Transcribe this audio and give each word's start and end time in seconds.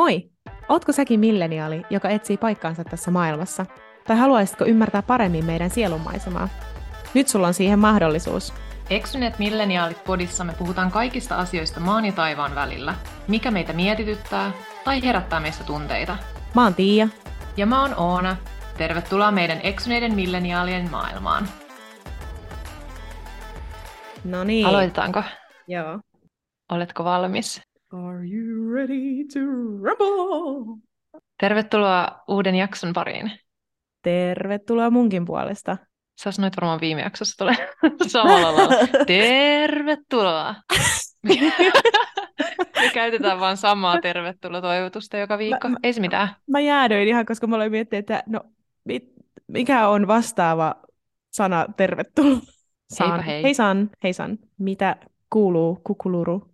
Moi! 0.00 0.30
Ootko 0.68 0.92
säkin 0.92 1.20
milleniaali, 1.20 1.82
joka 1.90 2.08
etsii 2.08 2.36
paikkaansa 2.36 2.84
tässä 2.84 3.10
maailmassa? 3.10 3.66
Tai 4.06 4.16
haluaisitko 4.16 4.64
ymmärtää 4.64 5.02
paremmin 5.02 5.44
meidän 5.44 5.70
sielunmaisemaa? 5.70 6.48
Nyt 7.14 7.28
sulla 7.28 7.46
on 7.46 7.54
siihen 7.54 7.78
mahdollisuus. 7.78 8.54
Eksyneet 8.90 9.38
milleniaalit 9.38 10.04
podissa 10.04 10.44
me 10.44 10.52
puhutaan 10.58 10.90
kaikista 10.90 11.36
asioista 11.36 11.80
maan 11.80 12.04
ja 12.04 12.12
taivaan 12.12 12.54
välillä. 12.54 12.94
Mikä 13.28 13.50
meitä 13.50 13.72
mietityttää 13.72 14.52
tai 14.84 15.02
herättää 15.02 15.40
meistä 15.40 15.64
tunteita. 15.64 16.16
Mä 16.54 16.62
oon 16.62 16.74
Tiia. 16.74 17.08
Ja 17.56 17.66
mä 17.66 17.82
oon 17.82 17.94
Oona. 17.96 18.36
Tervetuloa 18.78 19.30
meidän 19.30 19.60
eksyneiden 19.62 20.14
milleniaalien 20.14 20.90
maailmaan. 20.90 21.48
No 24.24 24.44
niin. 24.44 24.66
Aloitetaanko? 24.66 25.22
Joo. 25.68 25.98
Oletko 26.72 27.04
valmis? 27.04 27.69
Are 27.92 28.24
you 28.24 28.70
ready 28.74 29.24
to 29.32 29.40
rumble? 29.82 30.78
Tervetuloa 31.40 32.22
uuden 32.28 32.54
jakson 32.54 32.92
pariin. 32.92 33.32
Tervetuloa 34.02 34.90
munkin 34.90 35.24
puolesta. 35.24 35.76
Sä 36.20 36.32
sanoit 36.32 36.56
varmaan 36.56 36.80
viime 36.80 37.00
jaksossa 37.02 37.36
tulee 37.38 37.56
samalla 38.06 38.54
lailla. 38.56 39.04
Tervetuloa! 39.06 40.54
Me 41.22 42.90
käytetään 42.94 43.40
vaan 43.40 43.56
samaa 43.56 43.96
tervetuloa-toivotusta 44.00 45.16
joka 45.18 45.38
viikko. 45.38 45.68
Mä- 45.68 45.76
Ei 45.82 45.92
se 45.92 46.00
mitään. 46.00 46.28
Mä 46.46 46.60
jäädyin 46.60 47.08
ihan, 47.08 47.26
koska 47.26 47.46
mä 47.46 47.56
aloin 47.56 47.70
miettiä, 47.70 47.98
että 47.98 48.22
no, 48.26 48.40
mit, 48.84 49.12
mikä 49.48 49.88
on 49.88 50.06
vastaava 50.06 50.74
sana 51.32 51.66
tervetuloa? 51.76 52.38
San. 52.92 53.10
Heipä 53.10 53.22
hei. 53.22 53.42
Hei 53.42 53.54
San, 53.54 53.90
hei 54.02 54.12
San. 54.12 54.38
Mitä 54.58 54.96
kuuluu 55.30 55.80
kukuluru? 55.84 56.49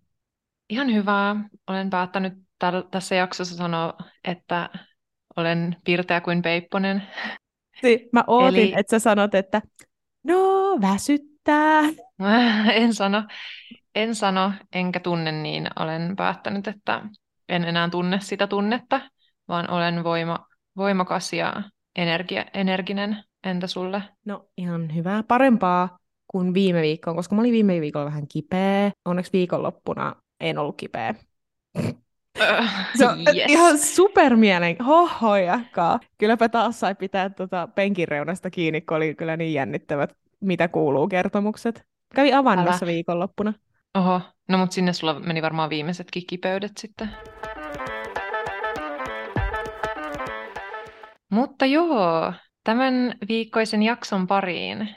Ihan 0.70 0.94
hyvää. 0.94 1.36
Olen 1.66 1.90
päättänyt 1.90 2.32
täl- 2.64 2.88
tässä 2.90 3.14
jaksossa 3.14 3.56
sanoa, 3.56 3.94
että 4.24 4.70
olen 5.36 5.76
pirteä 5.84 6.20
kuin 6.20 6.42
peipponen. 6.42 7.02
Si- 7.80 8.08
Mä 8.12 8.24
ootin, 8.26 8.60
Eli- 8.62 8.74
että 8.76 8.90
sä 8.90 8.98
sanot, 8.98 9.34
että 9.34 9.62
no 10.24 10.36
väsyttää. 10.80 11.82
En 12.74 12.94
sano, 12.94 13.22
en 13.94 14.14
sano, 14.14 14.52
enkä 14.72 15.00
tunne 15.00 15.32
niin. 15.32 15.68
Olen 15.78 16.16
päättänyt, 16.16 16.68
että 16.68 17.02
en 17.48 17.64
enää 17.64 17.88
tunne 17.88 18.20
sitä 18.20 18.46
tunnetta, 18.46 19.00
vaan 19.48 19.70
olen 19.70 20.04
voima, 20.04 20.46
voimakas 20.76 21.32
ja 21.32 21.62
energia, 21.96 22.44
energinen. 22.54 23.24
Entä 23.44 23.66
sulle? 23.66 24.02
No 24.24 24.48
ihan 24.56 24.94
hyvää, 24.94 25.22
parempaa 25.22 25.98
kuin 26.26 26.54
viime 26.54 26.82
viikkoon, 26.82 27.16
koska 27.16 27.34
mä 27.34 27.40
olin 27.42 27.52
viime 27.52 27.80
viikolla 27.80 28.06
vähän 28.06 28.28
kipeä. 28.28 28.90
Onneksi 29.04 29.32
viikonloppuna 29.32 30.14
en 30.40 30.58
ollut 30.58 30.76
kipeä. 30.76 31.14
Se 32.98 33.06
on 33.06 33.18
yes. 33.18 33.44
ihan 33.48 33.78
supermielen 33.78 34.76
hohojakkaa. 34.86 36.00
Kylläpä 36.18 36.48
taas 36.48 36.80
sai 36.80 36.94
pitää 36.94 37.30
tota 37.30 37.68
penkin 37.74 38.08
reunasta 38.08 38.50
kiinni, 38.50 38.80
kun 38.80 38.96
oli 38.96 39.14
kyllä 39.14 39.36
niin 39.36 39.54
jännittävät, 39.54 40.16
mitä 40.40 40.68
kuuluu 40.68 41.08
kertomukset. 41.08 41.84
Kävi 42.14 42.32
avannossa 42.32 42.84
Älä. 42.86 42.92
viikonloppuna. 42.92 43.52
Oho, 43.94 44.20
no 44.48 44.58
mutta 44.58 44.74
sinne 44.74 44.92
sulla 44.92 45.20
meni 45.20 45.42
varmaan 45.42 45.70
viimeisetkin 45.70 46.22
kipeydet 46.26 46.72
sitten. 46.78 47.10
Mutta 51.30 51.66
joo, 51.66 52.32
tämän 52.64 53.14
viikkoisen 53.28 53.82
jakson 53.82 54.26
pariin. 54.26 54.88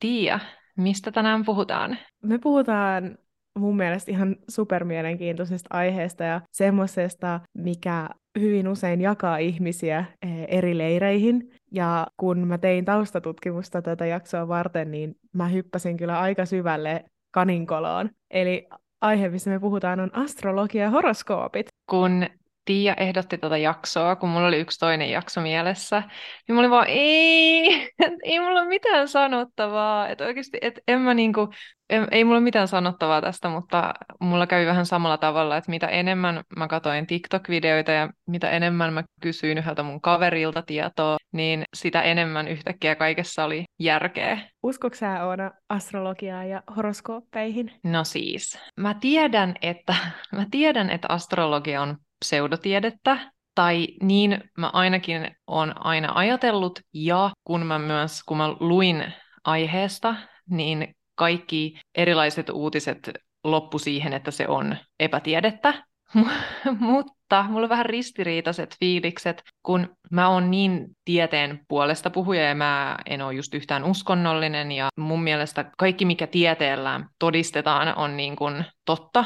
Tiia, 0.00 0.40
mistä 0.76 1.12
tänään 1.12 1.44
puhutaan? 1.44 1.98
Me 2.22 2.38
puhutaan 2.38 3.18
mun 3.58 3.76
mielestä 3.76 4.10
ihan 4.10 4.36
supermielenkiintoisesta 4.48 5.68
aiheesta 5.72 6.24
ja 6.24 6.40
semmoisesta, 6.52 7.40
mikä 7.54 8.08
hyvin 8.38 8.68
usein 8.68 9.00
jakaa 9.00 9.36
ihmisiä 9.38 10.04
eh, 10.22 10.46
eri 10.48 10.78
leireihin. 10.78 11.50
Ja 11.72 12.06
kun 12.16 12.38
mä 12.38 12.58
tein 12.58 12.84
taustatutkimusta 12.84 13.82
tätä 13.82 14.06
jaksoa 14.06 14.48
varten, 14.48 14.90
niin 14.90 15.16
mä 15.32 15.48
hyppäsin 15.48 15.96
kyllä 15.96 16.20
aika 16.20 16.46
syvälle 16.46 17.04
kaninkoloon. 17.30 18.10
Eli 18.30 18.68
aihe, 19.00 19.28
missä 19.28 19.50
me 19.50 19.58
puhutaan, 19.60 20.00
on 20.00 20.10
astrologia 20.16 20.82
ja 20.82 20.90
horoskoopit. 20.90 21.66
Kun 21.90 22.26
Tiia 22.68 22.94
ehdotti 22.94 23.38
tätä 23.38 23.56
jaksoa, 23.56 24.16
kun 24.16 24.28
mulla 24.28 24.46
oli 24.46 24.58
yksi 24.58 24.78
toinen 24.78 25.10
jakso 25.10 25.40
mielessä, 25.40 26.02
niin 26.48 26.54
mä 26.54 26.60
olin 26.60 26.70
vaan, 26.70 26.86
ei, 26.88 27.90
ei 28.24 28.40
mulla 28.40 28.60
ole 28.60 28.68
mitään 28.68 29.08
sanottavaa. 29.08 30.08
Että 30.08 30.24
oikeasti, 30.24 30.58
et 30.62 30.80
en 30.88 31.00
mä 31.00 31.14
niinku, 31.14 31.48
en, 31.90 32.08
ei 32.10 32.24
mulla 32.24 32.36
ole 32.36 32.44
mitään 32.44 32.68
sanottavaa 32.68 33.22
tästä, 33.22 33.48
mutta 33.48 33.94
mulla 34.20 34.46
kävi 34.46 34.66
vähän 34.66 34.86
samalla 34.86 35.16
tavalla, 35.16 35.56
että 35.56 35.70
mitä 35.70 35.86
enemmän 35.86 36.42
mä 36.56 36.68
katoin 36.68 37.06
TikTok-videoita 37.06 37.90
ja 37.90 38.10
mitä 38.26 38.50
enemmän 38.50 38.92
mä 38.92 39.04
kysyin 39.20 39.58
yhdeltä 39.58 39.82
mun 39.82 40.00
kaverilta 40.00 40.62
tietoa, 40.62 41.16
niin 41.32 41.64
sitä 41.74 42.02
enemmän 42.02 42.48
yhtäkkiä 42.48 42.94
kaikessa 42.94 43.44
oli 43.44 43.64
järkeä. 43.78 44.38
Uskotko 44.62 44.96
sä 44.96 45.26
Oona 45.26 45.50
astrologiaan 45.68 46.48
ja 46.48 46.62
horoskooppeihin? 46.76 47.72
No 47.84 48.04
siis, 48.04 48.58
mä 48.76 48.94
tiedän, 48.94 49.54
että, 49.62 49.94
mä 50.36 50.46
tiedän, 50.50 50.90
että 50.90 51.08
astrologia 51.10 51.82
on 51.82 51.96
pseudotiedettä, 52.20 53.32
tai 53.54 53.88
niin 54.02 54.50
mä 54.58 54.70
ainakin 54.72 55.36
olen 55.46 55.86
aina 55.86 56.12
ajatellut, 56.14 56.80
ja 56.94 57.30
kun 57.44 57.66
mä 57.66 57.78
myös, 57.78 58.22
kun 58.26 58.36
mä 58.36 58.48
luin 58.60 59.12
aiheesta, 59.44 60.14
niin 60.50 60.94
kaikki 61.14 61.80
erilaiset 61.94 62.50
uutiset 62.50 63.10
loppu 63.44 63.78
siihen, 63.78 64.12
että 64.12 64.30
se 64.30 64.48
on 64.48 64.76
epätiedettä. 65.00 65.84
Mutta 66.80 67.44
mulla 67.48 67.64
on 67.64 67.68
vähän 67.68 67.86
ristiriitaiset 67.86 68.76
fiilikset, 68.80 69.42
kun 69.62 69.96
mä 70.10 70.28
oon 70.28 70.50
niin 70.50 70.86
tieteen 71.04 71.60
puolesta 71.68 72.10
puhuja 72.10 72.42
ja 72.42 72.54
mä 72.54 72.98
en 73.06 73.22
ole 73.22 73.34
just 73.34 73.54
yhtään 73.54 73.84
uskonnollinen 73.84 74.72
ja 74.72 74.88
mun 74.96 75.22
mielestä 75.22 75.70
kaikki 75.78 76.04
mikä 76.04 76.26
tieteellä 76.26 77.00
todistetaan 77.18 77.98
on 77.98 78.16
niin 78.16 78.36
kuin 78.36 78.64
totta 78.84 79.24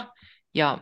ja 0.54 0.78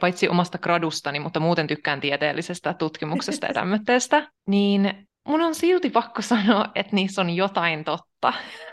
paitsi 0.00 0.28
omasta 0.28 0.58
gradustani, 0.58 1.20
mutta 1.20 1.40
muuten 1.40 1.66
tykkään 1.66 2.00
tieteellisestä 2.00 2.74
tutkimuksesta 2.74 3.46
ja 3.46 3.54
tämmöistä, 3.60 4.28
niin 4.46 5.08
mun 5.28 5.40
on 5.40 5.54
silti 5.54 5.90
pakko 5.90 6.22
sanoa, 6.22 6.64
että 6.74 6.96
niissä 6.96 7.20
on 7.20 7.30
jotain 7.30 7.84
totta. 7.84 8.32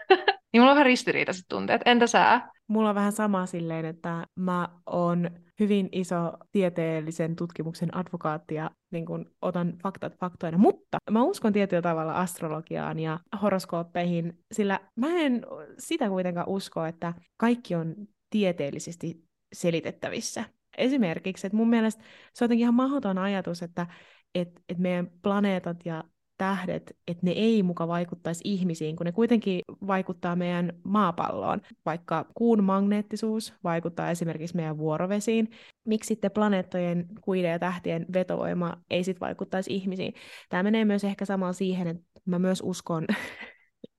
niin 0.53 0.61
mulla 0.61 0.71
on 0.71 0.75
vähän 0.75 0.85
ristiriitaiset 0.85 1.45
tunteet. 1.49 1.81
Entä 1.85 2.07
sä? 2.07 2.41
Mulla 2.67 2.89
on 2.89 2.95
vähän 2.95 3.11
sama 3.11 3.45
silleen, 3.45 3.85
että 3.85 4.27
mä 4.35 4.69
oon 4.85 5.29
hyvin 5.59 5.89
iso 5.91 6.31
tieteellisen 6.51 7.35
tutkimuksen 7.35 7.97
advokaatti 7.97 8.55
ja 8.55 8.71
niin 8.91 9.05
kun 9.05 9.31
otan 9.41 9.73
faktat 9.83 10.17
faktoina, 10.19 10.57
mutta 10.57 10.97
mä 11.11 11.23
uskon 11.23 11.53
tietyllä 11.53 11.81
tavalla 11.81 12.13
astrologiaan 12.13 12.99
ja 12.99 13.19
horoskooppeihin, 13.41 14.39
sillä 14.51 14.79
mä 14.95 15.07
en 15.07 15.45
sitä 15.79 16.09
kuitenkaan 16.09 16.49
usko, 16.49 16.85
että 16.85 17.13
kaikki 17.37 17.75
on 17.75 17.95
tieteellisesti 18.29 19.23
selitettävissä. 19.53 20.45
Esimerkiksi, 20.77 21.47
että 21.47 21.57
mun 21.57 21.69
mielestä 21.69 22.03
se 22.33 22.43
on 22.43 22.45
jotenkin 22.45 22.63
ihan 22.63 22.73
mahdoton 22.73 23.17
ajatus, 23.17 23.63
että 23.63 23.87
et, 24.35 24.61
et 24.69 24.77
meidän 24.77 25.11
planeetat 25.21 25.77
ja 25.85 26.03
tähdet, 26.37 26.97
että 27.07 27.25
ne 27.25 27.31
ei 27.31 27.63
muka 27.63 27.87
vaikuttaisi 27.87 28.41
ihmisiin, 28.43 28.95
kun 28.95 29.05
ne 29.05 29.11
kuitenkin 29.11 29.61
vaikuttaa 29.87 30.35
meidän 30.35 30.73
maapalloon. 30.83 31.61
Vaikka 31.85 32.25
kuun 32.33 32.63
magneettisuus 32.63 33.53
vaikuttaa 33.63 34.11
esimerkiksi 34.11 34.55
meidän 34.55 34.77
vuorovesiin, 34.77 35.49
miksi 35.85 36.07
sitten 36.07 36.31
planeettojen, 36.31 37.05
kuiden 37.21 37.51
ja 37.51 37.59
tähtien 37.59 38.05
vetovoima 38.13 38.77
ei 38.89 39.03
sitten 39.03 39.27
vaikuttaisi 39.27 39.75
ihmisiin? 39.75 40.13
Tämä 40.49 40.63
menee 40.63 40.85
myös 40.85 41.03
ehkä 41.03 41.25
samalla 41.25 41.53
siihen, 41.53 41.87
että 41.87 42.03
mä 42.25 42.39
myös 42.39 42.61
uskon, 42.65 43.05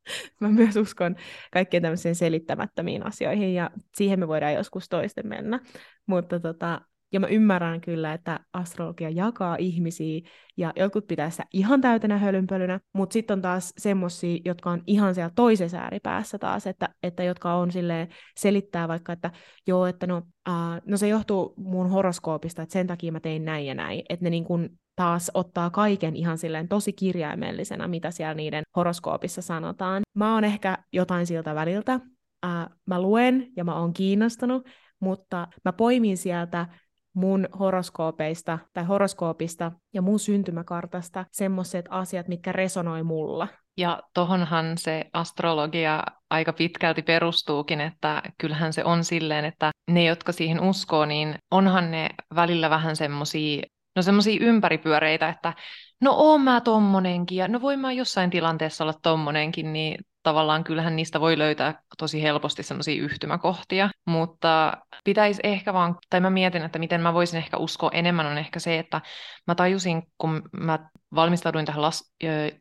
mä 0.41 0.49
myös 0.49 0.77
uskon 0.77 1.17
kaikkien 1.53 1.83
tämmöisiin 1.83 2.15
selittämättömiin 2.15 3.07
asioihin, 3.07 3.55
ja 3.55 3.71
siihen 3.95 4.21
me 4.21 4.29
voidaan 4.29 4.55
joskus 4.55 4.89
toisten 4.89 5.27
mennä. 5.27 5.61
Mutta 6.07 6.41
tota, 6.41 6.81
ja 7.13 7.21
mä 7.21 7.27
ymmärrän 7.27 7.81
kyllä, 7.81 8.13
että 8.13 8.41
astrologia 8.53 9.11
jakaa 9.11 9.57
ihmisiä 9.57 10.21
ja 10.57 10.73
jotkut 10.77 11.07
pitää 11.07 11.31
sitä 11.31 11.45
ihan 11.53 11.81
täytenä 11.81 12.19
hölynpölynä, 12.19 12.81
mutta 12.93 13.13
sitten 13.13 13.35
on 13.35 13.43
taas 13.43 13.73
semmosia, 13.79 14.39
jotka 14.45 14.71
on 14.71 14.83
ihan 14.87 15.15
siellä 15.15 15.31
toisessa 15.35 15.79
ääripäässä 15.79 16.39
taas, 16.39 16.67
että, 16.67 16.89
että 17.03 17.23
jotka 17.23 17.55
on 17.55 17.73
silleen, 17.73 18.09
selittää 18.37 18.89
vaikka, 18.89 19.13
että 19.13 19.31
joo, 19.67 19.87
että 19.87 20.07
no, 20.07 20.17
uh, 20.49 20.55
no 20.87 20.97
se 20.97 21.09
johtuu 21.09 21.55
mun 21.57 21.91
horoskoopista, 21.91 22.63
että 22.63 22.73
sen 22.73 22.87
takia 22.87 23.13
mä 23.13 23.21
tein 23.21 23.45
näin 23.45 23.67
ja 23.67 23.75
näin, 23.75 24.03
että 24.09 24.25
ne 24.25 24.31
niin 24.31 24.45
kun 24.45 24.71
taas 24.97 25.31
ottaa 25.35 25.71
kaiken 25.71 26.17
ihan 26.17 26.39
silleen 26.39 26.69
tosi 26.69 26.93
kirjaimellisena, 26.93 27.89
mitä 27.89 28.11
siellä 28.11 28.35
niiden 28.35 28.63
horoskoopissa 28.77 29.43
sanotaan. 29.43 30.03
Mä 30.15 30.35
oon 30.35 30.45
ehkä 30.45 30.79
jotain 30.93 31.27
siltä 31.27 31.55
väliltä, 31.55 32.01
uh, 32.47 32.77
mä 32.87 33.01
luen 33.01 33.47
ja 33.57 33.65
mä 33.65 33.81
oon 33.81 33.93
kiinnostunut, 33.93 34.69
mutta 35.01 35.49
mä 35.65 35.73
poimin 35.73 36.17
sieltä 36.17 36.67
mun 37.17 37.49
horoskoopeista 37.59 38.59
tai 38.73 38.85
horoskoopista 38.85 39.73
ja 39.95 40.03
mun 40.03 40.19
syntymäkartasta 40.19 41.25
semmoiset 41.33 41.87
asiat, 41.91 42.29
mitkä 42.29 42.53
resonoi 42.53 43.03
mulla. 43.03 43.49
Ja 43.77 44.03
tohonhan 44.15 44.79
se 44.79 45.05
astrologia 45.13 46.03
aika 46.31 46.53
pitkälti 46.53 47.03
perustuukin, 47.03 47.81
että 47.81 48.23
kyllähän 48.39 48.73
se 48.73 48.85
on 48.85 49.05
silleen, 49.05 49.45
että 49.45 49.71
ne, 49.91 50.05
jotka 50.05 50.33
siihen 50.33 50.61
uskoo, 50.61 51.05
niin 51.05 51.35
onhan 51.51 51.91
ne 51.91 52.09
välillä 52.35 52.71
vähän 52.71 52.97
semmoisia 52.97 53.63
no 53.97 54.03
semmoisia 54.03 54.39
ympäripyöreitä, 54.41 55.29
että 55.29 55.53
no 56.01 56.13
oon 56.13 56.41
mä 56.41 56.61
tommonenkin 56.61 57.39
ja 57.39 57.49
no 57.49 57.61
voin 57.61 57.81
mä 57.81 57.93
jossain 57.93 58.31
tilanteessa 58.31 58.85
olla 58.85 58.95
tommonenkin, 59.03 59.73
niin 59.73 59.99
tavallaan 60.27 60.65
kyllähän 60.65 60.97
niistä 60.97 61.21
voi 61.21 61.39
löytää 61.39 61.81
tosi 61.99 62.23
helposti 62.23 62.63
semmoisia 62.63 63.03
yhtymäkohtia, 63.03 63.91
mutta 64.07 64.73
pitäisi 65.05 65.41
ehkä 65.45 65.73
vaan, 65.73 65.97
tai 66.11 66.21
mä 66.21 66.31
mietin, 66.31 66.63
että 66.63 66.79
miten 66.79 67.01
mä 67.01 67.15
voisin 67.15 67.39
ehkä 67.39 67.57
uskoa 67.57 67.91
enemmän 67.93 68.27
on 68.27 68.39
ehkä 68.39 68.59
se, 68.59 68.79
että 68.79 69.01
mä 69.47 69.55
tajusin, 69.55 70.03
kun 70.19 70.43
mä 70.53 70.79
valmistauduin 71.15 71.67
tähän 71.67 71.83
las- 71.83 72.13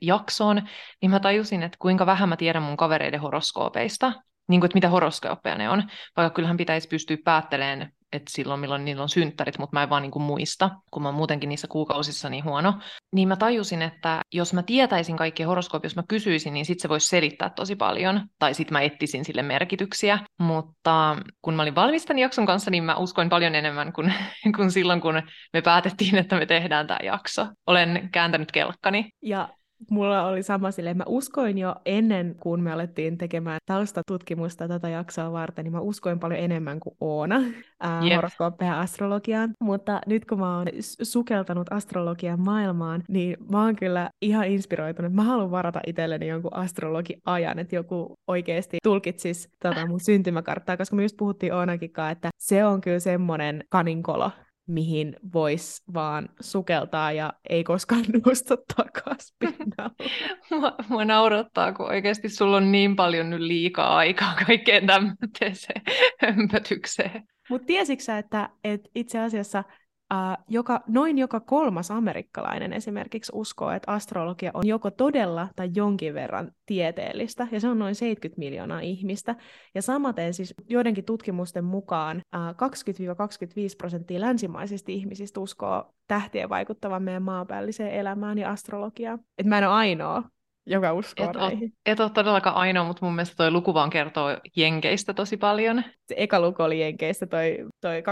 jaksoon, 0.01 0.62
niin 1.01 1.12
mä 1.12 1.19
tajusin, 1.19 1.63
että 1.63 1.77
kuinka 1.81 2.06
vähän 2.06 2.29
mä 2.29 2.38
tiedän 2.38 2.63
mun 2.63 2.77
kavereiden 2.77 3.19
horoskoopeista, 3.19 4.13
niin 4.47 4.61
kuin, 4.61 4.68
että 4.68 4.77
mitä 4.77 4.89
horoskooppeja 4.89 5.56
ne 5.56 5.69
on, 5.69 5.83
vaikka 6.18 6.35
kyllähän 6.35 6.57
pitäisi 6.57 6.88
pystyä 6.88 7.18
päättelemään 7.25 7.91
että 8.15 8.31
silloin 8.31 8.59
milloin 8.59 8.85
niillä 8.85 9.03
on 9.03 9.09
synttärit, 9.09 9.59
mutta 9.59 9.75
mä 9.75 9.83
en 9.83 9.89
vaan 9.89 10.01
niin 10.01 10.12
kuin 10.12 10.23
muista, 10.23 10.69
kun 10.91 11.03
mä 11.03 11.07
oon 11.07 11.15
muutenkin 11.15 11.50
niissä 11.50 11.67
kuukausissa 11.67 12.29
niin 12.29 12.44
huono. 12.44 12.73
Niin 13.13 13.27
mä 13.27 13.35
tajusin, 13.35 13.81
että 13.81 14.21
jos 14.33 14.53
mä 14.53 14.63
tietäisin 14.63 15.17
kaikki 15.17 15.44
horoskoopia, 15.44 15.85
jos 15.85 15.95
mä 15.95 16.03
kysyisin, 16.07 16.53
niin 16.53 16.65
sit 16.65 16.79
se 16.79 16.89
voisi 16.89 17.07
selittää 17.07 17.50
tosi 17.50 17.75
paljon, 17.75 18.21
tai 18.39 18.53
sit 18.53 18.71
mä 18.71 18.81
etsisin 18.81 19.25
sille 19.25 19.41
merkityksiä. 19.41 20.19
Mutta 20.39 21.17
kun 21.41 21.53
mä 21.53 21.62
olin 21.62 21.75
valmis 21.75 22.06
tämän 22.06 22.19
jakson 22.19 22.45
kanssa, 22.45 22.71
niin 22.71 22.83
mä 22.83 22.95
uskoin 22.95 23.29
paljon 23.29 23.56
enemmän 23.56 23.94
kuin, 23.94 24.13
kuin 24.56 24.71
silloin, 24.71 25.01
kun 25.01 25.21
me 25.53 25.61
päätettiin, 25.61 26.15
että 26.15 26.35
me 26.35 26.45
tehdään 26.45 26.88
tämä 26.88 27.00
jakso. 27.03 27.47
Olen 27.68 28.09
kääntänyt 28.11 28.51
kelkkani. 28.51 29.09
Ja 29.21 29.50
Mulla 29.91 30.27
oli 30.27 30.43
sama 30.43 30.71
sille, 30.71 30.93
mä 30.93 31.03
uskoin 31.07 31.57
jo 31.57 31.75
ennen 31.85 32.35
kuin 32.39 32.61
me 32.61 32.71
alettiin 32.71 33.17
tekemään 33.17 33.59
taustatutkimusta 33.65 34.67
tätä 34.67 34.89
jaksoa 34.89 35.31
varten, 35.31 35.63
niin 35.63 35.73
mä 35.73 35.79
uskoin 35.79 36.19
paljon 36.19 36.39
enemmän 36.39 36.79
kuin 36.79 36.95
Oona 36.99 37.41
ää, 37.79 38.03
yep. 38.03 38.15
horoskooppeja 38.15 38.79
astrologiaan. 38.79 39.49
Mutta 39.63 40.01
nyt 40.07 40.25
kun 40.25 40.39
mä 40.39 40.57
oon 40.57 40.67
sukeltanut 41.01 41.67
astrologian 41.71 42.39
maailmaan, 42.39 43.03
niin 43.09 43.37
mä 43.51 43.63
oon 43.63 43.75
kyllä 43.75 44.09
ihan 44.21 44.47
inspiroitunut. 44.47 45.13
Mä 45.13 45.23
haluan 45.23 45.51
varata 45.51 45.81
itselleni 45.87 46.27
jonkun 46.27 46.55
astrologiajan, 46.55 47.59
että 47.59 47.75
joku 47.75 48.13
oikeasti 48.27 48.77
tulkitsisi 48.83 49.49
tota 49.61 49.87
mun 49.87 49.99
syntymäkarttaa, 49.99 50.77
koska 50.77 50.95
me 50.95 51.03
just 51.03 51.17
puhuttiin 51.17 51.53
Oonakin 51.53 51.91
että 52.11 52.29
se 52.37 52.65
on 52.65 52.81
kyllä 52.81 52.99
semmoinen 52.99 53.63
kaninkolo, 53.69 54.31
mihin 54.67 55.15
voisi 55.33 55.83
vaan 55.94 56.29
sukeltaa 56.39 57.12
ja 57.12 57.33
ei 57.50 57.63
koskaan 57.63 58.03
nousta 58.25 58.57
takaisin 58.75 59.35
mua, 60.51 60.75
mua 60.89 61.06
naurattaa, 61.06 61.73
kun 61.73 61.85
oikeasti 61.85 62.29
sulla 62.29 62.57
on 62.57 62.71
niin 62.71 62.95
paljon 62.95 63.29
nyt 63.29 63.41
liikaa 63.41 63.95
aikaa 63.97 64.35
kaikkeen 64.47 64.88
tämmöiseen 64.88 65.81
hömpötykseen. 66.19 67.23
Mutta 67.50 67.65
tiesitkö 67.65 68.17
että, 68.17 68.50
että 68.63 68.89
itse 68.95 69.19
asiassa 69.19 69.63
Joka, 70.50 70.81
noin 70.88 71.18
joka 71.18 71.40
kolmas 71.40 71.92
amerikkalainen 71.92 72.74
esimerkiksi 72.74 73.31
uskoo, 73.36 73.72
että 73.72 73.92
astrologia 73.92 74.52
on 74.54 74.68
joko 74.68 74.92
todella 74.92 75.48
tai 75.56 75.69
jonkin 75.75 76.13
verran 76.13 76.52
tieteellistä, 76.66 77.48
ja 77.52 77.60
se 77.60 77.68
on 77.68 77.80
noin 77.80 77.96
70 77.96 78.40
miljoonaa 78.40 78.80
ihmistä. 78.80 79.36
Ja 79.75 79.81
samaten 79.81 80.34
siis 80.34 80.54
joidenkin 80.69 81.06
tutkimusten 81.06 81.63
mukaan 81.63 82.18
uh, 82.18 82.42
20-25 82.52 83.75
prosenttia 83.78 84.22
länsimaisista 84.22 84.92
ihmisistä 84.92 85.40
uskoo 85.40 85.94
tähtien 86.07 86.50
vaikuttavan 86.50 87.04
meidän 87.04 87.24
maanpäälliseen 87.24 87.92
elämään 87.92 88.38
ja 88.38 88.50
astrologiaan. 88.50 89.19
Et 89.38 89.46
mä 89.46 89.57
en 89.57 89.68
ole 89.68 89.74
ainoa, 89.74 90.24
joka 90.65 90.94
uskoo 90.94 91.29
et 91.29 91.35
näihin. 91.35 91.59
Ole, 91.59 91.71
et 91.85 92.00
ole 92.00 92.09
todellakaan 92.09 92.56
ainoa, 92.56 92.83
mutta 92.83 93.06
mun 93.06 93.15
mielestä 93.15 93.35
toi 93.35 93.51
luku 93.51 93.73
vaan 93.73 93.89
kertoo 93.89 94.38
Jenkeistä 94.56 95.13
tosi 95.13 95.38
paljon. 95.38 95.83
Se 96.07 96.15
eka 96.17 96.39
luku 96.39 96.63
oli 96.63 96.79
Jenkeistä, 96.79 97.25
toi, 97.27 97.57
toi 97.81 98.01
20-25 98.01 98.03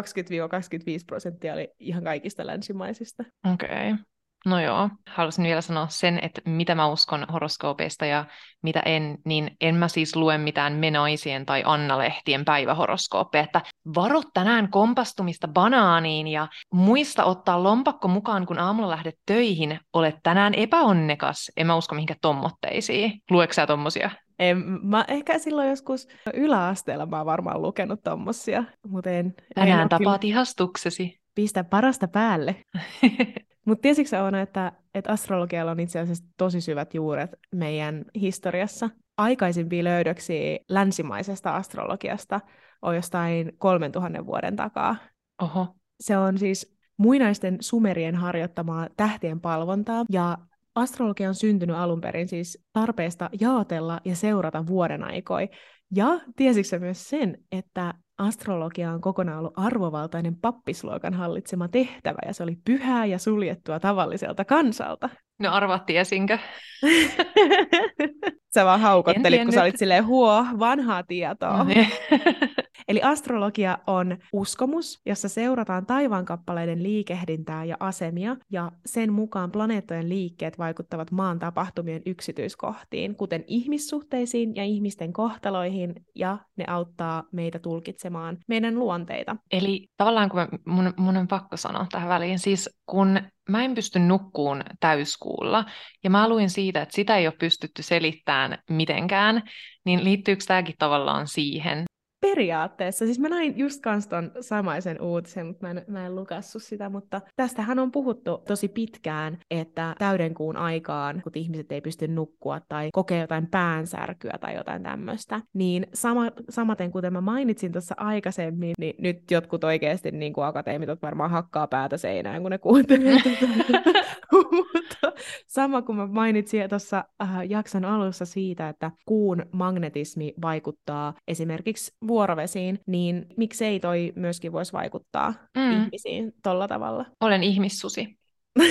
prosenttia 1.08 1.54
oli 1.54 1.70
ihan 1.80 2.04
kaikista 2.04 2.48
länsimaisista. 2.48 3.24
Okei. 3.54 3.70
Okay. 3.70 4.04
No 4.46 4.60
joo, 4.60 4.90
haluaisin 5.08 5.44
vielä 5.46 5.62
sanoa 5.62 5.88
sen, 5.90 6.20
että 6.22 6.42
mitä 6.46 6.76
mä 6.76 6.88
uskon 6.88 7.26
horoskoopeista 7.32 8.06
ja 8.06 8.26
mitä 8.64 8.80
en, 8.80 9.18
niin 9.26 9.52
en 9.62 9.76
mä 9.76 9.88
siis 9.88 10.16
lue 10.16 10.38
mitään 10.38 10.74
Menaisien 10.74 11.46
tai 11.46 11.64
Anna-lehtien 11.66 12.46
päivähoroskooppeja, 12.46 13.44
että 13.44 13.62
varo 13.96 14.22
tänään 14.34 14.72
kompastumista 14.72 15.48
banaaniin 15.48 16.28
ja 16.28 16.48
muista 16.74 17.24
ottaa 17.24 17.64
lompakko 17.64 18.08
mukaan, 18.08 18.46
kun 18.46 18.60
aamulla 18.60 18.90
lähdet 18.90 19.16
töihin, 19.26 19.80
olet 19.94 20.16
tänään 20.24 20.54
epäonnekas. 20.54 21.52
En 21.58 21.68
mä 21.68 21.76
usko 21.76 21.96
mihinkään 21.96 22.20
tommotteisiin. 22.22 23.22
Lueeko 23.32 23.54
sä 23.54 23.68
tommosia? 23.68 24.12
En, 24.40 24.58
mä 24.82 25.06
ehkä 25.08 25.40
silloin 25.40 25.70
joskus 25.70 26.08
yläasteella 26.34 27.06
mä 27.06 27.18
oon 27.18 27.26
varmaan 27.26 27.62
lukenut 27.62 28.00
tommosia, 28.04 28.64
mutta 28.88 29.10
en... 29.10 29.34
Tänään 29.56 29.82
en 29.82 29.90
tapaat 29.90 30.22
kyllä... 30.22 30.32
ihastuksesi. 30.32 31.20
Pistä 31.36 31.64
parasta 31.64 32.08
päälle. 32.08 32.56
Mutta 33.66 33.82
tiesitkö 33.82 34.24
Oona, 34.24 34.42
että, 34.42 34.72
että 34.94 35.12
astrologialla 35.12 35.72
on 35.72 35.80
itse 35.80 36.00
asiassa 36.00 36.26
tosi 36.38 36.62
syvät 36.62 36.94
juuret 36.94 37.32
meidän 37.56 38.06
historiassa? 38.16 38.90
Aikaisimpia 39.18 39.84
löydöksiä 39.84 40.60
länsimaisesta 40.70 41.56
astrologiasta 41.56 42.42
on 42.82 42.96
jostain 42.96 43.52
3000 43.58 44.26
vuoden 44.26 44.56
takaa. 44.56 44.96
Oho. 45.42 45.68
Se 46.00 46.18
on 46.18 46.38
siis 46.38 46.78
muinaisten 46.98 47.58
sumerien 47.60 48.16
harjoittamaa 48.16 48.88
tähtien 48.98 49.42
palvontaa, 49.42 50.06
ja 50.12 50.38
astrologia 50.76 51.30
on 51.30 51.36
syntynyt 51.36 51.76
alun 51.76 52.02
perin 52.02 52.28
siis 52.28 52.66
tarpeesta 52.74 53.30
jaotella 53.40 54.00
ja 54.06 54.16
seurata 54.16 54.68
vuoden 54.68 55.04
aikoja. 55.04 55.48
Ja 55.96 56.20
tiesitkö 56.36 56.80
myös 56.80 57.10
sen, 57.10 57.38
että 57.52 57.94
astrologia 58.24 58.92
on 58.92 59.02
kokonaan 59.02 59.40
ollut 59.40 59.54
arvovaltainen 59.56 60.36
pappisluokan 60.36 61.14
hallitsema 61.14 61.68
tehtävä, 61.68 62.20
ja 62.28 62.34
se 62.34 62.44
oli 62.44 62.58
pyhää 62.66 63.06
ja 63.06 63.20
suljettua 63.20 63.80
tavalliselta 63.80 64.46
kansalta. 64.46 65.10
No 65.44 65.52
arvat 65.52 65.86
tiesinkö? 65.86 66.38
Sä 68.54 68.66
vaan 68.66 68.80
haukottelit, 68.80 69.44
kun 69.44 69.54
sä 69.54 69.62
olit 69.62 69.78
silleen, 69.78 70.06
huo, 70.06 70.46
vanhaa 70.60 71.04
tietoa. 71.04 71.58
No 71.58 71.64
niin. 71.64 71.88
Eli 72.88 73.02
astrologia 73.02 73.78
on 73.88 74.18
uskomus, 74.34 75.02
jossa 75.06 75.30
seurataan 75.30 75.86
taivaankappaleiden 75.86 76.84
liikehdintää 76.84 77.66
ja 77.66 77.78
asemia, 77.80 78.36
ja 78.52 78.72
sen 78.86 79.14
mukaan 79.14 79.52
planeettojen 79.52 80.10
liikkeet 80.10 80.58
vaikuttavat 80.58 81.12
maan 81.12 81.40
tapahtumien 81.40 82.02
yksityiskohtiin, 82.06 83.16
kuten 83.16 83.44
ihmissuhteisiin 83.48 84.56
ja 84.56 84.64
ihmisten 84.64 85.14
kohtaloihin, 85.14 85.96
ja 86.16 86.38
ne 86.56 86.66
auttaa 86.68 87.24
meitä 87.32 87.60
tulkitsemaan 87.60 88.38
meidän 88.48 88.80
luonteita. 88.80 89.36
Eli 89.52 89.88
tavallaan, 89.98 90.30
kun 90.30 90.40
mä, 90.40 90.48
mun, 90.66 90.94
mun 90.98 91.18
on 91.18 91.28
pakko 91.28 91.58
sanoa 91.58 91.88
tähän 91.92 92.10
väliin, 92.10 92.40
siis 92.40 92.70
kun 92.86 93.20
mä 93.50 93.64
en 93.64 93.76
pysty 93.76 94.00
nukkuun 94.00 94.64
täyskuulla, 94.80 95.66
ja 96.04 96.10
mä 96.10 96.30
luin 96.30 96.50
siitä, 96.50 96.82
että 96.82 96.96
sitä 96.96 97.18
ei 97.18 97.28
ole 97.28 97.36
pystytty 97.40 97.84
selittämään 97.84 98.58
mitenkään, 98.70 99.44
niin 99.86 100.04
liittyykö 100.04 100.44
tämäkin 100.48 100.76
tavallaan 100.80 101.28
siihen? 101.28 101.86
Periaatteessa, 102.24 103.06
siis 103.06 103.20
mä 103.20 103.30
näin 103.30 103.58
just 103.58 103.82
kans 103.82 104.08
ton 104.08 104.32
samaisen 104.42 105.02
uutisen, 105.02 105.48
mutta 105.48 105.68
mä 105.68 105.72
en, 105.72 105.86
mä 105.88 106.06
en 106.06 106.16
lukassu 106.16 106.60
sitä, 106.60 106.90
mutta 106.90 107.22
tästähän 107.36 107.80
on 107.80 107.92
puhuttu 107.92 108.44
tosi 108.48 108.68
pitkään, 108.68 109.38
että 109.52 109.96
täydenkuun 110.00 110.58
aikaan, 110.58 111.22
kun 111.24 111.32
ihmiset 111.36 111.72
ei 111.72 111.82
pysty 111.82 112.08
nukkua 112.08 112.60
tai 112.70 112.90
kokee 112.94 113.22
jotain 113.22 113.48
päänsärkyä 113.48 114.38
tai 114.42 114.56
jotain 114.56 114.84
tämmöistä, 114.84 115.42
niin 115.54 115.88
sama, 115.94 116.32
samaten 116.50 116.92
kuten 116.92 117.14
mä 117.14 117.22
mainitsin 117.22 117.72
tuossa 117.72 117.96
aikaisemmin, 117.98 118.74
niin 118.80 118.96
nyt 119.00 119.32
jotkut 119.32 119.64
oikeasti 119.64 120.12
niin 120.12 120.34
kuin 120.34 120.46
akateemikot 120.46 121.02
varmaan 121.02 121.32
hakkaa 121.32 121.68
päätä 121.68 121.98
seinään, 121.98 122.42
kun 122.42 122.52
ne 122.52 122.58
kuuntelee 122.58 123.18
mutta 124.52 125.12
sama 125.48 125.82
kuin 125.82 125.96
mä 125.96 126.08
mainitsin 126.08 126.70
tuossa 126.70 127.06
äh, 127.22 127.30
jakson 127.50 127.86
alussa 127.86 128.26
siitä, 128.26 128.70
että 128.70 128.92
kuun 129.06 129.46
magnetismi 129.52 130.34
vaikuttaa 130.42 131.14
esimerkiksi 131.28 131.96
vuorovesiin, 132.14 132.80
niin 132.88 133.26
miksei 133.38 133.80
toi 133.80 134.14
myöskin 134.16 134.52
voisi 134.52 134.74
vaikuttaa 134.74 135.34
mm. 135.58 135.72
ihmisiin 135.72 136.32
tolla 136.44 136.68
tavalla? 136.68 137.06
Olen 137.22 137.44
ihmissusi. 137.44 138.18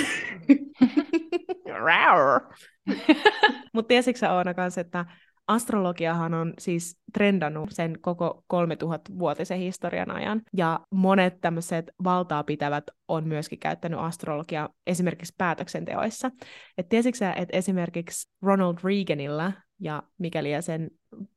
Mutta 3.73 3.87
tiesitkö 3.87 4.19
sä 4.19 4.33
Oona 4.33 4.53
kanssa, 4.53 4.81
että 4.81 5.05
astrologiahan 5.47 6.33
on 6.33 6.53
siis 6.59 6.97
trendannut 7.13 7.71
sen 7.71 7.97
koko 8.01 8.43
3000-vuotisen 8.53 9.59
historian 9.59 10.11
ajan, 10.11 10.41
ja 10.57 10.79
monet 10.91 11.41
tämmöiset 11.41 11.91
valtaa 12.03 12.43
pitävät 12.43 12.83
on 13.07 13.27
myöskin 13.27 13.59
käyttänyt 13.59 13.99
astrologiaa 13.99 14.69
esimerkiksi 14.87 15.33
päätöksenteoissa. 15.37 16.31
Et 16.77 16.89
tiesitkö 16.89 17.17
sä, 17.17 17.33
että 17.33 17.57
esimerkiksi 17.57 18.29
Ronald 18.41 18.77
Reaganilla, 18.83 19.51
ja 19.79 20.03
mikäli 20.17 20.49
sen 20.61 20.89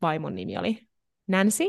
vaimon 0.03 0.35
nimi 0.35 0.59
oli 0.59 0.79
Nancy, 1.29 1.65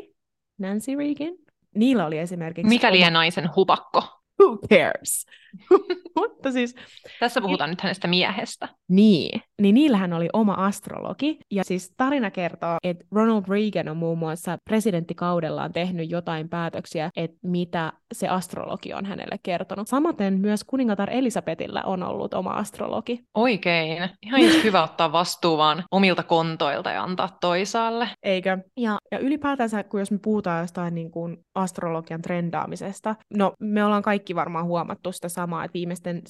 Nancy 0.58 0.96
Reagan, 0.96 1.34
niillä 1.76 2.06
oli 2.06 2.18
esimerkiksi... 2.18 2.70
Mikäli 2.70 3.02
oma... 3.02 3.10
naisen 3.10 3.50
hupakko. 3.56 4.04
Who 4.44 4.58
cares? 4.70 5.26
Mutta 6.16 6.52
siis... 6.52 6.76
Tässä 7.20 7.42
puhutaan 7.42 7.70
nyt 7.70 7.82
hänestä 7.82 8.08
miehestä. 8.08 8.70
Niin. 8.88 9.42
Niin 9.62 9.76
niillähän 9.76 10.14
oli 10.14 10.30
oma 10.34 10.54
astrologi. 10.54 11.40
Ja 11.52 11.64
siis 11.64 11.94
tarina 11.98 12.32
kertoo, 12.32 12.78
että 12.84 13.06
Ronald 13.12 13.44
Reagan 13.48 13.90
on 13.90 13.98
muun 13.98 14.18
muassa 14.18 14.58
presidenttikaudellaan 14.70 15.74
tehnyt 15.74 16.10
jotain 16.10 16.50
päätöksiä, 16.50 17.10
että 17.16 17.38
mitä 17.44 17.94
se 18.14 18.28
astrologi 18.28 18.94
on 18.94 19.06
hänelle 19.06 19.40
kertonut. 19.44 19.88
Samaten 19.88 20.40
myös 20.40 20.64
kuningatar 20.64 21.10
Elisabetillä 21.10 21.84
on 21.86 22.04
ollut 22.04 22.34
oma 22.34 22.50
astrologi. 22.50 23.20
Oikein. 23.36 24.10
Ihan 24.26 24.42
just 24.42 24.64
hyvä 24.64 24.84
ottaa 24.84 25.12
vastuu 25.12 25.58
vaan 25.58 25.84
omilta 25.92 26.24
kontoilta 26.24 26.90
ja 26.90 27.04
antaa 27.04 27.38
toisaalle. 27.42 28.10
Eikö? 28.24 28.58
Ja, 28.78 28.98
ja 29.12 29.20
ylipäätänsä, 29.20 29.84
kun 29.84 30.00
jos 30.00 30.12
me 30.12 30.20
puhutaan 30.22 30.62
jostain 30.62 30.96
niin 30.96 31.12
kuin 31.12 31.38
astrologian 31.56 32.22
trendaamisesta, 32.22 33.16
no 33.34 33.54
me 33.60 33.86
ollaan 33.86 34.04
kaikki 34.04 34.36
varmaan 34.36 34.66
huomattu 34.66 35.12
sitä 35.12 35.30
samaa, 35.30 35.64
että 35.64 35.74
viimeisten 35.74 36.22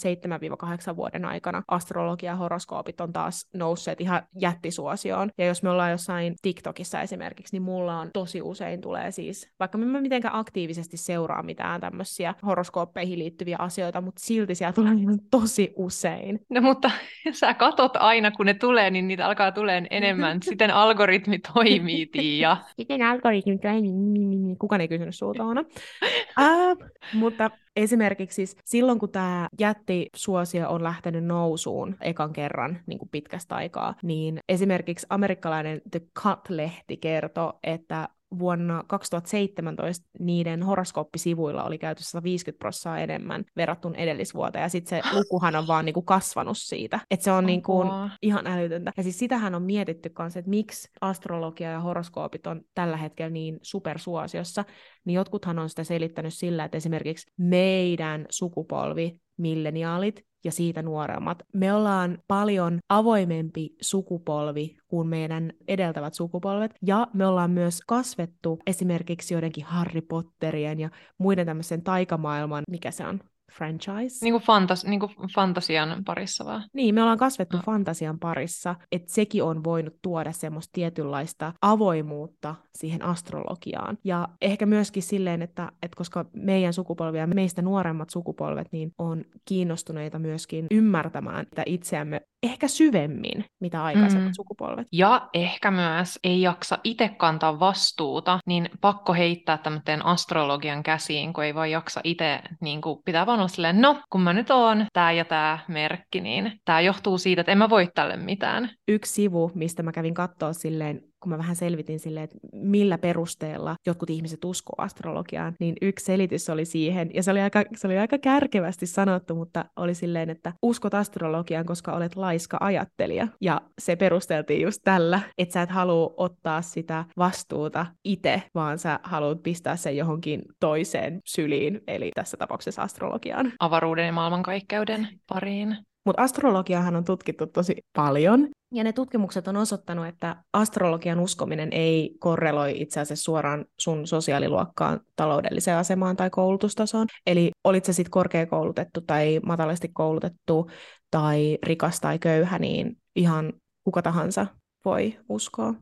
7-8 0.91 0.95
vuoden 0.95 1.25
aikana 1.25 1.63
astrologia 1.67 2.31
ja 2.31 2.35
horoskoopit 2.35 3.01
on 3.01 3.13
taas 3.17 3.47
nousseet 3.53 4.01
ihan 4.01 4.21
jättisuosioon. 4.41 5.29
Ja 5.37 5.45
jos 5.45 5.63
me 5.63 5.69
ollaan 5.69 5.91
jossain 5.91 6.35
TikTokissa 6.41 7.01
esimerkiksi, 7.01 7.55
niin 7.55 7.61
mulla 7.61 7.99
on 7.99 8.09
tosi 8.13 8.41
usein 8.41 8.81
tulee 8.81 9.11
siis, 9.11 9.49
vaikka 9.59 9.77
mä 9.77 10.01
mitenkään 10.01 10.35
aktiivisesti 10.35 10.97
seuraa 10.97 11.43
mitään 11.43 11.81
tämmöisiä 11.81 12.33
horoskooppeihin 12.45 13.19
liittyviä 13.19 13.55
asioita, 13.59 14.01
mutta 14.01 14.21
silti 14.23 14.55
siellä 14.55 14.73
tulee 14.73 14.93
niin 14.93 15.29
tosi 15.31 15.73
usein. 15.75 16.39
No 16.49 16.61
mutta 16.61 16.91
sä 17.39 17.53
katot 17.53 17.95
aina, 17.95 18.31
kun 18.31 18.45
ne 18.45 18.53
tulee, 18.53 18.89
niin 18.91 19.07
niitä 19.07 19.25
alkaa 19.25 19.51
tulee 19.51 19.83
enemmän. 19.89 20.41
Siten 20.49 20.71
algoritmi 20.71 21.39
toimii, 21.53 22.05
Tiia. 22.05 22.57
Miten 22.77 23.01
algoritmi 23.01 23.57
toimii? 23.57 24.55
Kukaan 24.59 24.81
ei 24.81 24.87
kysynyt 24.87 25.15
sulta, 25.15 25.43
Oona. 25.43 25.61
uh, 26.41 26.77
mutta 27.13 27.51
esimerkiksi 27.77 28.35
siis 28.35 28.55
silloin, 28.65 28.99
kun 28.99 29.11
tämä 29.11 29.47
jättisuosio 29.59 30.69
on 30.69 30.83
lähtenyt 30.83 31.25
nousuun 31.25 31.95
ekan 32.01 32.33
kerran 32.33 32.79
niin 32.85 32.99
kuin 32.99 33.09
pitkästä 33.09 33.55
aikaa, 33.55 33.95
niin 34.03 34.39
esimerkiksi 34.49 35.07
amerikkalainen 35.09 35.81
The 35.91 36.01
Cut-lehti 36.19 36.97
kertoi, 36.97 37.53
että 37.63 38.09
vuonna 38.39 38.83
2017 38.87 40.05
niiden 40.19 40.63
horoskooppisivuilla 40.63 41.63
oli 41.63 41.77
käyty 41.77 42.03
150 42.03 42.59
prosenttia 42.59 43.03
enemmän 43.03 43.45
verrattuna 43.57 43.97
edellisvuoteen, 43.97 44.61
ja 44.61 44.69
sitten 44.69 45.03
se 45.03 45.09
lukuhan 45.17 45.55
on 45.55 45.67
vaan 45.67 45.85
niinku 45.85 46.01
kasvanut 46.01 46.57
siitä. 46.57 46.99
Että 47.11 47.23
se 47.23 47.31
on 47.31 47.45
niinku 47.45 47.83
ihan 48.21 48.47
älytöntä. 48.47 48.91
Ja 48.97 49.03
siis 49.03 49.19
sitähän 49.19 49.55
on 49.55 49.61
mietitty 49.61 50.09
kanssa, 50.09 50.39
että 50.39 50.49
miksi 50.49 50.89
astrologia 51.01 51.71
ja 51.71 51.79
horoskoopit 51.79 52.47
on 52.47 52.61
tällä 52.73 52.97
hetkellä 52.97 53.29
niin 53.29 53.59
supersuosiossa, 53.61 54.65
niin 55.07 55.15
jotkuthan 55.15 55.59
on 55.59 55.69
sitä 55.69 55.83
selittänyt 55.83 56.33
sillä, 56.33 56.63
että 56.63 56.77
esimerkiksi 56.77 57.31
meidän 57.37 58.25
sukupolvi, 58.29 59.19
milleniaalit, 59.37 60.27
ja 60.43 60.51
siitä 60.51 60.81
nuoremmat. 60.81 61.43
Me 61.53 61.73
ollaan 61.73 62.17
paljon 62.27 62.79
avoimempi 62.89 63.75
sukupolvi 63.81 64.77
kuin 64.87 65.07
meidän 65.07 65.53
edeltävät 65.67 66.13
sukupolvet, 66.13 66.71
ja 66.85 67.07
me 67.13 67.27
ollaan 67.27 67.51
myös 67.51 67.79
kasvettu 67.87 68.59
esimerkiksi 68.67 69.33
joidenkin 69.33 69.63
Harry 69.63 70.01
Potterien 70.01 70.79
ja 70.79 70.89
muiden 71.17 71.45
tämmöisen 71.45 71.83
taikamaailman, 71.83 72.63
mikä 72.69 72.91
se 72.91 73.07
on, 73.07 73.19
franchise. 73.51 74.25
Niin 74.25 74.33
kuin, 74.33 74.43
fantas, 74.43 74.85
niin 74.85 74.99
kuin 74.99 75.11
fantasian 75.35 76.03
parissa 76.05 76.45
vaan. 76.45 76.63
Niin, 76.73 76.95
me 76.95 77.01
ollaan 77.01 77.17
kasvettu 77.17 77.57
no. 77.57 77.63
fantasian 77.65 78.19
parissa, 78.19 78.75
että 78.91 79.13
sekin 79.13 79.43
on 79.43 79.63
voinut 79.63 79.93
tuoda 80.01 80.31
semmoista 80.31 80.71
tietynlaista 80.73 81.53
avoimuutta 81.61 82.55
siihen 82.77 83.05
astrologiaan. 83.05 83.97
Ja 84.03 84.27
ehkä 84.41 84.65
myöskin 84.65 85.03
silleen, 85.03 85.41
että, 85.41 85.71
että 85.83 85.97
koska 85.97 86.25
meidän 86.33 86.73
sukupolvi 86.73 87.17
ja 87.17 87.27
meistä 87.27 87.61
nuoremmat 87.61 88.09
sukupolvet 88.09 88.67
niin 88.71 88.91
on 88.97 89.25
kiinnostuneita 89.45 90.19
myöskin 90.19 90.67
ymmärtämään 90.71 91.47
että 91.51 91.63
itseämme 91.65 92.21
ehkä 92.43 92.67
syvemmin, 92.67 93.45
mitä 93.61 93.83
aikaisemmat 93.83 94.27
mm. 94.27 94.33
sukupolvet. 94.35 94.87
Ja 94.91 95.29
ehkä 95.33 95.71
myös 95.71 96.19
ei 96.23 96.41
jaksa 96.41 96.77
itse 96.83 97.09
kantaa 97.09 97.59
vastuuta, 97.59 98.39
niin 98.45 98.69
pakko 98.81 99.13
heittää 99.13 99.57
tämmöinen 99.57 100.05
astrologian 100.05 100.83
käsiin, 100.83 101.33
kun 101.33 101.43
ei 101.43 101.55
vaan 101.55 101.71
jaksa 101.71 102.01
itse, 102.03 102.39
niin 102.61 102.81
kuin 102.81 102.99
pitää 103.05 103.25
vaan 103.25 103.39
olla 103.39 103.47
silleen, 103.47 103.81
no, 103.81 104.01
kun 104.09 104.21
mä 104.21 104.33
nyt 104.33 104.49
oon 104.49 104.85
tää 104.93 105.11
ja 105.11 105.25
tää 105.25 105.59
merkki, 105.67 106.21
niin 106.21 106.59
tää 106.65 106.81
johtuu 106.81 107.17
siitä, 107.17 107.41
että 107.41 107.51
en 107.51 107.57
mä 107.57 107.69
voi 107.69 107.87
tälle 107.95 108.17
mitään. 108.17 108.69
Yksi 108.87 109.13
sivu, 109.13 109.51
mistä 109.55 109.83
mä 109.83 109.91
kävin 109.91 110.13
katsoa 110.13 110.53
silleen 110.53 111.01
kun 111.27 111.33
mä 111.33 111.37
vähän 111.37 111.55
selvitin 111.55 111.99
sille, 111.99 112.23
että 112.23 112.37
millä 112.53 112.97
perusteella 112.97 113.75
jotkut 113.87 114.09
ihmiset 114.09 114.45
uskoo 114.45 114.75
astrologiaan, 114.77 115.53
niin 115.59 115.75
yksi 115.81 116.05
selitys 116.05 116.49
oli 116.49 116.65
siihen, 116.65 117.11
ja 117.13 117.23
se 117.23 117.31
oli 117.31 117.41
aika, 117.41 117.63
se 117.75 117.87
oli 117.87 117.97
aika 117.97 118.17
kärkevästi 118.17 118.85
sanottu, 118.85 119.35
mutta 119.35 119.65
oli 119.75 119.95
silleen, 119.95 120.29
että 120.29 120.53
uskot 120.63 120.93
astrologiaan, 120.93 121.65
koska 121.65 121.93
olet 121.93 122.15
laiska 122.15 122.57
ajattelija. 122.59 123.27
Ja 123.41 123.61
se 123.81 123.95
perusteltiin 123.95 124.61
just 124.61 124.81
tällä, 124.83 125.21
että 125.37 125.53
sä 125.53 125.61
et 125.61 125.69
halua 125.69 126.13
ottaa 126.17 126.61
sitä 126.61 127.05
vastuuta 127.17 127.85
itse, 128.05 128.43
vaan 128.55 128.79
sä 128.79 128.99
haluat 129.03 129.43
pistää 129.43 129.75
sen 129.75 129.97
johonkin 129.97 130.41
toiseen 130.59 131.19
syliin, 131.25 131.81
eli 131.87 132.11
tässä 132.15 132.37
tapauksessa 132.37 132.81
astrologiaan. 132.81 133.53
Avaruuden 133.59 134.05
ja 134.05 134.13
maailmankaikkeuden 134.13 135.07
pariin. 135.29 135.77
Mutta 136.05 136.21
astrologiahan 136.21 136.95
on 136.95 137.05
tutkittu 137.05 137.47
tosi 137.47 137.75
paljon, 137.95 138.47
ja 138.73 138.83
ne 138.83 138.93
tutkimukset 138.93 139.47
on 139.47 139.57
osoittanut, 139.57 140.07
että 140.07 140.35
astrologian 140.53 141.19
uskominen 141.19 141.69
ei 141.71 142.15
korreloi 142.19 142.81
itse 142.81 142.99
asiassa 142.99 143.23
suoraan 143.23 143.65
sun 143.79 144.07
sosiaaliluokkaan, 144.07 144.99
taloudelliseen 145.15 145.77
asemaan 145.77 146.15
tai 146.15 146.29
koulutustasoon. 146.29 147.07
Eli 147.27 147.51
olit 147.63 147.85
se 147.85 147.93
sitten 147.93 148.11
korkeakoulutettu 148.11 149.01
tai 149.01 149.39
matalasti 149.45 149.87
koulutettu 149.87 150.69
tai 151.11 151.57
rikas 151.63 151.99
tai 151.99 152.19
köyhä, 152.19 152.59
niin 152.59 152.97
ihan 153.15 153.53
kuka 153.83 154.01
tahansa 154.01 154.47
voi 154.85 155.17
uskoa. 155.29 155.73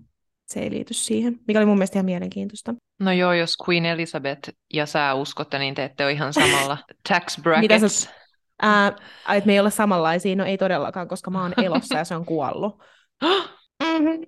Se 0.47 0.59
ei 0.59 0.71
liity 0.71 0.93
siihen, 0.93 1.39
mikä 1.47 1.59
oli 1.59 1.65
mun 1.65 1.77
mielestä 1.77 1.97
ihan 1.97 2.05
mielenkiintoista. 2.05 2.73
No 2.99 3.11
joo, 3.11 3.33
jos 3.33 3.53
Queen 3.69 3.85
Elizabeth 3.85 4.49
ja 4.73 4.85
sä 4.85 5.13
uskotte, 5.13 5.59
niin 5.59 5.75
te 5.75 5.83
ette 5.83 6.03
ole 6.03 6.11
ihan 6.11 6.33
samalla 6.33 6.77
tax 7.09 7.41
brackets. 7.41 7.61
Mitä 7.61 7.87
sä, 7.87 8.09
Ää, 8.61 8.95
että 9.33 9.47
me 9.47 9.53
ei 9.53 9.59
olla 9.59 9.69
samanlaisia, 9.69 10.35
no 10.35 10.45
ei 10.45 10.57
todellakaan, 10.57 11.07
koska 11.07 11.31
mä 11.31 11.41
oon 11.41 11.53
elossa 11.65 11.97
ja 11.97 12.05
se 12.05 12.15
on 12.15 12.25
kuollut. 12.25 12.79
mm-hmm. 13.83 14.23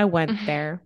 I 0.00 0.04
went 0.04 0.44
there. 0.44 0.78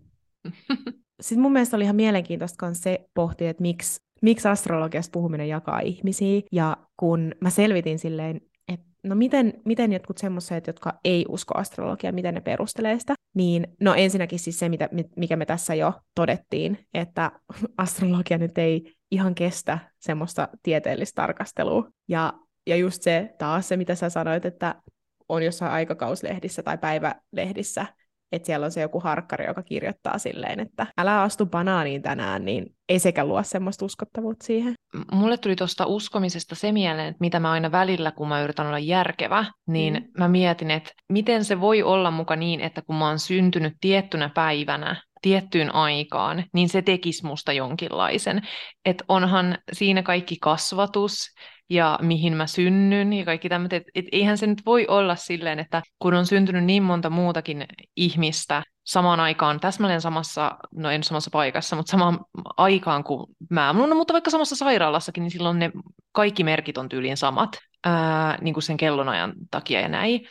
Sitten 1.20 1.42
mun 1.42 1.52
mielestä 1.52 1.76
oli 1.76 1.84
ihan 1.84 1.96
mielenkiintoista 1.96 2.66
myös 2.66 2.80
se 2.80 3.08
pohtia, 3.14 3.50
että 3.50 3.62
miksi, 3.62 4.00
miksi 4.22 4.48
astrologiasta 4.48 5.12
puhuminen 5.12 5.48
jakaa 5.48 5.80
ihmisiä. 5.80 6.40
Ja 6.52 6.76
kun 6.96 7.34
mä 7.40 7.50
selvitin 7.50 7.98
silleen, 7.98 8.40
että 8.68 8.86
no 9.04 9.14
miten, 9.14 9.52
miten 9.64 9.92
jotkut 9.92 10.18
semmoiset, 10.18 10.66
jotka 10.66 10.92
ei 11.04 11.26
usko 11.28 11.58
astrologiaa, 11.58 12.12
miten 12.12 12.34
ne 12.34 12.40
perustelee 12.40 12.98
sitä, 12.98 13.14
niin 13.34 13.66
no 13.80 13.94
ensinnäkin 13.94 14.38
siis 14.38 14.58
se, 14.58 14.68
mitä, 14.68 14.88
mikä 15.16 15.36
me 15.36 15.46
tässä 15.46 15.74
jo 15.74 15.92
todettiin, 16.14 16.78
että 16.94 17.32
astrologia 17.78 18.38
nyt 18.38 18.58
ei 18.58 18.94
ihan 19.10 19.34
kestä 19.34 19.78
semmoista 19.98 20.48
tieteellistä 20.62 21.22
tarkastelua. 21.22 21.88
Ja 22.08 22.32
ja 22.66 22.76
just 22.76 23.02
se 23.02 23.34
taas 23.38 23.68
se, 23.68 23.76
mitä 23.76 23.94
sä 23.94 24.10
sanoit, 24.10 24.44
että 24.44 24.74
on 25.28 25.42
jossain 25.42 25.72
aikakauslehdissä 25.72 26.62
tai 26.62 26.78
päivälehdissä, 26.78 27.86
että 28.32 28.46
siellä 28.46 28.64
on 28.64 28.70
se 28.70 28.80
joku 28.80 29.00
harkkari, 29.00 29.46
joka 29.46 29.62
kirjoittaa 29.62 30.18
silleen, 30.18 30.60
että 30.60 30.86
älä 30.98 31.22
astu 31.22 31.46
banaaniin 31.46 32.02
tänään, 32.02 32.44
niin 32.44 32.66
ei 32.88 32.98
sekä 32.98 33.24
luo 33.24 33.42
semmoista 33.42 33.84
uskottavuutta 33.84 34.46
siihen. 34.46 34.74
Mulle 35.12 35.36
tuli 35.36 35.56
tuosta 35.56 35.86
uskomisesta 35.86 36.54
se 36.54 36.72
mieleen, 36.72 37.08
että 37.08 37.20
mitä 37.20 37.40
mä 37.40 37.50
aina 37.50 37.72
välillä, 37.72 38.12
kun 38.12 38.28
mä 38.28 38.42
yritän 38.42 38.66
olla 38.66 38.78
järkevä, 38.78 39.44
niin 39.66 39.94
mm. 39.94 40.08
mä 40.18 40.28
mietin, 40.28 40.70
että 40.70 40.90
miten 41.12 41.44
se 41.44 41.60
voi 41.60 41.82
olla 41.82 42.10
muka 42.10 42.36
niin, 42.36 42.60
että 42.60 42.82
kun 42.82 42.96
mä 42.96 43.08
oon 43.08 43.18
syntynyt 43.18 43.74
tiettynä 43.80 44.30
päivänä, 44.34 45.02
tiettyyn 45.26 45.74
aikaan, 45.74 46.44
niin 46.52 46.68
se 46.68 46.82
tekisi 46.82 47.26
musta 47.26 47.52
jonkinlaisen. 47.52 48.42
Että 48.84 49.04
onhan 49.08 49.58
siinä 49.72 50.02
kaikki 50.02 50.36
kasvatus, 50.40 51.34
ja 51.70 51.98
mihin 52.02 52.36
mä 52.36 52.46
synnyn 52.46 53.12
ja 53.12 53.24
kaikki 53.24 53.48
tämmöiset. 53.48 53.82
Et, 53.82 53.84
et 53.94 54.04
eihän 54.12 54.38
se 54.38 54.46
nyt 54.46 54.62
voi 54.66 54.86
olla 54.88 55.16
silleen, 55.16 55.58
että 55.58 55.82
kun 55.98 56.14
on 56.14 56.26
syntynyt 56.26 56.64
niin 56.64 56.82
monta 56.82 57.10
muutakin 57.10 57.66
ihmistä 57.96 58.62
samaan 58.84 59.20
aikaan, 59.20 59.60
täsmälleen 59.60 60.00
samassa, 60.00 60.56
no 60.74 60.90
en 60.90 61.04
samassa 61.04 61.30
paikassa, 61.30 61.76
mutta 61.76 61.90
samaan 61.90 62.20
aikaan 62.56 63.04
kuin 63.04 63.26
mä, 63.50 63.72
no, 63.72 63.94
mutta 63.94 64.12
vaikka 64.12 64.30
samassa 64.30 64.56
sairaalassakin, 64.56 65.22
niin 65.22 65.30
silloin 65.30 65.58
ne 65.58 65.70
kaikki 66.12 66.44
merkit 66.44 66.78
on 66.78 66.88
tyyliin 66.88 67.16
samat, 67.16 67.58
ää, 67.84 68.38
niin 68.40 68.54
kuin 68.54 68.62
sen 68.62 68.76
kellonajan 68.76 69.32
takia 69.50 69.80
ja 69.80 69.88
näin. 69.88 70.26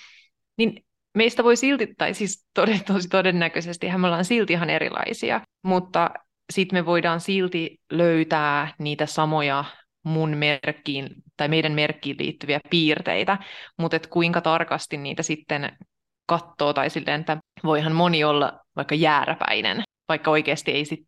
Niin 0.57 0.84
meistä 1.15 1.43
voi 1.43 1.55
silti, 1.55 1.87
tai 1.97 2.13
siis 2.13 2.47
tosi 2.87 3.09
todennäköisesti, 3.09 3.87
me 3.97 4.07
ollaan 4.07 4.25
silti 4.25 4.53
ihan 4.53 4.69
erilaisia, 4.69 5.41
mutta 5.63 6.09
sitten 6.53 6.79
me 6.79 6.85
voidaan 6.85 7.19
silti 7.19 7.77
löytää 7.91 8.73
niitä 8.79 9.05
samoja 9.05 9.65
mun 10.03 10.37
merkkiin 10.37 11.09
tai 11.37 11.47
meidän 11.47 11.71
merkkiin 11.71 12.15
liittyviä 12.19 12.59
piirteitä, 12.69 13.37
mutta 13.77 13.97
et 13.97 14.07
kuinka 14.07 14.41
tarkasti 14.41 14.97
niitä 14.97 15.23
sitten 15.23 15.77
katsoo 16.25 16.73
tai 16.73 16.89
silleen, 16.89 17.19
että 17.19 17.37
voihan 17.63 17.93
moni 17.93 18.23
olla 18.23 18.59
vaikka 18.75 18.95
jääräpäinen, 18.95 19.83
vaikka 20.09 20.31
oikeasti 20.31 20.71
ei 20.71 20.85
sit 20.85 21.07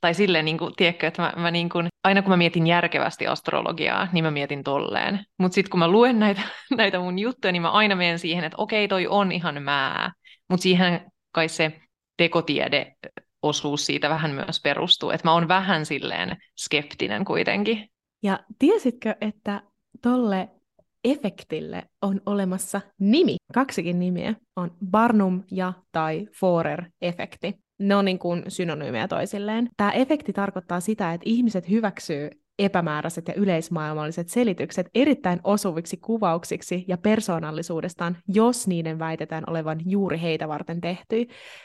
Tai 0.00 0.14
silleen, 0.14 0.44
niin 0.44 0.58
kuin, 0.58 0.72
tiedätkö, 0.76 1.06
että 1.06 1.22
mä, 1.22 1.32
mä 1.36 1.50
niin 1.50 1.68
kuin, 1.68 1.88
aina 2.04 2.22
kun 2.22 2.30
mä 2.30 2.36
mietin 2.36 2.66
järkevästi 2.66 3.26
astrologiaa, 3.26 4.08
niin 4.12 4.24
mä 4.24 4.30
mietin 4.30 4.64
tolleen. 4.64 5.20
Mutta 5.38 5.54
sitten 5.54 5.70
kun 5.70 5.80
mä 5.80 5.88
luen 5.88 6.18
näitä, 6.18 6.42
näitä 6.76 6.98
mun 6.98 7.18
juttuja, 7.18 7.52
niin 7.52 7.62
mä 7.62 7.70
aina 7.70 7.96
menen 7.96 8.18
siihen, 8.18 8.44
että 8.44 8.58
okei, 8.58 8.88
toi 8.88 9.06
on 9.06 9.32
ihan 9.32 9.62
mää. 9.62 10.12
Mutta 10.48 10.62
siihen 10.62 11.00
kai 11.32 11.48
se 11.48 11.80
tekotiede 12.16 12.96
osuus 13.42 13.86
siitä 13.86 14.08
vähän 14.08 14.30
myös 14.30 14.60
perustuu. 14.62 15.10
Että 15.10 15.28
mä 15.28 15.32
oon 15.32 15.48
vähän 15.48 15.86
silleen 15.86 16.36
skeptinen 16.58 17.24
kuitenkin. 17.24 17.88
Ja 18.22 18.40
tiesitkö, 18.58 19.14
että 19.20 19.62
tolle 20.02 20.48
efektille 21.04 21.82
on 22.02 22.20
olemassa 22.26 22.80
nimi, 23.00 23.36
kaksikin 23.54 23.98
nimiä, 23.98 24.34
on 24.56 24.76
Barnum 24.90 25.42
ja 25.50 25.72
tai 25.92 26.26
Forer-efekti. 26.32 27.65
Ne 27.78 27.96
on 27.96 28.04
niin 28.04 28.18
kuin 28.18 28.42
synonyymejä 28.48 29.08
toisilleen. 29.08 29.68
Tämä 29.76 29.90
efekti 29.90 30.32
tarkoittaa 30.32 30.80
sitä, 30.80 31.12
että 31.12 31.24
ihmiset 31.28 31.70
hyväksyy 31.70 32.30
epämääräiset 32.58 33.28
ja 33.28 33.34
yleismaailmalliset 33.34 34.28
selitykset 34.28 34.86
erittäin 34.94 35.40
osuviksi 35.44 35.96
kuvauksiksi 35.96 36.84
ja 36.88 36.98
persoonallisuudestaan, 36.98 38.16
jos 38.28 38.66
niiden 38.66 38.98
väitetään 38.98 39.44
olevan 39.46 39.80
juuri 39.86 40.20
heitä 40.20 40.48
varten 40.48 40.80
tehty. 40.80 41.16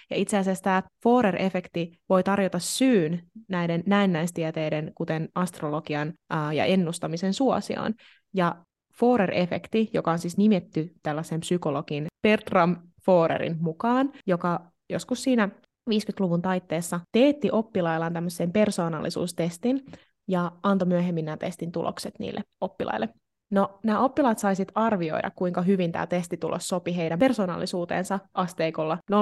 Ja 0.10 0.16
itse 0.16 0.38
asiassa 0.38 0.64
tämä 0.64 0.84
Forer-efekti 1.04 2.00
voi 2.10 2.24
tarjota 2.24 2.60
syyn 2.60 3.24
näiden 3.50 3.84
näennäistieteiden, 3.86 4.92
kuten 4.96 5.30
astrologian 5.36 6.14
ää, 6.30 6.54
ja 6.54 6.66
ennustamisen 6.66 7.34
suosioon. 7.34 7.94
Ja 8.34 8.56
Forer-efekti, 8.94 9.90
joka 9.94 10.12
on 10.12 10.20
siis 10.20 10.38
nimetty 10.38 10.92
tällaisen 11.04 11.40
psykologin 11.40 12.08
Bertram 12.22 12.78
Forerin 13.06 13.58
mukaan, 13.60 14.12
joka 14.28 14.72
joskus 14.90 15.24
siinä 15.24 15.50
50-luvun 15.92 16.42
taitteessa 16.42 17.00
teetti 17.12 17.50
oppilaillaan 17.52 18.14
tämmöisen 18.14 18.52
persoonallisuustestin 18.52 19.86
ja 20.28 20.52
antoi 20.64 20.88
myöhemmin 20.88 21.26
nämä 21.26 21.38
testin 21.38 21.72
tulokset 21.72 22.20
niille 22.20 22.42
oppilaille. 22.62 23.10
No, 23.52 23.80
nämä 23.84 24.00
oppilaat 24.00 24.40
saisit 24.40 24.72
arvioida, 24.76 25.32
kuinka 25.36 25.62
hyvin 25.62 25.92
tämä 25.92 26.08
testitulos 26.08 26.68
sopi 26.68 26.96
heidän 26.96 27.20
persoonallisuuteensa 27.20 28.20
asteikolla 28.34 28.98
0-5. 29.12 29.16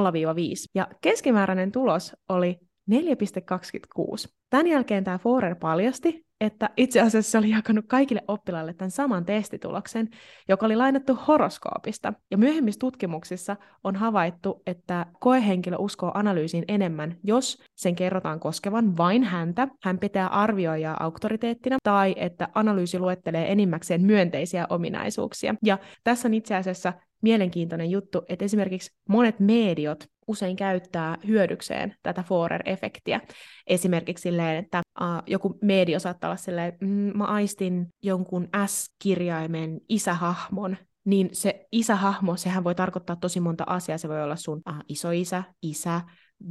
Ja 0.76 0.88
keskimääräinen 1.02 1.72
tulos 1.72 2.16
oli 2.30 2.60
4,26. 2.92 2.98
Tämän 4.50 4.68
jälkeen 4.68 5.04
tämä 5.04 5.18
Forer 5.18 5.56
paljasti, 5.56 6.26
että 6.42 6.70
itse 6.78 7.02
asiassa 7.02 7.32
se 7.32 7.38
oli 7.38 7.50
jakanut 7.50 7.86
kaikille 7.88 8.22
oppilaille 8.28 8.74
tämän 8.74 8.92
saman 8.92 9.26
testituloksen, 9.26 10.10
joka 10.48 10.66
oli 10.66 10.76
lainattu 10.76 11.16
horoskoopista. 11.28 12.14
Ja 12.32 12.38
myöhemmissä 12.38 12.80
tutkimuksissa 12.80 13.56
on 13.84 13.96
havaittu, 13.96 14.62
että 14.68 15.06
koehenkilö 15.20 15.78
uskoo 15.78 16.12
analyysiin 16.14 16.66
enemmän, 16.68 17.18
jos 17.24 17.64
sen 17.76 17.96
kerrotaan 17.96 18.40
koskevan 18.40 18.98
vain 18.98 19.24
häntä, 19.24 19.68
hän 19.84 20.00
pitää 20.00 20.28
arvioijaa 20.28 21.04
auktoriteettina, 21.04 21.78
tai 21.84 22.16
että 22.18 22.48
analyysi 22.56 23.00
luettelee 23.00 23.52
enimmäkseen 23.52 24.02
myönteisiä 24.02 24.68
ominaisuuksia. 24.70 25.56
Ja 25.64 25.78
tässä 26.04 26.28
on 26.28 26.34
itse 26.34 26.56
asiassa 26.56 26.94
mielenkiintoinen 27.22 27.90
juttu, 27.92 28.22
että 28.30 28.46
esimerkiksi 28.46 28.92
monet 29.10 29.40
mediot 29.40 30.08
usein 30.30 30.56
käyttää 30.56 31.18
hyödykseen 31.28 31.96
tätä 32.04 32.24
Forer-efektiä. 32.24 33.22
Esimerkiksi 33.68 34.22
silleen, 34.22 34.58
että 34.58 34.82
uh, 35.02 35.08
joku 35.28 35.58
media 35.62 36.00
saattaa 36.00 36.28
olla 36.28 36.38
silleen, 36.38 36.74
mm, 36.82 37.12
mä 37.18 37.24
aistin 37.26 37.88
jonkun 38.04 38.48
S-kirjaimen 38.66 39.80
isähahmon, 39.90 40.78
niin 41.06 41.30
se 41.32 41.66
isähahmo, 41.72 42.38
sehän 42.38 42.64
voi 42.64 42.76
tarkoittaa 42.76 43.16
tosi 43.16 43.40
monta 43.40 43.64
asiaa. 43.68 43.98
Se 43.98 44.10
voi 44.10 44.24
olla 44.24 44.36
sun 44.36 44.62
uh, 44.70 44.76
isoisä, 44.88 45.44
isä, 45.62 46.02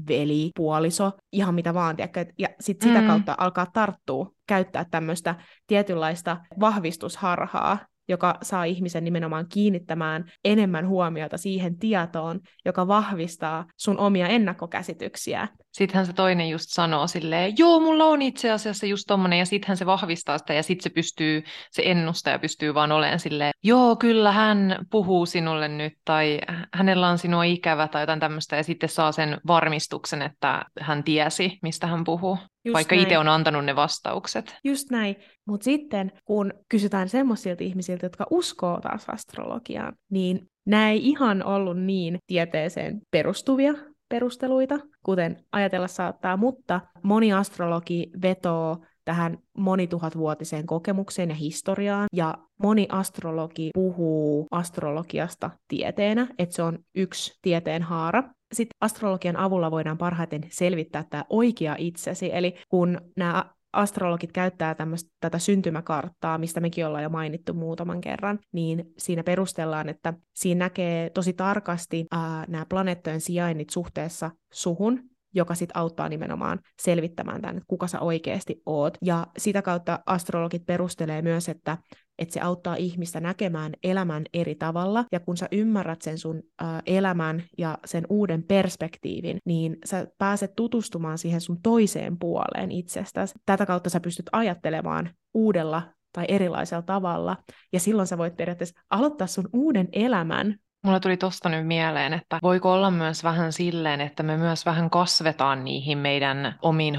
veli, 0.09 0.51
puoliso, 0.57 1.13
ihan 1.33 1.55
mitä 1.55 1.75
vaan, 1.75 1.97
tiedätkö? 1.97 2.27
ja 2.39 2.49
sitten 2.61 2.89
sitä 2.89 3.01
mm. 3.01 3.07
kautta 3.07 3.35
alkaa 3.39 3.67
tarttua, 3.73 4.31
käyttää 4.47 4.85
tämmöistä 4.91 5.35
tietynlaista 5.67 6.37
vahvistusharhaa, 6.61 7.79
joka 8.09 8.39
saa 8.43 8.65
ihmisen 8.65 9.05
nimenomaan 9.05 9.47
kiinnittämään 9.49 10.25
enemmän 10.45 10.89
huomiota 10.89 11.39
siihen 11.39 11.79
tietoon, 11.79 12.41
joka 12.65 12.89
vahvistaa 12.89 13.65
sun 13.77 13.99
omia 13.99 14.29
ennakkokäsityksiä. 14.29 15.49
Sittenhän 15.73 16.07
se 16.07 16.13
toinen 16.13 16.51
just 16.51 16.67
sanoo 16.69 17.07
silleen, 17.07 17.55
joo, 17.59 17.81
mulla 17.81 18.05
on 18.05 18.23
itse 18.23 18.51
asiassa 18.51 18.87
just 18.87 19.05
tommonen, 19.07 19.39
ja 19.39 19.47
sittenhän 19.47 19.77
se 19.77 19.87
vahvistaa 19.87 20.39
sitä, 20.39 20.55
ja 20.55 20.63
sitten 20.63 20.83
se 20.83 20.91
pystyy, 20.91 21.43
se 21.71 21.83
ennustaja 21.85 22.39
pystyy 22.39 22.75
vaan 22.75 22.93
olemaan 22.93 23.21
silleen, 23.21 23.53
joo, 23.63 23.97
kyllä 23.97 24.33
hän 24.33 24.87
puhuu 24.91 25.27
sinulle 25.27 25.69
nyt, 25.69 25.93
tai 26.05 26.41
hänellä 26.75 27.09
on 27.09 27.19
sinua 27.19 27.45
ikävä, 27.45 27.89
tai 27.89 28.03
jotain 28.03 28.21
tämmöistä, 28.21 28.57
ja 28.57 28.63
sitten 28.63 28.89
saa 28.89 29.13
sen 29.13 29.41
varmistuksen, 29.47 30.23
että 30.23 30.65
hän 30.81 31.05
tiesi, 31.05 31.59
mistä 31.63 31.87
hän 31.87 32.05
puhuu. 32.05 32.39
Just 32.69 32.75
vaikka 32.75 32.95
itse 32.95 33.19
on 33.19 33.29
antanut 33.29 33.65
ne 33.65 33.77
vastaukset. 33.77 34.57
Just 34.65 34.91
näin. 34.91 35.17
Mutta 35.47 35.65
sitten, 35.65 36.13
kun 36.25 36.53
kysytään 36.69 37.09
semmoisilta 37.09 37.65
ihmisiltä, 37.65 38.07
jotka 38.07 38.27
uskoo 38.31 38.81
taas 38.81 39.09
astrologiaan, 39.09 39.93
niin 40.11 40.51
nämä 40.67 40.91
ei 40.91 41.09
ihan 41.09 41.43
ollut 41.43 41.79
niin 41.79 42.19
tieteeseen 42.27 43.01
perustuvia 43.11 43.75
perusteluita, 44.09 44.79
kuten 45.03 45.45
ajatella 45.53 45.89
saattaa, 45.89 46.37
mutta 46.37 46.81
moni 47.03 47.33
astrologi 47.33 48.11
vetoo 48.23 48.79
tähän 49.05 49.39
monituhatvuotiseen 49.59 50.67
kokemukseen 50.67 51.29
ja 51.29 51.35
historiaan, 51.35 52.07
ja 52.13 52.35
moni 52.63 52.87
astrologi 52.91 53.71
puhuu 53.75 54.47
astrologiasta 54.51 55.51
tieteenä, 55.69 56.27
että 56.39 56.55
se 56.55 56.63
on 56.63 56.79
yksi 56.95 57.39
tieteen 57.43 57.83
haara. 57.83 58.25
Sitten 58.53 58.77
astrologian 58.81 59.37
avulla 59.37 59.71
voidaan 59.71 59.99
parhaiten 59.99 60.43
selvittää 60.51 61.05
tämä 61.11 61.25
oikea 61.31 61.75
itsesi, 61.79 62.31
eli 62.33 62.55
kun 62.69 63.01
nämä 63.17 63.45
astrologit 63.73 64.33
käyttää 64.33 64.75
tämmöstä, 64.75 65.11
tätä 65.21 65.39
syntymäkarttaa, 65.39 66.39
mistä 66.39 66.61
mekin 66.61 66.87
ollaan 66.87 67.03
jo 67.03 67.09
mainittu 67.09 67.55
muutaman 67.55 68.01
kerran, 68.01 68.39
niin 68.53 68.85
siinä 68.99 69.23
perustellaan, 69.23 69.89
että 69.89 70.15
siinä 70.35 70.59
näkee 70.59 71.11
tosi 71.11 71.33
tarkasti 71.33 72.07
ää, 72.11 72.45
nämä 72.49 72.67
planeettojen 72.69 73.21
sijainnit 73.21 73.71
suhteessa 73.71 74.31
suhun, 74.53 75.01
joka 75.35 75.55
sitten 75.55 75.77
auttaa 75.77 76.09
nimenomaan 76.09 76.61
selvittämään 76.83 77.41
tämän, 77.41 77.57
että 77.57 77.67
kuka 77.67 77.87
sä 77.87 78.01
oikeasti 78.01 78.63
oot. 78.67 78.99
Ja 79.05 79.27
sitä 79.39 79.63
kautta 79.63 79.99
astrologit 80.07 80.67
perustelee 80.67 81.23
myös, 81.23 81.49
että, 81.49 81.79
että 82.19 82.35
se 82.35 82.41
auttaa 82.41 82.77
ihmistä 82.77 83.21
näkemään 83.21 83.73
elämän 83.83 84.25
eri 84.35 84.55
tavalla, 84.55 85.05
ja 85.13 85.21
kun 85.21 85.37
sä 85.37 85.49
ymmärrät 85.53 86.03
sen 86.03 86.19
sun 86.19 86.43
ä, 86.63 86.83
elämän 86.87 87.43
ja 87.59 87.79
sen 87.85 88.05
uuden 88.09 88.43
perspektiivin, 88.43 89.39
niin 89.45 89.77
sä 89.85 90.07
pääset 90.19 90.53
tutustumaan 90.57 91.19
siihen 91.19 91.41
sun 91.41 91.63
toiseen 91.63 92.19
puoleen 92.19 92.71
itsestäsi. 92.71 93.35
Tätä 93.47 93.67
kautta 93.67 93.91
sä 93.91 94.01
pystyt 94.01 94.27
ajattelemaan 94.33 95.11
uudella 95.35 95.83
tai 96.13 96.25
erilaisella 96.29 96.83
tavalla, 96.83 97.37
ja 97.73 97.81
silloin 97.81 98.09
sä 98.09 98.19
voit 98.19 98.37
periaatteessa 98.37 98.81
aloittaa 98.91 99.27
sun 99.27 99.49
uuden 99.53 99.89
elämän. 99.93 100.55
Mulla 100.85 101.01
tuli 101.01 101.17
tosta 101.17 101.49
nyt 101.49 101.67
mieleen, 101.67 102.13
että 102.13 102.39
voiko 102.43 102.73
olla 102.73 102.91
myös 102.91 103.25
vähän 103.25 103.53
silleen, 103.53 104.01
että 104.01 104.23
me 104.23 104.37
myös 104.37 104.67
vähän 104.67 104.91
kasvetaan 104.91 105.65
niihin 105.65 105.99
meidän 105.99 106.59
omiin 106.63 106.99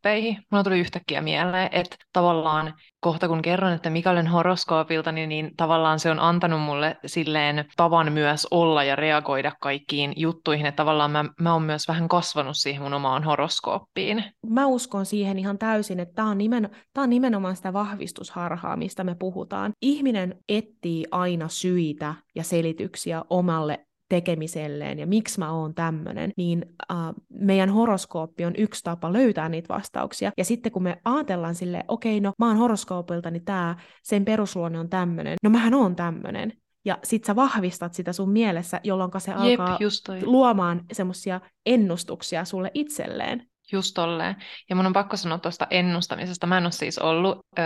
horoskooppeihin. 0.00 0.38
Mulla 0.50 0.64
tuli 0.64 0.80
yhtäkkiä 0.80 1.20
mieleen, 1.20 1.68
että 1.72 1.96
tavallaan 2.12 2.74
kohta 3.00 3.28
kun 3.28 3.42
kerron, 3.42 3.72
että 3.72 3.90
mikä 3.90 4.10
olen 4.10 4.26
horoskoopilta, 4.26 5.12
niin, 5.12 5.28
niin 5.28 5.50
tavallaan 5.56 6.00
se 6.00 6.10
on 6.10 6.20
antanut 6.20 6.60
mulle 6.60 6.96
silleen 7.06 7.64
tavan 7.76 8.12
myös 8.12 8.46
olla 8.50 8.84
ja 8.84 8.96
reagoida 8.96 9.52
kaikkiin 9.60 10.12
juttuihin, 10.16 10.66
että 10.66 10.76
tavallaan 10.76 11.10
mä, 11.10 11.24
mä 11.40 11.52
oon 11.52 11.62
myös 11.62 11.88
vähän 11.88 12.08
kasvanut 12.08 12.56
siihen 12.56 12.82
mun 12.82 12.94
omaan 12.94 13.24
horoskooppiin. 13.24 14.24
Mä 14.46 14.66
uskon 14.66 15.06
siihen 15.06 15.38
ihan 15.38 15.58
täysin, 15.58 16.00
että 16.00 16.14
tämä 16.14 16.30
on, 16.30 16.38
nimen, 16.38 16.70
tää 16.94 17.04
on 17.04 17.10
nimenomaan 17.10 17.56
sitä 17.56 17.72
vahvistusharhaa, 17.72 18.76
mistä 18.76 19.04
me 19.04 19.14
puhutaan. 19.14 19.72
Ihminen 19.82 20.34
etsii 20.48 21.04
aina 21.10 21.48
syitä 21.48 22.14
ja 22.34 22.42
selityksiä 22.44 23.22
omalle 23.30 23.86
tekemiselleen 24.10 24.98
ja 24.98 25.06
miksi 25.06 25.38
mä 25.38 25.52
oon 25.52 25.74
tämmöinen, 25.74 26.30
niin 26.36 26.64
uh, 26.92 27.22
meidän 27.28 27.70
horoskooppi 27.70 28.44
on 28.44 28.54
yksi 28.58 28.84
tapa 28.84 29.12
löytää 29.12 29.48
niitä 29.48 29.74
vastauksia. 29.74 30.32
Ja 30.36 30.44
sitten 30.44 30.72
kun 30.72 30.82
me 30.82 31.00
ajatellaan 31.04 31.54
silleen, 31.54 31.84
okei, 31.88 32.18
okay, 32.18 32.20
no 32.20 32.32
mä 32.38 32.48
oon 32.48 32.56
horoskoopilta, 32.56 33.30
niin 33.30 33.44
tää, 33.44 33.76
sen 34.02 34.24
perusluonne 34.24 34.78
on 34.78 34.88
tämmöinen, 34.88 35.36
no 35.42 35.50
mähän 35.50 35.74
oon 35.74 35.96
tämmöinen. 35.96 36.52
Ja 36.84 36.98
sit 37.04 37.24
sä 37.24 37.36
vahvistat 37.36 37.94
sitä 37.94 38.12
sun 38.12 38.30
mielessä, 38.30 38.80
jolloin 38.84 39.10
se 39.18 39.30
Jep, 39.30 39.60
alkaa 39.60 39.78
luomaan 40.22 40.84
semmoisia 40.92 41.40
ennustuksia 41.66 42.44
sulle 42.44 42.70
itselleen. 42.74 43.49
Just 43.72 43.94
tolleen. 43.94 44.36
Ja 44.70 44.76
mun 44.76 44.86
on 44.86 44.92
pakko 44.92 45.16
sanoa 45.16 45.38
tuosta 45.38 45.66
ennustamisesta. 45.70 46.46
Mä 46.46 46.58
en 46.58 46.64
ole 46.64 46.72
siis 46.72 46.98
ollut 46.98 47.38
ö, 47.58 47.62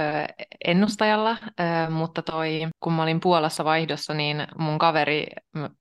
ennustajalla, 0.64 1.36
ö, 1.60 1.90
mutta 1.90 2.22
toi, 2.22 2.68
kun 2.80 2.92
mä 2.92 3.02
olin 3.02 3.20
Puolassa 3.20 3.64
vaihdossa, 3.64 4.14
niin 4.14 4.46
mun 4.58 4.78
kaveri 4.78 5.26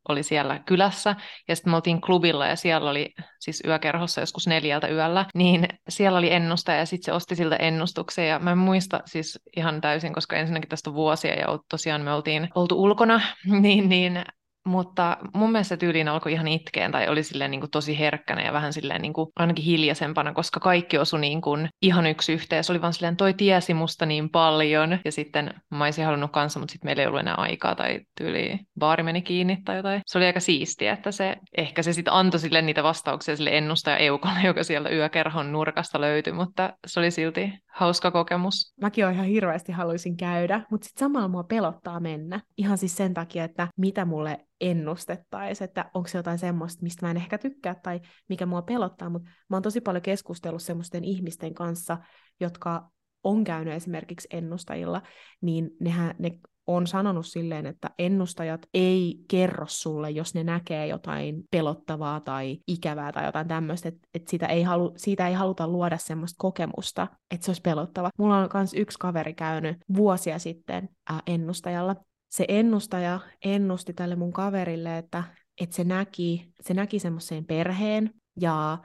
oli 0.10 0.24
siellä 0.24 0.60
kylässä 0.60 1.16
ja 1.48 1.56
sitten 1.56 1.72
me 1.72 1.76
oltiin 1.76 2.02
klubilla 2.02 2.48
ja 2.48 2.56
siellä 2.56 2.90
oli 2.90 3.14
siis 3.40 3.62
yökerhossa 3.68 4.22
joskus 4.22 4.48
neljältä 4.48 4.88
yöllä, 4.88 5.26
niin 5.36 5.68
siellä 5.90 6.18
oli 6.20 6.34
ennustaja 6.34 6.78
ja 6.78 6.86
sitten 6.86 7.06
se 7.06 7.14
osti 7.14 7.36
siltä 7.36 7.56
ennustuksen 7.56 8.28
ja 8.28 8.40
mä 8.40 8.52
en 8.52 8.58
muista 8.58 9.00
siis 9.06 9.40
ihan 9.58 9.82
täysin, 9.82 10.14
koska 10.14 10.36
ensinnäkin 10.36 10.70
tästä 10.70 10.94
vuosia 10.94 11.36
ja 11.36 11.60
tosiaan 11.70 12.02
me 12.02 12.14
oltiin 12.14 12.50
oltu 12.56 12.84
ulkona, 12.84 13.22
niin, 13.62 13.90
niin 13.90 14.24
mutta 14.66 15.18
mun 15.34 15.52
mielestä 15.52 15.78
tyyliin 15.78 16.08
alkoi 16.08 16.34
ihan 16.34 16.48
itkeen 16.48 16.92
tai 16.92 17.10
oli 17.10 17.24
silleen 17.24 17.52
niin 17.52 17.62
kuin 17.62 17.72
tosi 17.72 18.00
herkkänä 18.00 18.42
ja 18.42 18.54
vähän 18.54 18.74
silleen 18.74 19.02
niin 19.02 19.14
kuin 19.14 19.30
ainakin 19.36 19.66
hiljaisempana, 19.66 20.34
koska 20.34 20.60
kaikki 20.60 20.98
osui 20.98 21.20
niin 21.20 21.42
kuin 21.42 21.70
ihan 21.82 22.08
yksi 22.08 22.34
yhteen. 22.34 22.64
Se 22.64 22.72
oli 22.72 22.82
vaan 22.82 22.94
silleen, 22.94 23.18
toi 23.18 23.34
tiesi 23.34 23.74
musta 23.74 24.06
niin 24.06 24.30
paljon 24.30 25.00
ja 25.06 25.12
sitten 25.12 25.54
mä 25.72 25.84
olisin 25.84 26.06
halunnut 26.06 26.32
kanssa, 26.32 26.60
mutta 26.60 26.72
sitten 26.72 26.88
meillä 26.88 27.02
ei 27.02 27.08
ollut 27.08 27.20
enää 27.20 27.36
aikaa 27.36 27.76
tai 27.76 28.00
tyyli 28.18 28.60
baari 28.80 29.04
meni 29.04 29.22
kiinni 29.22 29.58
tai 29.66 29.76
jotain. 29.76 30.02
Se 30.06 30.18
oli 30.18 30.26
aika 30.26 30.40
siistiä, 30.40 30.94
että 30.94 31.12
se 31.12 31.36
ehkä 31.58 31.84
se 31.84 31.94
sitten 31.94 32.14
antoi 32.14 32.40
sille 32.40 32.62
niitä 32.62 32.84
vastauksia 32.84 33.36
sille 33.36 33.58
ennustaja 33.58 33.98
Eukolle, 33.98 34.40
joka 34.48 34.64
sieltä 34.64 34.90
yökerhon 34.90 35.52
nurkasta 35.52 36.02
löytyi, 36.02 36.34
mutta 36.34 36.74
se 36.88 37.00
oli 37.00 37.12
silti 37.12 37.54
hauska 37.74 38.12
kokemus. 38.12 38.74
Mäkin 38.82 39.12
ihan 39.12 39.26
hirveästi 39.26 39.72
haluaisin 39.72 40.18
käydä, 40.18 40.62
mutta 40.72 40.86
sitten 40.86 41.00
samalla 41.00 41.28
mua 41.28 41.44
pelottaa 41.44 42.00
mennä. 42.00 42.42
Ihan 42.58 42.78
siis 42.78 42.98
sen 42.98 43.14
takia, 43.14 43.44
että 43.44 43.68
mitä 43.78 44.06
mulle 44.06 44.40
ennustettaisiin, 44.62 45.66
että 45.66 45.92
onko 45.94 46.08
se 46.08 46.18
jotain 46.18 46.40
semmoista, 46.40 46.84
mistä 46.84 47.06
mä 47.06 47.12
en 47.12 47.18
ehkä 47.18 47.38
tykkää 47.38 47.76
tai 47.84 48.02
mikä 48.30 48.46
mua 48.46 48.62
pelottaa, 48.62 49.10
mutta 49.10 49.30
mä 49.50 49.56
oon 49.56 49.64
tosi 49.64 49.82
paljon 49.82 50.02
keskustellut 50.02 50.62
semmoisten 50.62 51.04
ihmisten 51.04 51.54
kanssa, 51.54 51.98
jotka 52.40 52.90
on 53.24 53.44
käynyt 53.44 53.74
esimerkiksi 53.74 54.28
ennustajilla, 54.32 55.02
niin 55.42 55.70
nehän, 55.80 56.16
ne 56.20 56.40
on 56.68 56.88
sanonut 56.88 57.26
silleen, 57.26 57.66
että 57.66 57.90
ennustajat 58.00 58.66
ei 58.74 59.16
kerro 59.28 59.66
sulle, 59.70 60.12
jos 60.12 60.36
ne 60.36 60.44
näkee 60.44 60.88
jotain 60.88 61.44
pelottavaa 61.52 62.20
tai 62.20 62.58
ikävää 62.68 63.12
tai 63.12 63.26
jotain 63.26 63.48
tämmöistä, 63.48 63.90
että, 63.90 64.08
että 64.14 64.30
siitä, 64.30 64.46
ei 64.46 64.64
halu, 64.64 64.94
siitä 64.98 65.28
ei 65.28 65.34
haluta 65.34 65.68
luoda 65.68 65.98
semmoista 65.98 66.36
kokemusta, 66.38 67.08
että 67.32 67.46
se 67.46 67.50
olisi 67.50 67.62
pelottava. 67.62 68.10
Mulla 68.18 68.38
on 68.38 68.50
myös 68.54 68.74
yksi 68.74 69.00
kaveri 69.00 69.34
käynyt 69.34 69.78
vuosia 69.96 70.40
sitten 70.40 70.90
ää, 71.10 71.20
ennustajalla. 71.28 71.96
Se 72.34 72.46
ennustaja 72.48 73.20
ennusti 73.46 73.94
tälle 73.94 74.16
mun 74.16 74.34
kaverille, 74.34 74.98
että, 74.98 75.24
että 75.62 75.76
se 75.76 75.84
näki, 75.84 76.52
se 76.62 76.74
näki 76.74 77.00
semmoiseen 77.00 77.46
perheen 77.46 78.12
ja 78.40 78.78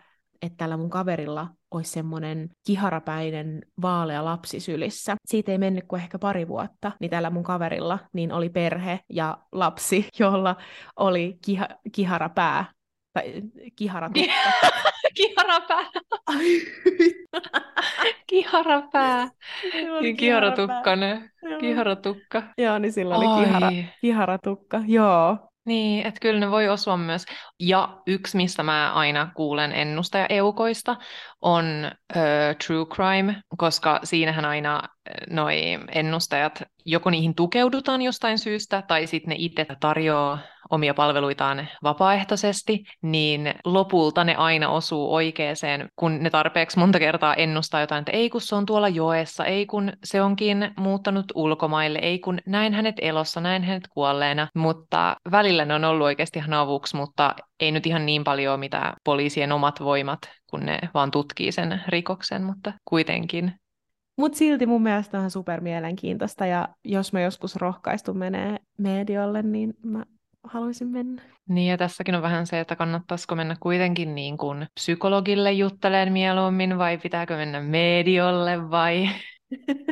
että 0.42 0.56
tällä 0.56 0.76
mun 0.76 0.90
kaverilla 0.90 1.48
olisi 1.70 1.90
semmoinen 1.90 2.48
kiharapäinen 2.66 3.62
vaalea 3.82 4.24
lapsi 4.24 4.60
sylissä. 4.60 5.16
Siitä 5.26 5.52
ei 5.52 5.58
mennyt 5.58 5.84
kuin 5.88 6.02
ehkä 6.02 6.18
pari 6.18 6.48
vuotta, 6.48 6.92
niin 7.00 7.10
tällä 7.10 7.30
mun 7.30 7.42
kaverilla 7.42 7.98
niin 8.12 8.32
oli 8.32 8.48
perhe 8.48 9.00
ja 9.12 9.38
lapsi, 9.52 10.08
jolla 10.18 10.56
oli 10.96 11.38
kiha, 11.44 11.68
kiharapää. 11.92 12.64
Kiharatukka. 13.76 14.32
kiharapää. 15.14 15.84
kiharapää. 18.26 19.28
Kiharatukkainen. 20.16 21.30
Kiharatukka. 21.60 22.42
Joo, 22.58 22.78
niin 22.78 22.92
sillä 22.92 23.16
oli 23.16 23.44
kihara, 23.44 23.68
kiharatukka. 24.00 24.80
Joo, 24.86 25.38
niin, 25.66 26.06
että 26.06 26.20
kyllä 26.20 26.40
ne 26.40 26.50
voi 26.50 26.68
osua 26.68 26.96
myös. 26.96 27.24
Ja 27.60 27.98
yksi, 28.06 28.36
mistä 28.36 28.62
mä 28.62 28.92
aina 28.92 29.30
kuulen 29.34 29.72
ennustaja-eukoista, 29.72 30.96
on 31.42 31.64
ö, 32.16 32.18
true 32.66 32.86
crime, 32.86 33.36
koska 33.56 34.00
siinähän 34.04 34.44
aina 34.44 34.82
noi 35.30 35.78
ennustajat, 35.92 36.62
joko 36.84 37.10
niihin 37.10 37.34
tukeudutaan 37.34 38.02
jostain 38.02 38.38
syystä, 38.38 38.82
tai 38.82 39.06
sitten 39.06 39.28
ne 39.28 39.36
itse 39.38 39.66
tarjoaa 39.80 40.38
omia 40.70 40.94
palveluitaan 40.94 41.68
vapaaehtoisesti, 41.82 42.84
niin 43.02 43.54
lopulta 43.64 44.24
ne 44.24 44.34
aina 44.34 44.68
osuu 44.68 45.14
oikeeseen, 45.14 45.88
kun 45.96 46.22
ne 46.22 46.30
tarpeeksi 46.30 46.78
monta 46.78 46.98
kertaa 46.98 47.34
ennustaa 47.34 47.80
jotain, 47.80 48.00
että 48.00 48.12
ei 48.12 48.30
kun 48.30 48.40
se 48.40 48.54
on 48.54 48.66
tuolla 48.66 48.88
joessa, 48.88 49.44
ei 49.44 49.66
kun 49.66 49.92
se 50.04 50.22
onkin 50.22 50.70
muuttanut 50.76 51.26
ulkomaille, 51.34 51.98
ei 51.98 52.18
kun 52.18 52.38
näin 52.46 52.74
hänet 52.74 52.96
elossa, 53.00 53.40
näin 53.40 53.62
hänet 53.62 53.88
kuolleena, 53.88 54.48
mutta 54.54 55.16
välillä 55.30 55.64
ne 55.64 55.74
on 55.74 55.84
ollut 55.84 56.04
oikeasti 56.04 56.38
ihan 56.38 56.52
avuksi, 56.52 56.96
mutta 56.96 57.34
ei 57.60 57.72
nyt 57.72 57.86
ihan 57.86 58.06
niin 58.06 58.24
paljon 58.24 58.60
mitä 58.60 58.94
poliisien 59.04 59.52
omat 59.52 59.80
voimat, 59.80 60.18
kun 60.50 60.60
ne 60.60 60.78
vaan 60.94 61.10
tutkii 61.10 61.52
sen 61.52 61.80
rikoksen, 61.88 62.42
mutta 62.42 62.72
kuitenkin. 62.84 63.52
Mutta 64.16 64.38
silti 64.38 64.66
mun 64.66 64.82
mielestä 64.82 65.20
on 65.20 65.30
super 65.30 65.60
mielenkiintoista, 65.60 66.46
ja 66.46 66.68
jos 66.84 67.12
mä 67.12 67.20
joskus 67.20 67.56
rohkaistun 67.56 68.18
menee 68.18 68.56
mediolle, 68.78 69.42
niin 69.42 69.74
mä 69.84 70.04
haluaisin 70.52 70.88
mennä. 70.88 71.22
Niin, 71.48 71.70
ja 71.70 71.78
tässäkin 71.78 72.14
on 72.14 72.22
vähän 72.22 72.46
se, 72.46 72.60
että 72.60 72.76
kannattaisiko 72.76 73.34
mennä 73.34 73.56
kuitenkin 73.60 74.14
niin 74.14 74.38
kuin 74.38 74.66
psykologille 74.74 75.52
jutteleen 75.52 76.12
mieluummin, 76.12 76.78
vai 76.78 76.98
pitääkö 76.98 77.36
mennä 77.36 77.60
mediolle, 77.60 78.70
vai... 78.70 79.08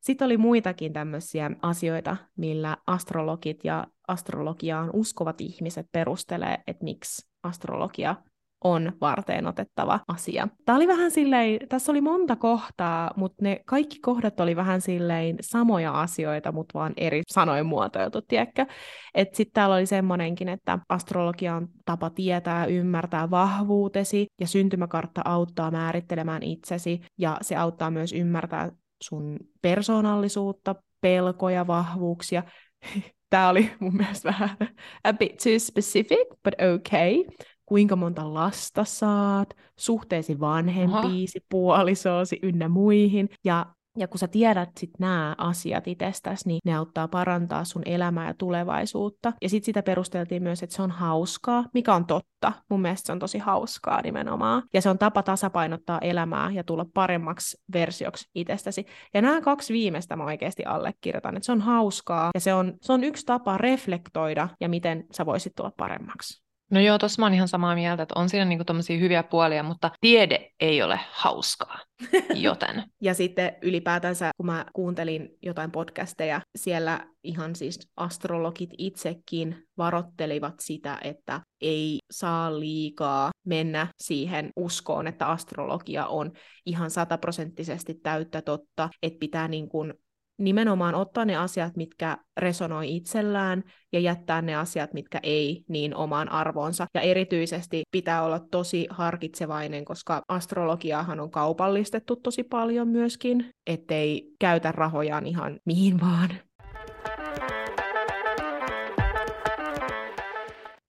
Sitten 0.00 0.26
oli 0.26 0.36
muitakin 0.36 0.92
tämmöisiä 0.92 1.50
asioita, 1.62 2.16
millä 2.36 2.76
astrologit 2.86 3.64
ja 3.64 3.86
astrologiaan 4.08 4.90
uskovat 4.92 5.40
ihmiset 5.40 5.86
perustelee, 5.92 6.58
että 6.66 6.84
miksi 6.84 7.28
astrologia 7.42 8.16
on 8.64 8.92
varteen 9.00 9.46
otettava 9.46 10.00
asia. 10.08 10.48
Tämä 10.64 10.76
oli 10.76 10.88
vähän 10.88 11.10
silleen, 11.10 11.68
tässä 11.68 11.92
oli 11.92 12.00
monta 12.00 12.36
kohtaa, 12.36 13.10
mutta 13.16 13.36
ne 13.40 13.60
kaikki 13.66 13.98
kohdat 14.00 14.40
oli 14.40 14.56
vähän 14.56 14.80
silleen 14.80 15.36
samoja 15.40 16.00
asioita, 16.00 16.52
mutta 16.52 16.78
vaan 16.78 16.92
eri 16.96 17.22
sanojen 17.28 17.66
muotoiltu, 17.66 18.22
tiedätkö? 18.22 18.66
Että 19.14 19.36
sitten 19.36 19.54
täällä 19.54 19.76
oli 19.76 19.86
semmoinenkin, 19.86 20.48
että 20.48 20.78
astrologia 20.88 21.54
on 21.54 21.68
tapa 21.84 22.10
tietää, 22.10 22.66
ymmärtää 22.66 23.30
vahvuutesi 23.30 24.26
ja 24.40 24.46
syntymäkartta 24.46 25.22
auttaa 25.24 25.70
määrittelemään 25.70 26.42
itsesi 26.42 27.00
ja 27.18 27.36
se 27.40 27.56
auttaa 27.56 27.90
myös 27.90 28.12
ymmärtää 28.12 28.70
sun 29.02 29.38
persoonallisuutta, 29.62 30.74
pelkoja, 31.00 31.66
vahvuuksia. 31.66 32.42
Tämä 33.30 33.48
oli 33.48 33.70
mun 33.80 33.96
mielestä 33.96 34.28
vähän 34.28 34.56
a 35.04 35.12
bit 35.12 35.36
too 35.36 35.58
specific, 35.58 36.28
but 36.44 36.54
okay 36.74 37.24
kuinka 37.72 37.96
monta 37.96 38.34
lasta 38.34 38.84
saat, 38.84 39.56
suhteesi 39.76 40.40
vanhempiisi, 40.40 41.38
Aha. 41.38 41.46
puolisoosi 41.50 42.38
ynnä 42.42 42.68
muihin. 42.68 43.28
Ja 43.44 43.66
ja 43.98 44.08
kun 44.08 44.18
sä 44.18 44.28
tiedät 44.28 44.68
sit 44.78 44.90
nämä 44.98 45.34
asiat 45.38 45.88
itsestäsi, 45.88 46.48
niin 46.48 46.60
ne 46.64 46.74
auttaa 46.74 47.08
parantaa 47.08 47.64
sun 47.64 47.82
elämää 47.86 48.26
ja 48.26 48.34
tulevaisuutta. 48.34 49.32
Ja 49.42 49.48
sitten 49.48 49.66
sitä 49.66 49.82
perusteltiin 49.82 50.42
myös, 50.42 50.62
että 50.62 50.76
se 50.76 50.82
on 50.82 50.90
hauskaa, 50.90 51.64
mikä 51.74 51.94
on 51.94 52.06
totta. 52.06 52.52
Mun 52.70 52.82
mielestä 52.82 53.06
se 53.06 53.12
on 53.12 53.18
tosi 53.18 53.38
hauskaa 53.38 54.02
nimenomaan. 54.02 54.62
Ja 54.74 54.82
se 54.82 54.90
on 54.90 54.98
tapa 54.98 55.22
tasapainottaa 55.22 55.98
elämää 55.98 56.50
ja 56.50 56.64
tulla 56.64 56.86
paremmaksi 56.94 57.56
versioksi 57.72 58.28
itsestäsi. 58.34 58.86
Ja 59.14 59.22
nämä 59.22 59.40
kaksi 59.40 59.72
viimeistä 59.72 60.16
mä 60.16 60.24
oikeasti 60.24 60.64
allekirjoitan, 60.64 61.36
että 61.36 61.46
se 61.46 61.52
on 61.52 61.60
hauskaa 61.60 62.30
ja 62.34 62.40
se 62.40 62.54
on, 62.54 62.74
se 62.80 62.92
on 62.92 63.04
yksi 63.04 63.26
tapa 63.26 63.58
reflektoida 63.58 64.48
ja 64.60 64.68
miten 64.68 65.04
sä 65.10 65.26
voisit 65.26 65.52
tulla 65.56 65.72
paremmaksi. 65.76 66.41
No 66.72 66.80
joo, 66.80 66.98
tuossa 66.98 67.22
mä 67.22 67.26
oon 67.26 67.34
ihan 67.34 67.48
samaa 67.48 67.74
mieltä, 67.74 68.02
että 68.02 68.18
on 68.18 68.28
siinä 68.28 68.44
niinku 68.44 68.64
tommosia 68.64 68.98
hyviä 68.98 69.22
puolia, 69.22 69.62
mutta 69.62 69.90
tiede 70.00 70.50
ei 70.60 70.82
ole 70.82 71.00
hauskaa, 71.10 71.78
joten. 72.34 72.84
ja 73.00 73.14
sitten 73.14 73.56
ylipäätänsä, 73.62 74.30
kun 74.36 74.46
mä 74.46 74.66
kuuntelin 74.72 75.28
jotain 75.42 75.70
podcasteja, 75.70 76.40
siellä 76.58 77.06
ihan 77.24 77.56
siis 77.56 77.88
astrologit 77.96 78.70
itsekin 78.78 79.64
varottelivat 79.78 80.54
sitä, 80.60 80.98
että 81.02 81.40
ei 81.60 81.98
saa 82.10 82.60
liikaa 82.60 83.30
mennä 83.46 83.86
siihen 84.02 84.50
uskoon, 84.56 85.06
että 85.06 85.26
astrologia 85.26 86.06
on 86.06 86.32
ihan 86.66 86.90
sataprosenttisesti 86.90 87.94
täyttä 87.94 88.42
totta, 88.42 88.88
että 89.02 89.18
pitää 89.18 89.48
niin 89.48 89.68
kuin 89.68 89.94
nimenomaan 90.38 90.94
ottaa 90.94 91.24
ne 91.24 91.36
asiat, 91.36 91.76
mitkä 91.76 92.18
resonoi 92.36 92.96
itsellään 92.96 93.62
ja 93.92 94.00
jättää 94.00 94.42
ne 94.42 94.54
asiat, 94.54 94.92
mitkä 94.94 95.20
ei 95.22 95.64
niin 95.68 95.96
omaan 95.96 96.28
arvoonsa. 96.28 96.86
Ja 96.94 97.00
erityisesti 97.00 97.82
pitää 97.90 98.22
olla 98.22 98.40
tosi 98.50 98.86
harkitsevainen, 98.90 99.84
koska 99.84 100.22
astrologiaahan 100.28 101.20
on 101.20 101.30
kaupallistettu 101.30 102.16
tosi 102.16 102.42
paljon 102.42 102.88
myöskin, 102.88 103.50
ettei 103.66 104.34
käytä 104.40 104.72
rahojaan 104.72 105.26
ihan 105.26 105.60
mihin 105.64 106.00
vaan. 106.00 106.30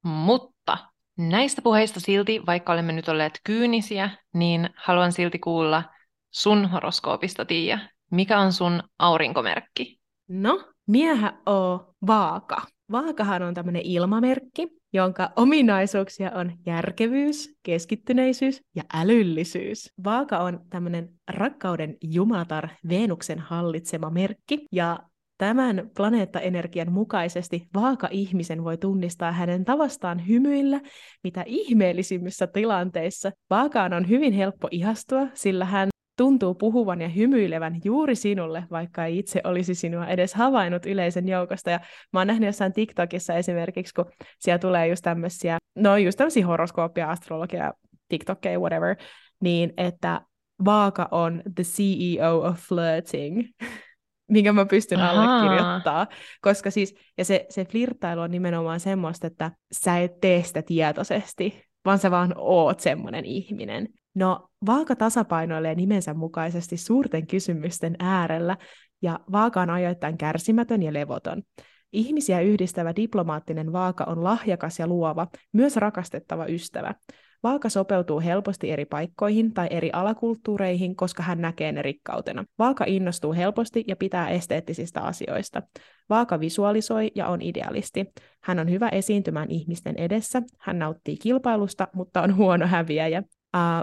Mutta 0.04 0.78
näistä 1.18 1.62
puheista 1.62 2.00
silti, 2.00 2.42
vaikka 2.46 2.74
olemme 2.74 2.94
nyt 2.94 3.10
olleet 3.10 3.40
kyynisiä, 3.44 4.10
niin 4.34 4.70
haluan 4.76 5.12
silti 5.12 5.40
kuulla 5.40 5.84
sun 6.32 6.70
horoskoopista, 6.70 7.46
Tiia. 7.46 7.80
Mikä 8.14 8.40
on 8.40 8.54
sun 8.54 8.84
aurinkomerkki? 9.00 10.00
No, 10.28 10.68
miehä 10.88 11.34
oo 11.46 11.94
vaaka. 12.08 12.62
Vaakahan 12.92 13.42
on 13.42 13.54
tämmöinen 13.54 13.82
ilmamerkki, 13.86 14.68
jonka 14.94 15.32
ominaisuuksia 15.36 16.32
on 16.32 16.52
järkevyys, 16.66 17.56
keskittyneisyys 17.64 18.62
ja 18.76 18.84
älyllisyys. 18.94 19.90
Vaaka 20.04 20.38
on 20.38 20.60
tämmöinen 20.70 21.10
rakkauden 21.32 21.98
jumatar 22.04 22.70
Venuksen 22.90 23.40
hallitsema 23.40 24.10
merkki, 24.10 24.66
ja 24.72 25.00
Tämän 25.38 25.90
planeettaenergian 25.96 26.92
mukaisesti 26.92 27.68
vaaka-ihmisen 27.76 28.64
voi 28.64 28.78
tunnistaa 28.78 29.32
hänen 29.32 29.66
tavastaan 29.66 30.28
hymyillä, 30.28 30.82
mitä 31.24 31.44
ihmeellisimmissä 31.46 32.48
tilanteissa. 32.48 33.32
Vaakaan 33.50 33.94
on 33.94 34.10
hyvin 34.10 34.34
helppo 34.34 34.68
ihastua, 34.72 35.28
sillä 35.34 35.66
hän 35.66 35.90
tuntuu 36.18 36.56
puhuvan 36.56 37.02
ja 37.02 37.08
hymyilevän 37.08 37.82
juuri 37.84 38.16
sinulle, 38.16 38.64
vaikka 38.72 39.06
ei 39.06 39.20
itse 39.20 39.42
olisi 39.44 39.76
sinua 39.76 40.08
edes 40.08 40.34
havainnut 40.34 40.86
yleisen 40.86 41.28
joukosta. 41.28 41.70
Ja 41.70 41.80
mä 42.14 42.20
oon 42.20 42.28
nähnyt 42.28 42.48
jossain 42.48 42.74
TikTokissa 42.74 43.34
esimerkiksi, 43.34 43.94
kun 43.94 44.06
siellä 44.40 44.60
tulee 44.60 44.88
just 44.88 45.02
tämmöisiä, 45.04 45.58
no 45.76 45.98
just 45.98 46.18
tämmöisiä 46.18 46.48
horoskooppia, 46.48 47.10
astrologia, 47.10 47.74
TikTokkeja, 48.10 48.60
whatever, 48.60 48.96
niin 49.42 49.74
että 49.78 50.22
vaaka 50.66 51.08
on 51.12 51.42
the 51.56 51.64
CEO 51.64 52.42
of 52.42 52.58
flirting, 52.58 53.42
minkä 54.32 54.54
mä 54.54 54.66
pystyn 54.66 55.00
Ahaa. 55.00 55.12
allekirjoittaa. 55.12 56.08
Koska 56.42 56.72
siis, 56.72 56.96
ja 57.18 57.26
se, 57.26 57.46
se 57.50 57.66
flirttailu 57.66 58.22
on 58.22 58.32
nimenomaan 58.32 58.80
semmoista, 58.80 59.28
että 59.28 59.52
sä 59.72 59.98
et 59.98 60.20
tee 60.22 60.44
sitä 60.44 60.62
tietoisesti, 60.62 61.64
vaan 61.86 62.00
sä 62.00 62.12
vaan 62.12 62.34
oot 62.38 62.80
semmoinen 62.80 63.26
ihminen. 63.26 63.88
No, 64.16 64.50
vaaka 64.66 64.96
tasapainoilee 64.96 65.76
nimensä 65.76 66.14
mukaisesti 66.14 66.78
suurten 66.78 67.28
kysymysten 67.28 67.96
äärellä, 68.00 68.58
ja 69.02 69.20
vaaka 69.32 69.62
on 69.62 69.70
ajoittain 69.70 70.18
kärsimätön 70.18 70.84
ja 70.84 70.94
levoton. 70.94 71.44
Ihmisiä 71.92 72.42
yhdistävä 72.42 72.96
diplomaattinen 72.96 73.72
vaaka 73.74 74.04
on 74.04 74.24
lahjakas 74.24 74.80
ja 74.80 74.88
luova, 74.88 75.28
myös 75.54 75.78
rakastettava 75.78 76.46
ystävä. 76.46 76.96
Vaaka 77.44 77.70
sopeutuu 77.70 78.20
helposti 78.20 78.72
eri 78.72 78.86
paikkoihin 78.86 79.54
tai 79.54 79.68
eri 79.70 79.90
alakulttuureihin, 79.94 80.96
koska 80.96 81.24
hän 81.24 81.42
näkee 81.42 81.72
ne 81.72 81.82
rikkautena. 81.82 82.46
Vaaka 82.60 82.86
innostuu 82.88 83.34
helposti 83.34 83.84
ja 83.88 83.96
pitää 83.96 84.30
esteettisistä 84.30 85.02
asioista. 85.02 85.62
Vaaka 86.10 86.40
visualisoi 86.40 87.12
ja 87.16 87.28
on 87.28 87.42
idealisti. 87.42 88.06
Hän 88.44 88.60
on 88.60 88.70
hyvä 88.70 88.90
esiintymään 88.90 89.52
ihmisten 89.52 89.96
edessä, 89.98 90.42
hän 90.60 90.80
nauttii 90.80 91.18
kilpailusta, 91.18 91.88
mutta 91.94 92.22
on 92.22 92.36
huono 92.36 92.68
häviäjä. 92.68 93.24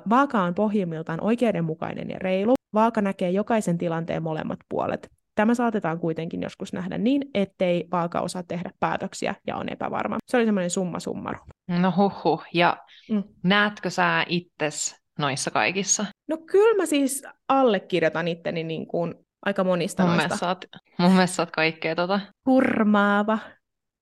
Vaaka 0.08 0.42
on 0.42 0.54
pohjimmiltaan 0.54 1.24
oikeudenmukainen 1.24 2.10
ja 2.10 2.18
reilu. 2.18 2.54
Vaaka 2.74 3.00
näkee 3.00 3.30
jokaisen 3.30 3.78
tilanteen 3.78 4.22
molemmat 4.22 4.58
puolet. 4.68 5.10
Tämä 5.34 5.54
saatetaan 5.54 5.98
kuitenkin 5.98 6.42
joskus 6.42 6.72
nähdä 6.72 6.98
niin, 6.98 7.22
ettei 7.34 7.88
vaaka 7.92 8.20
osaa 8.20 8.42
tehdä 8.42 8.70
päätöksiä 8.80 9.34
ja 9.46 9.56
on 9.56 9.68
epävarma. 9.68 10.16
Se 10.26 10.36
oli 10.36 10.44
semmoinen 10.44 10.70
summa 10.70 11.00
summarum. 11.00 11.46
No 11.68 11.92
huhu. 11.96 12.42
Ja 12.54 12.76
mm. 13.10 13.22
näetkö 13.42 13.90
sä 13.90 14.24
itses 14.28 14.96
noissa 15.18 15.50
kaikissa? 15.50 16.06
No 16.28 16.36
kyllä 16.36 16.76
mä 16.76 16.86
siis 16.86 17.22
allekirjoitan 17.48 18.28
itteni 18.28 18.64
niin 18.64 18.86
kuin 18.86 19.14
aika 19.46 19.64
monista 19.64 20.06
mun 20.06 20.16
noista. 20.16 20.36
Saat, 20.36 20.64
mun 20.98 21.12
mielestä 21.12 21.36
sä 21.36 21.42
oot 21.42 21.50
kaikkea 21.50 21.94
tota. 21.94 22.20
Hurmaava, 22.46 23.38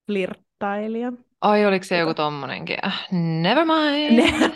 flirttailija. 0.07 1.13
Ai, 1.41 1.67
oliko 1.67 1.85
se 1.85 1.99
joku 1.99 2.15
tommonenkin? 2.15 2.79
Äh, 2.87 3.07
never 3.13 3.65
mind. 3.65 4.17
Ne- 4.17 4.33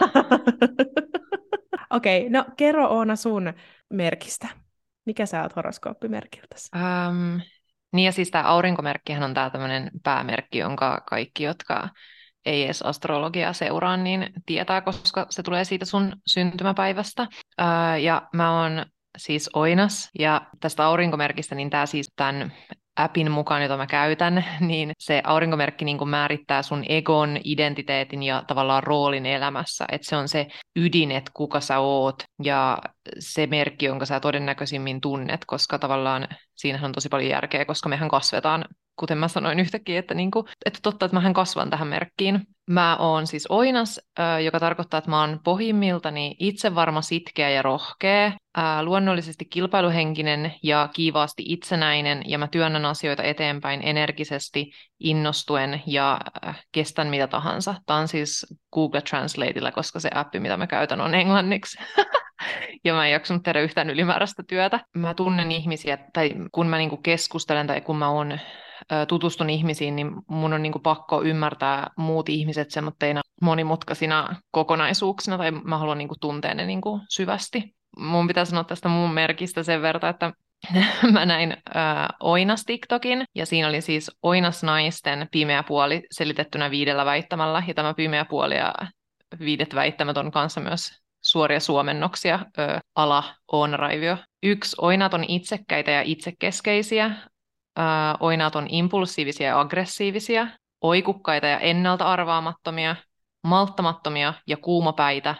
Okei, 1.90 2.18
okay, 2.18 2.30
no 2.30 2.44
kerro 2.56 2.88
Oona 2.88 3.16
sun 3.16 3.52
merkistä. 3.90 4.48
Mikä 5.06 5.26
sä 5.26 5.42
oot 5.42 5.56
horoskooppimerkiltäsi? 5.56 6.68
Um, 6.76 7.40
niin 7.92 8.04
ja 8.04 8.12
siis 8.12 8.30
tämä 8.30 8.44
aurinkomerkkihän 8.44 9.22
on 9.22 9.34
tämä 9.34 9.50
tämmöinen 9.50 9.90
päämerkki, 10.02 10.58
jonka 10.58 11.02
kaikki, 11.08 11.44
jotka 11.44 11.88
ei 12.46 12.64
edes 12.64 12.82
astrologiaa 12.82 13.52
seuraa, 13.52 13.96
niin 13.96 14.32
tietää, 14.46 14.80
koska 14.80 15.26
se 15.30 15.42
tulee 15.42 15.64
siitä 15.64 15.84
sun 15.84 16.16
syntymäpäivästä. 16.26 17.22
Uh, 17.22 18.00
ja 18.02 18.28
mä 18.32 18.62
oon 18.62 18.86
siis 19.18 19.50
Oinas, 19.54 20.10
ja 20.18 20.46
tästä 20.60 20.84
aurinkomerkistä, 20.84 21.54
niin 21.54 21.70
tämä 21.70 21.86
siis 21.86 22.12
tämän 22.16 22.52
appin 22.96 23.30
mukaan, 23.30 23.62
jota 23.62 23.76
mä 23.76 23.86
käytän, 23.86 24.44
niin 24.60 24.92
se 24.98 25.22
aurinkomerkki 25.24 25.84
niin 25.84 26.08
määrittää 26.08 26.62
sun 26.62 26.84
egon, 26.88 27.38
identiteetin 27.44 28.22
ja 28.22 28.44
tavallaan 28.46 28.82
roolin 28.82 29.26
elämässä. 29.26 29.84
Että 29.92 30.08
se 30.08 30.16
on 30.16 30.28
se 30.28 30.46
ydin, 30.76 31.10
että 31.10 31.30
kuka 31.34 31.60
sä 31.60 31.78
oot 31.78 32.22
ja 32.42 32.78
se 33.18 33.46
merkki, 33.46 33.86
jonka 33.86 34.06
sä 34.06 34.20
todennäköisimmin 34.20 35.00
tunnet, 35.00 35.44
koska 35.46 35.78
tavallaan 35.78 36.28
siinähän 36.54 36.88
on 36.88 36.92
tosi 36.92 37.08
paljon 37.08 37.30
järkeä, 37.30 37.64
koska 37.64 37.88
mehän 37.88 38.08
kasvetaan 38.08 38.64
kuten 38.96 39.18
mä 39.18 39.28
sanoin 39.28 39.60
yhtäkkiä, 39.60 39.98
että, 39.98 40.14
niin 40.14 40.30
kuin, 40.30 40.46
että 40.64 40.78
totta, 40.82 41.06
että 41.06 41.16
mähän 41.16 41.34
kasvan 41.34 41.70
tähän 41.70 41.88
merkkiin. 41.88 42.40
Mä 42.66 42.96
oon 42.96 43.26
siis 43.26 43.46
oinas, 43.48 44.00
joka 44.44 44.60
tarkoittaa, 44.60 44.98
että 44.98 45.10
mä 45.10 45.20
oon 45.20 45.40
pohjimmiltani 45.44 46.36
itsevarma, 46.38 47.02
sitkeä 47.02 47.50
ja 47.50 47.62
rohkea, 47.62 48.32
luonnollisesti 48.82 49.44
kilpailuhenkinen 49.44 50.54
ja 50.62 50.88
kiivaasti 50.92 51.42
itsenäinen, 51.46 52.22
ja 52.26 52.38
mä 52.38 52.48
työnnän 52.48 52.84
asioita 52.84 53.22
eteenpäin 53.22 53.80
energisesti, 53.84 54.70
innostuen 55.00 55.82
ja 55.86 56.20
kestän 56.72 57.08
mitä 57.08 57.26
tahansa. 57.26 57.74
Tämä 57.86 57.98
on 57.98 58.08
siis 58.08 58.46
Google 58.72 59.00
Translateilla, 59.00 59.72
koska 59.72 60.00
se 60.00 60.10
appi, 60.14 60.40
mitä 60.40 60.56
mä 60.56 60.66
käytän, 60.66 61.00
on 61.00 61.14
englanniksi. 61.14 61.78
ja 62.84 62.94
mä 62.94 63.06
en 63.06 63.12
jaksanut 63.12 63.42
tehdä 63.42 63.60
yhtään 63.60 63.90
ylimääräistä 63.90 64.42
työtä. 64.48 64.80
Mä 64.96 65.14
tunnen 65.14 65.52
ihmisiä, 65.52 65.98
tai 66.12 66.30
kun 66.52 66.66
mä 66.66 66.78
niinku 66.78 66.96
keskustelen 66.96 67.66
tai 67.66 67.80
kun 67.80 67.96
mä 67.96 68.08
oon 68.08 68.38
tutustun 69.08 69.50
ihmisiin, 69.50 69.96
niin 69.96 70.12
mun 70.26 70.52
on 70.52 70.62
niin 70.62 70.72
kuin 70.72 70.82
pakko 70.82 71.22
ymmärtää 71.22 71.90
muut 71.96 72.28
ihmiset 72.28 72.70
semmoitteina 72.70 73.20
monimutkaisina 73.42 74.36
kokonaisuuksina, 74.50 75.38
tai 75.38 75.50
mä 75.50 75.78
haluan 75.78 75.98
niin 75.98 76.08
kuin 76.08 76.20
tuntea 76.20 76.54
ne 76.54 76.66
niin 76.66 76.80
kuin 76.80 77.00
syvästi. 77.08 77.74
Mun 77.98 78.28
pitää 78.28 78.44
sanoa 78.44 78.64
tästä 78.64 78.88
mun 78.88 79.14
merkistä 79.14 79.62
sen 79.62 79.82
verran, 79.82 80.10
että 80.10 80.32
mä 81.12 81.26
näin 81.26 81.52
äh, 81.52 82.08
Oinas 82.20 82.64
TikTokin, 82.64 83.24
ja 83.34 83.46
siinä 83.46 83.68
oli 83.68 83.80
siis 83.80 84.10
Oinas 84.22 84.62
naisten 84.62 85.28
pimeä 85.32 85.62
puoli 85.62 86.02
selitettynä 86.10 86.70
viidellä 86.70 87.04
väittämällä, 87.04 87.62
ja 87.68 87.74
tämä 87.74 87.94
pimeä 87.94 88.24
puoli 88.24 88.56
ja 88.56 88.74
viidet 89.38 89.74
väittämät 89.74 90.16
on 90.16 90.30
kanssa 90.30 90.60
myös 90.60 91.01
suoria 91.22 91.60
suomennoksia, 91.60 92.38
ö, 92.58 92.78
ala 92.94 93.24
on 93.52 93.78
raivio. 93.78 94.16
Yksi, 94.42 94.76
oinat 94.80 95.14
on 95.14 95.24
itsekkäitä 95.24 95.90
ja 95.90 96.02
itsekeskeisiä, 96.02 97.10
Ää, 97.76 98.16
oinaat 98.20 98.56
on 98.56 98.66
impulsiivisia 98.68 99.46
ja 99.46 99.60
aggressiivisia, 99.60 100.48
oikukkaita 100.80 101.46
ja 101.46 101.58
ennalta 101.58 102.12
arvaamattomia, 102.12 102.96
malttamattomia 103.42 104.34
ja 104.46 104.56
kuumapäitä 104.56 105.34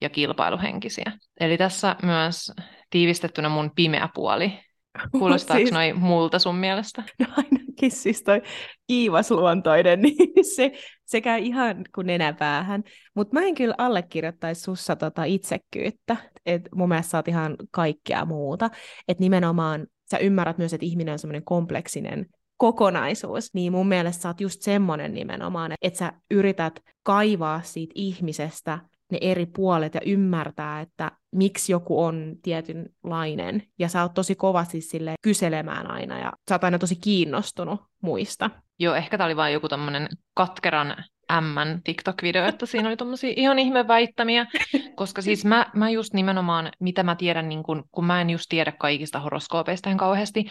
ja 0.00 0.08
kilpailuhenkisiä. 0.10 1.12
Eli 1.40 1.58
tässä 1.58 1.96
myös 2.02 2.52
tiivistettynä 2.90 3.48
mun 3.48 3.70
pimeä 3.76 4.08
puoli. 4.14 4.60
Kuulostaako 5.18 5.58
siis... 5.58 5.72
noin 5.72 5.98
multa 6.00 6.38
sun 6.38 6.56
mielestä? 6.56 7.02
No 7.18 7.26
ainakin 7.36 7.65
siis 7.88 8.22
toi 8.22 8.42
kiivasluontoinen, 8.86 10.02
niin 10.02 10.44
se, 10.56 10.72
se 11.04 11.20
käy 11.20 11.40
ihan 11.40 11.84
kuin 11.94 12.06
nenäpäähän. 12.06 12.82
Mutta 13.14 13.34
mä 13.34 13.46
en 13.46 13.54
kyllä 13.54 13.74
allekirjoittaisi 13.78 14.60
sussa 14.60 14.96
tota 14.96 15.24
itsekkyyttä. 15.24 16.16
Et 16.46 16.62
mun 16.74 16.88
mielestä 16.88 17.10
sä 17.10 17.18
oot 17.18 17.28
ihan 17.28 17.56
kaikkea 17.70 18.24
muuta. 18.24 18.70
Että 19.08 19.20
nimenomaan 19.20 19.86
sä 20.10 20.18
ymmärrät 20.18 20.58
myös, 20.58 20.72
että 20.72 20.86
ihminen 20.86 21.12
on 21.12 21.18
semmoinen 21.18 21.44
kompleksinen 21.44 22.26
kokonaisuus, 22.56 23.54
niin 23.54 23.72
mun 23.72 23.88
mielestä 23.88 24.22
sä 24.22 24.28
oot 24.28 24.40
just 24.40 24.62
semmoinen 24.62 25.14
nimenomaan, 25.14 25.72
että 25.82 25.98
sä 25.98 26.12
yrität 26.30 26.80
kaivaa 27.02 27.62
siitä 27.62 27.92
ihmisestä 27.94 28.78
ne 29.12 29.18
eri 29.20 29.46
puolet 29.46 29.94
ja 29.94 30.00
ymmärtää, 30.06 30.80
että 30.80 31.12
miksi 31.36 31.72
joku 31.72 32.02
on 32.04 32.36
tietynlainen. 32.42 33.62
Ja 33.78 33.88
sä 33.88 34.02
oot 34.02 34.14
tosi 34.14 34.34
kovasti 34.34 34.80
sille 34.80 35.14
kyselemään 35.22 35.90
aina 35.90 36.18
ja 36.18 36.32
sä 36.48 36.54
oot 36.54 36.64
aina 36.64 36.78
tosi 36.78 36.96
kiinnostunut 36.96 37.80
muista. 38.02 38.50
Joo, 38.78 38.94
ehkä 38.94 39.18
tää 39.18 39.26
oli 39.26 39.36
vain 39.36 39.52
joku 39.52 39.68
tämmönen 39.68 40.08
katkeran 40.34 40.96
M 41.32 41.58
TikTok-video, 41.84 42.48
että 42.48 42.66
siinä 42.66 42.88
oli 42.88 42.96
tommosia 42.96 43.32
ihan 43.36 43.58
ihme 43.58 43.88
väittämiä, 43.88 44.46
koska 44.94 45.22
siis 45.22 45.44
mä, 45.44 45.66
mä 45.74 45.90
just 45.90 46.14
nimenomaan, 46.14 46.70
mitä 46.80 47.02
mä 47.02 47.16
tiedän, 47.16 47.48
niin 47.48 47.62
kun, 47.62 47.84
kun 47.92 48.04
mä 48.04 48.20
en 48.20 48.30
just 48.30 48.46
tiedä 48.48 48.72
kaikista 48.72 49.20
horoskoopeista 49.20 49.88
ihan 49.88 49.98
kauheasti, 49.98 50.44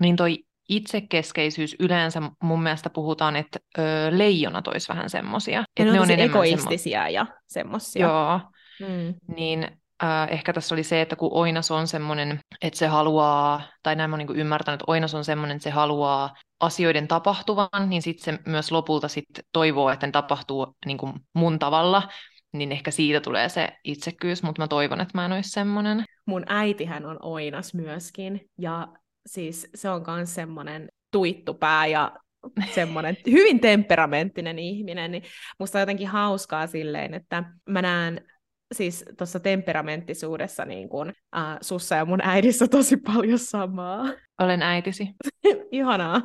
niin 0.00 0.16
toi 0.16 0.38
itsekeskeisyys 0.68 1.76
yleensä 1.78 2.22
mun 2.42 2.62
mielestä 2.62 2.90
puhutaan, 2.90 3.36
että 3.36 3.58
ö, 3.78 3.82
leijonat 4.10 4.68
olisi 4.68 4.88
vähän 4.88 5.10
semmosia. 5.10 5.64
Ja 5.78 5.84
ne 5.84 5.90
on, 6.00 6.08
ne 6.08 6.14
on 6.14 6.20
egoistisia 6.20 7.00
semmo... 7.00 7.12
ja 7.14 7.26
semmosia. 7.46 8.06
Joo, 8.06 8.40
mm. 8.80 9.14
niin 9.36 9.81
äh, 10.04 10.28
ehkä 10.30 10.52
tässä 10.52 10.74
oli 10.74 10.82
se, 10.82 11.00
että 11.00 11.16
kun 11.16 11.30
Oinas 11.32 11.70
on 11.70 11.88
semmoinen, 11.88 12.40
että 12.62 12.78
se 12.78 12.86
haluaa, 12.86 13.62
tai 13.82 13.96
näin 13.96 14.10
mä 14.10 14.16
niin 14.16 14.36
ymmärtänyt, 14.36 14.80
että 14.80 14.92
Oinas 14.92 15.14
on 15.14 15.24
semmoinen, 15.24 15.56
että 15.56 15.64
se 15.64 15.70
haluaa 15.70 16.34
asioiden 16.60 17.08
tapahtuvan, 17.08 17.68
niin 17.88 18.02
sitten 18.02 18.34
se 18.34 18.50
myös 18.50 18.72
lopulta 18.72 19.08
sit 19.08 19.24
toivoo, 19.52 19.90
että 19.90 20.06
ne 20.06 20.12
tapahtuu 20.12 20.76
niin 20.86 20.98
kuin 20.98 21.12
mun 21.34 21.58
tavalla, 21.58 22.08
niin 22.52 22.72
ehkä 22.72 22.90
siitä 22.90 23.20
tulee 23.20 23.48
se 23.48 23.68
itsekkyys, 23.84 24.42
mutta 24.42 24.62
mä 24.62 24.68
toivon, 24.68 25.00
että 25.00 25.18
mä 25.18 25.24
en 25.24 25.32
olisi 25.32 25.50
semmoinen. 25.50 26.04
Mun 26.26 26.44
äitihän 26.46 27.06
on 27.06 27.18
Oinas 27.22 27.74
myöskin, 27.74 28.40
ja 28.58 28.88
siis 29.26 29.70
se 29.74 29.90
on 29.90 30.04
myös 30.06 30.34
semmoinen 30.34 30.88
tuittupää 31.10 31.86
ja 31.86 32.12
semmoinen 32.74 33.16
hyvin 33.30 33.60
temperamenttinen 33.60 34.58
ihminen, 34.58 35.12
niin 35.12 35.22
musta 35.58 35.78
on 35.78 35.82
jotenkin 35.82 36.08
hauskaa 36.08 36.66
silleen, 36.66 37.14
että 37.14 37.44
mä 37.68 37.82
näen 37.82 38.31
siis 38.72 39.04
tuossa 39.18 39.40
temperamenttisuudessa 39.40 40.64
niin 40.64 40.88
kun, 40.88 41.12
äh, 41.36 41.58
sussa 41.60 41.94
ja 41.94 42.04
mun 42.04 42.20
äidissä 42.22 42.68
tosi 42.68 42.96
paljon 42.96 43.38
samaa. 43.38 44.04
Olen 44.40 44.62
äitisi. 44.62 45.08
Ihanaa. 45.72 46.22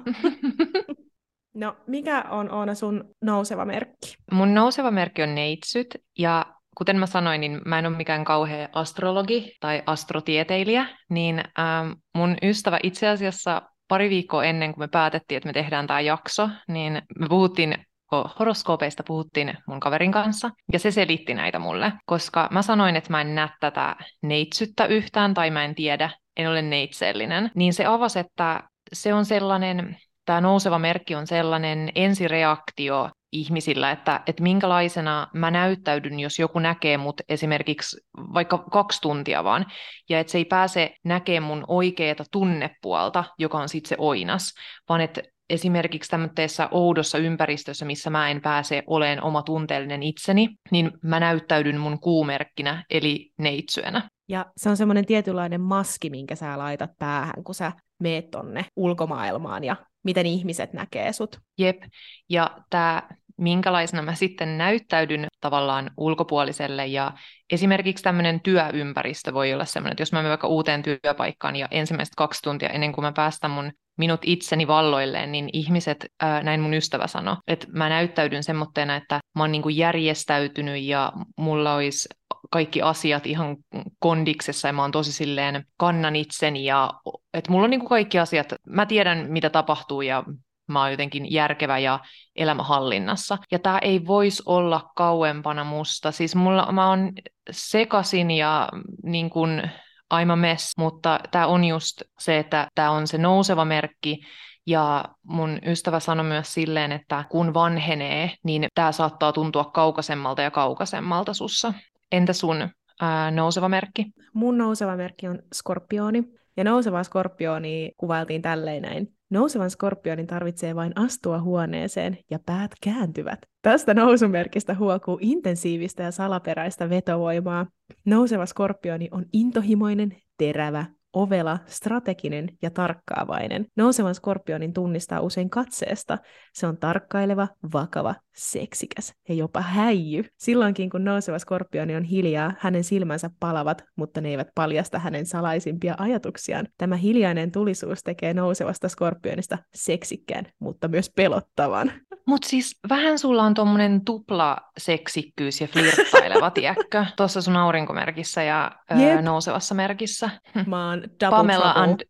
no, 1.61 1.77
mikä 1.87 2.25
on 2.29 2.51
Oona 2.51 2.75
sun 2.75 3.15
nouseva 3.21 3.65
merkki? 3.65 4.15
Mun 4.31 4.53
nouseva 4.53 4.91
merkki 4.91 5.23
on 5.23 5.35
neitsyt, 5.35 5.87
ja 6.19 6.45
kuten 6.77 6.97
mä 6.99 7.05
sanoin, 7.05 7.41
niin 7.41 7.61
mä 7.65 7.79
en 7.79 7.85
ole 7.85 7.97
mikään 7.97 8.25
kauhea 8.25 8.69
astrologi 8.73 9.55
tai 9.59 9.83
astrotieteilijä, 9.85 10.87
niin 11.09 11.39
ähm, 11.39 11.91
mun 12.15 12.37
ystävä 12.43 12.79
itse 12.83 13.07
asiassa 13.07 13.61
pari 13.87 14.09
viikkoa 14.09 14.43
ennen 14.43 14.73
kuin 14.73 14.83
me 14.83 14.87
päätettiin, 14.87 15.37
että 15.37 15.49
me 15.49 15.53
tehdään 15.53 15.87
tämä 15.87 16.01
jakso, 16.01 16.49
niin 16.67 17.01
me 17.19 17.27
puhuttiin 17.29 17.86
horoskoopeista 18.11 19.03
puhuttiin 19.03 19.57
mun 19.67 19.79
kaverin 19.79 20.11
kanssa, 20.11 20.49
ja 20.73 20.79
se 20.79 20.91
selitti 20.91 21.33
näitä 21.33 21.59
mulle, 21.59 21.93
koska 22.05 22.47
mä 22.51 22.61
sanoin, 22.61 22.95
että 22.95 23.11
mä 23.11 23.21
en 23.21 23.35
näe 23.35 23.49
tätä 23.59 23.95
neitsyttä 24.21 24.85
yhtään, 24.85 25.33
tai 25.33 25.51
mä 25.51 25.65
en 25.65 25.75
tiedä, 25.75 26.09
en 26.37 26.49
ole 26.49 26.61
neitsellinen, 26.61 27.51
niin 27.55 27.73
se 27.73 27.85
avasi, 27.85 28.19
että 28.19 28.63
se 28.93 29.13
on 29.13 29.25
sellainen, 29.25 29.97
tämä 30.25 30.41
nouseva 30.41 30.79
merkki 30.79 31.15
on 31.15 31.27
sellainen 31.27 31.91
ensireaktio 31.95 33.09
ihmisillä, 33.31 33.91
että, 33.91 34.21
että 34.27 34.43
minkälaisena 34.43 35.27
mä 35.33 35.51
näyttäydyn, 35.51 36.19
jos 36.19 36.39
joku 36.39 36.59
näkee 36.59 36.97
mut 36.97 37.21
esimerkiksi 37.29 37.97
vaikka 38.17 38.57
kaksi 38.57 39.01
tuntia 39.01 39.43
vaan, 39.43 39.65
ja 40.09 40.19
että 40.19 40.31
se 40.31 40.37
ei 40.37 40.45
pääse 40.45 40.95
näkemään 41.03 41.43
mun 41.43 41.65
oikeeta 41.67 42.23
tunnepuolta, 42.31 43.23
joka 43.39 43.57
on 43.57 43.69
sitten 43.69 43.89
se 43.89 43.95
oinas, 43.99 44.53
vaan 44.89 45.01
että 45.01 45.21
esimerkiksi 45.49 46.09
tämmöisessä 46.09 46.67
oudossa 46.71 47.17
ympäristössä, 47.17 47.85
missä 47.85 48.09
mä 48.09 48.29
en 48.29 48.41
pääse 48.41 48.83
oleen 48.87 49.23
oma 49.23 49.41
tunteellinen 49.41 50.03
itseni, 50.03 50.49
niin 50.71 50.91
mä 51.03 51.19
näyttäydyn 51.19 51.79
mun 51.79 51.99
kuumerkkinä, 51.99 52.85
eli 52.89 53.31
neitsyönä. 53.37 54.09
Ja 54.29 54.45
se 54.57 54.69
on 54.69 54.77
semmoinen 54.77 55.05
tietynlainen 55.05 55.61
maski, 55.61 56.09
minkä 56.09 56.35
sä 56.35 56.57
laitat 56.57 56.91
päähän, 56.99 57.43
kun 57.43 57.55
sä 57.55 57.71
meet 57.99 58.31
tonne 58.31 58.65
ulkomaailmaan 58.75 59.63
ja 59.63 59.75
miten 60.03 60.25
ihmiset 60.25 60.73
näkee 60.73 61.13
sut. 61.13 61.39
Jep, 61.57 61.83
ja 62.29 62.57
tämä 62.69 63.03
minkälaisena 63.37 64.01
mä 64.01 64.15
sitten 64.15 64.57
näyttäydyn 64.57 65.27
tavallaan 65.41 65.91
ulkopuoliselle 65.97 66.85
ja 66.87 67.11
esimerkiksi 67.51 68.03
tämmöinen 68.03 68.41
työympäristö 68.41 69.33
voi 69.33 69.53
olla 69.53 69.65
semmoinen, 69.65 69.91
että 69.91 70.01
jos 70.01 70.11
mä 70.11 70.19
menen 70.19 70.29
vaikka 70.29 70.47
uuteen 70.47 70.83
työpaikkaan 70.83 71.55
ja 71.55 71.67
ensimmäiset 71.71 72.15
kaksi 72.17 72.41
tuntia 72.41 72.69
ennen 72.69 72.91
kuin 72.91 73.05
mä 73.05 73.11
päästän 73.11 73.51
mun 73.51 73.71
minut 73.97 74.21
itseni 74.23 74.67
valloilleen, 74.67 75.31
niin 75.31 75.49
ihmiset, 75.53 76.05
ää, 76.21 76.43
näin 76.43 76.61
mun 76.61 76.73
ystävä 76.73 77.07
sanoi, 77.07 77.35
että 77.47 77.67
mä 77.73 77.89
näyttäydyn 77.89 78.43
semmoitteena, 78.43 78.95
että 78.95 79.19
mä 79.35 79.43
oon 79.43 79.51
niin 79.51 79.77
järjestäytynyt 79.77 80.83
ja 80.83 81.13
mulla 81.37 81.75
olisi 81.75 82.09
kaikki 82.51 82.81
asiat 82.81 83.25
ihan 83.25 83.57
kondiksessa 83.99 84.67
ja 84.67 84.73
mä 84.73 84.81
oon 84.81 84.91
tosi 84.91 85.11
silleen 85.11 85.65
kannan 85.77 86.15
itseni 86.15 86.65
ja 86.65 86.93
että 87.33 87.51
mulla 87.51 87.63
on 87.63 87.69
niin 87.69 87.79
kuin 87.79 87.89
kaikki 87.89 88.19
asiat, 88.19 88.53
mä 88.69 88.85
tiedän 88.85 89.25
mitä 89.31 89.49
tapahtuu 89.49 90.01
ja 90.01 90.23
mä 90.67 90.81
oon 90.81 90.91
jotenkin 90.91 91.31
järkevä 91.31 91.79
ja 91.79 91.99
elämähallinnassa. 92.35 93.37
Ja 93.51 93.59
tämä 93.59 93.79
ei 93.79 94.05
voisi 94.05 94.43
olla 94.45 94.91
kauempana 94.95 95.63
musta. 95.63 96.11
Siis 96.11 96.35
mulla, 96.35 96.71
mä 96.71 96.89
oon 96.89 97.11
sekasin 97.51 98.31
ja 98.31 98.69
niin 99.03 99.29
kuin 99.29 99.71
I'm 100.13 100.31
a 100.31 100.35
mess, 100.35 100.77
mutta 100.77 101.19
tämä 101.31 101.47
on 101.47 101.63
just 101.63 102.01
se, 102.19 102.37
että 102.37 102.67
tämä 102.75 102.91
on 102.91 103.07
se 103.07 103.17
nouseva 103.17 103.65
merkki, 103.65 104.19
ja 104.67 105.05
mun 105.23 105.59
ystävä 105.65 105.99
sanoi 105.99 106.25
myös 106.25 106.53
silleen, 106.53 106.91
että 106.91 107.23
kun 107.29 107.53
vanhenee, 107.53 108.31
niin 108.43 108.67
tämä 108.75 108.91
saattaa 108.91 109.33
tuntua 109.33 109.63
kaukaisemmalta 109.63 110.41
ja 110.41 110.51
kaukaisemmalta 110.51 111.33
sussa. 111.33 111.73
Entä 112.11 112.33
sun 112.33 112.69
ää, 113.01 113.31
nouseva 113.31 113.69
merkki? 113.69 114.05
Mun 114.33 114.57
nouseva 114.57 114.95
merkki 114.95 115.27
on 115.27 115.39
skorpioni. 115.53 116.23
Ja 116.57 116.63
nouseva 116.63 117.03
skorpioni 117.03 117.91
kuvailtiin 117.97 118.41
tälleen 118.41 118.81
näin. 118.81 119.16
Nousevan 119.29 119.69
skorpionin 119.69 120.27
tarvitsee 120.27 120.75
vain 120.75 120.91
astua 120.95 121.41
huoneeseen 121.41 122.17
ja 122.31 122.39
päät 122.45 122.71
kääntyvät. 122.83 123.39
Tästä 123.61 123.93
nousumerkistä 123.93 124.75
huokuu 124.75 125.17
intensiivistä 125.21 126.03
ja 126.03 126.11
salaperäistä 126.11 126.89
vetovoimaa. 126.89 127.65
Nouseva 128.05 128.45
skorpioni 128.45 129.07
on 129.11 129.25
intohimoinen, 129.33 130.17
terävä, 130.37 130.85
ovela, 131.13 131.59
strateginen 131.65 132.49
ja 132.61 132.69
tarkkaavainen. 132.69 133.65
Nousevan 133.75 134.15
skorpionin 134.15 134.73
tunnistaa 134.73 135.21
usein 135.21 135.49
katseesta. 135.49 136.17
Se 136.53 136.67
on 136.67 136.77
tarkkaileva, 136.77 137.47
vakava, 137.73 138.15
seksikäs 138.37 139.13
ja 139.29 139.35
jopa 139.35 139.61
häijy. 139.61 140.23
Silloinkin 140.37 140.89
kun 140.89 141.03
nouseva 141.03 141.39
skorpioni 141.39 141.95
on 141.95 142.03
hiljaa, 142.03 142.53
hänen 142.59 142.83
silmänsä 142.83 143.29
palavat, 143.39 143.83
mutta 143.95 144.21
ne 144.21 144.29
eivät 144.29 144.47
paljasta 144.55 144.99
hänen 144.99 145.25
salaisimpia 145.25 145.95
ajatuksiaan. 145.97 146.67
Tämä 146.77 146.95
hiljainen 146.95 147.51
tulisuus 147.51 148.03
tekee 148.03 148.33
nousevasta 148.33 148.89
skorpionista 148.89 149.57
seksikkään, 149.73 150.45
mutta 150.59 150.87
myös 150.87 151.11
pelottavan. 151.15 151.91
Mutta 152.25 152.49
siis 152.49 152.79
vähän 152.89 153.19
sulla 153.19 153.43
on 153.43 153.53
tuommoinen 153.53 154.05
tupla 154.05 154.57
seksikkyys 154.77 155.61
ja 155.61 155.67
flirttaileva, 155.67 156.51
tiedätkö? 156.57 157.05
Tuossa 157.15 157.41
sun 157.41 157.55
aurinkomerkissä 157.55 158.43
ja 158.43 158.71
öö, 158.91 159.21
nousevassa 159.21 159.75
merkissä. 159.75 160.29
Mä 160.67 160.89
oon 160.89 161.01
double 161.01 161.37
Pamela 161.37 161.71
and, 161.71 162.01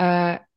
öö, 0.00 0.06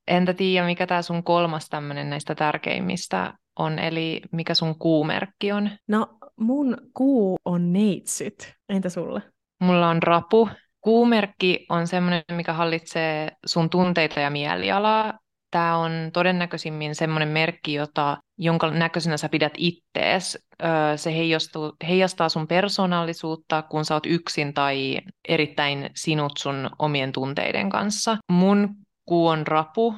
entä 0.08 0.34
tiedä, 0.34 0.66
mikä 0.66 0.88
tämä 0.88 1.02
sun 1.02 1.24
kolmas 1.24 1.70
tämmöinen 1.70 2.10
näistä 2.10 2.36
tärkeimmistä 2.36 3.34
on, 3.58 3.80
eli 3.80 4.22
mikä 4.32 4.54
sun 4.54 4.80
kuumerkki 4.80 5.52
on? 5.52 5.70
No, 5.88 6.08
mun 6.40 6.78
kuu 6.94 7.38
on 7.46 7.74
neitsyt. 7.74 8.54
Entä 8.70 8.90
sulle? 8.90 9.22
Mulla 9.60 9.90
on 9.90 10.04
rapu. 10.04 10.50
Kuumerkki 10.82 11.66
on 11.70 11.88
semmoinen, 11.88 12.24
mikä 12.32 12.54
hallitsee 12.54 13.32
sun 13.46 13.70
tunteita 13.70 14.20
ja 14.20 14.30
mielialaa. 14.30 15.20
Tämä 15.52 15.78
on 15.78 15.92
todennäköisimmin 16.14 16.96
semmoinen 16.96 17.28
merkki, 17.28 17.74
jota, 17.74 18.18
jonka 18.38 18.72
näköisenä 18.72 19.18
sä 19.18 19.30
pidät 19.30 19.54
ittees. 19.58 20.48
Se 20.96 21.14
heijastuu, 21.14 21.74
heijastaa 21.88 22.30
sun 22.30 22.48
persoonallisuutta, 22.48 23.62
kun 23.62 23.86
sä 23.86 23.94
oot 23.94 24.06
yksin 24.06 24.54
tai 24.54 25.00
erittäin 25.28 25.90
sinut 25.96 26.32
sun 26.38 26.70
omien 26.80 27.12
tunteiden 27.12 27.70
kanssa. 27.70 28.18
Mun 28.32 28.76
kuu 29.06 29.28
on 29.28 29.48
rapu, 29.48 29.96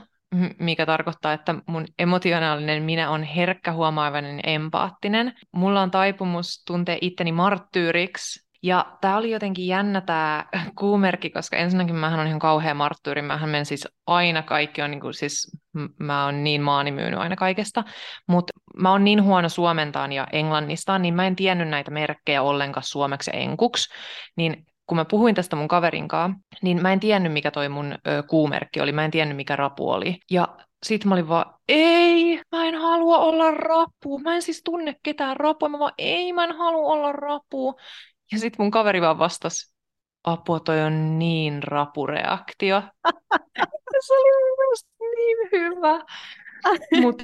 mikä 0.60 0.86
tarkoittaa, 0.86 1.34
että 1.34 1.56
mun 1.66 1.86
emotionaalinen 2.00 2.84
minä 2.84 3.10
on 3.10 3.24
herkkä, 3.24 3.74
huomaavainen 3.74 4.36
ja 4.36 4.44
empaattinen. 4.46 5.34
Mulla 5.52 5.82
on 5.82 5.92
taipumus 5.92 6.64
tuntea 6.68 6.98
itteni 7.02 7.32
marttyyriksi, 7.32 8.50
ja 8.64 8.98
tämä 9.02 9.18
oli 9.18 9.32
jotenkin 9.32 9.68
jännä 9.68 10.02
tämä 10.02 10.46
kuumerkki, 10.76 11.30
koska 11.30 11.58
ensinnäkin 11.58 11.96
mähän 11.96 12.20
on 12.20 12.28
ihan 12.28 12.40
kauhea 12.40 12.74
marttyyri. 12.74 13.22
Mähän 13.22 13.50
menen 13.50 13.66
siis 13.66 13.88
aina 14.08 14.44
kaikki 14.44 14.82
on, 14.82 14.92
niin 14.92 15.02
kuin, 15.02 15.14
siis 15.14 15.52
mä 16.00 16.26
oon 16.26 16.44
niin 16.44 16.62
maani 16.62 16.92
myynyt 16.92 17.20
aina 17.20 17.36
kaikesta. 17.36 17.84
Mutta 18.28 18.54
mä 18.78 18.92
oon 18.92 19.04
niin 19.04 19.24
huono 19.24 19.50
suomentaan 19.50 20.12
ja 20.12 20.28
englannistaan, 20.32 21.02
niin 21.02 21.14
mä 21.14 21.28
en 21.28 21.36
tiennyt 21.36 21.70
näitä 21.70 21.92
merkkejä 21.92 22.42
ollenkaan 22.42 22.84
suomeksi 22.84 23.32
ja 23.34 23.40
enkuksi. 23.40 23.90
Niin 24.36 24.66
kun 24.90 24.96
mä 24.96 25.06
puhuin 25.06 25.36
tästä 25.36 25.56
mun 25.56 25.68
kaverinkaan, 25.68 26.36
niin 26.62 26.82
mä 26.82 26.94
en 26.94 27.00
tiennyt, 27.00 27.34
mikä 27.34 27.52
toi 27.52 27.70
mun 27.70 27.96
ö, 28.08 28.24
kuumerkki 28.24 28.82
oli, 28.82 28.92
mä 28.92 29.06
en 29.06 29.12
tiennyt, 29.12 29.38
mikä 29.38 29.56
rapu 29.56 29.90
oli. 29.90 30.18
Ja 30.32 30.58
sit 30.86 31.06
mä 31.06 31.16
olin 31.16 31.28
vaan, 31.28 31.54
ei, 31.68 32.42
mä 32.52 32.66
en 32.66 32.76
halua 32.76 33.18
olla 33.18 33.52
rapu, 33.52 34.20
mä 34.20 34.36
en 34.36 34.42
siis 34.42 34.62
tunne 34.66 34.96
ketään 35.04 35.38
rapua, 35.38 35.70
mä 35.70 35.80
vaan, 35.80 35.94
ei, 35.98 36.34
mä 36.34 36.44
en 36.44 36.56
halua 36.58 36.94
olla 36.94 37.12
rapu. 37.12 37.76
Ja 38.32 38.40
sit 38.40 38.54
mun 38.60 38.72
kaveri 38.72 39.02
vaan 39.02 39.20
vastasi, 39.20 39.74
apua, 40.24 40.60
toi 40.60 40.82
on 40.82 41.20
niin 41.20 41.64
rapureaktio. 41.64 42.84
se 44.08 44.14
oli 44.14 45.16
niin 45.16 45.50
hyvä. 45.52 46.06
Mutta 47.02 47.24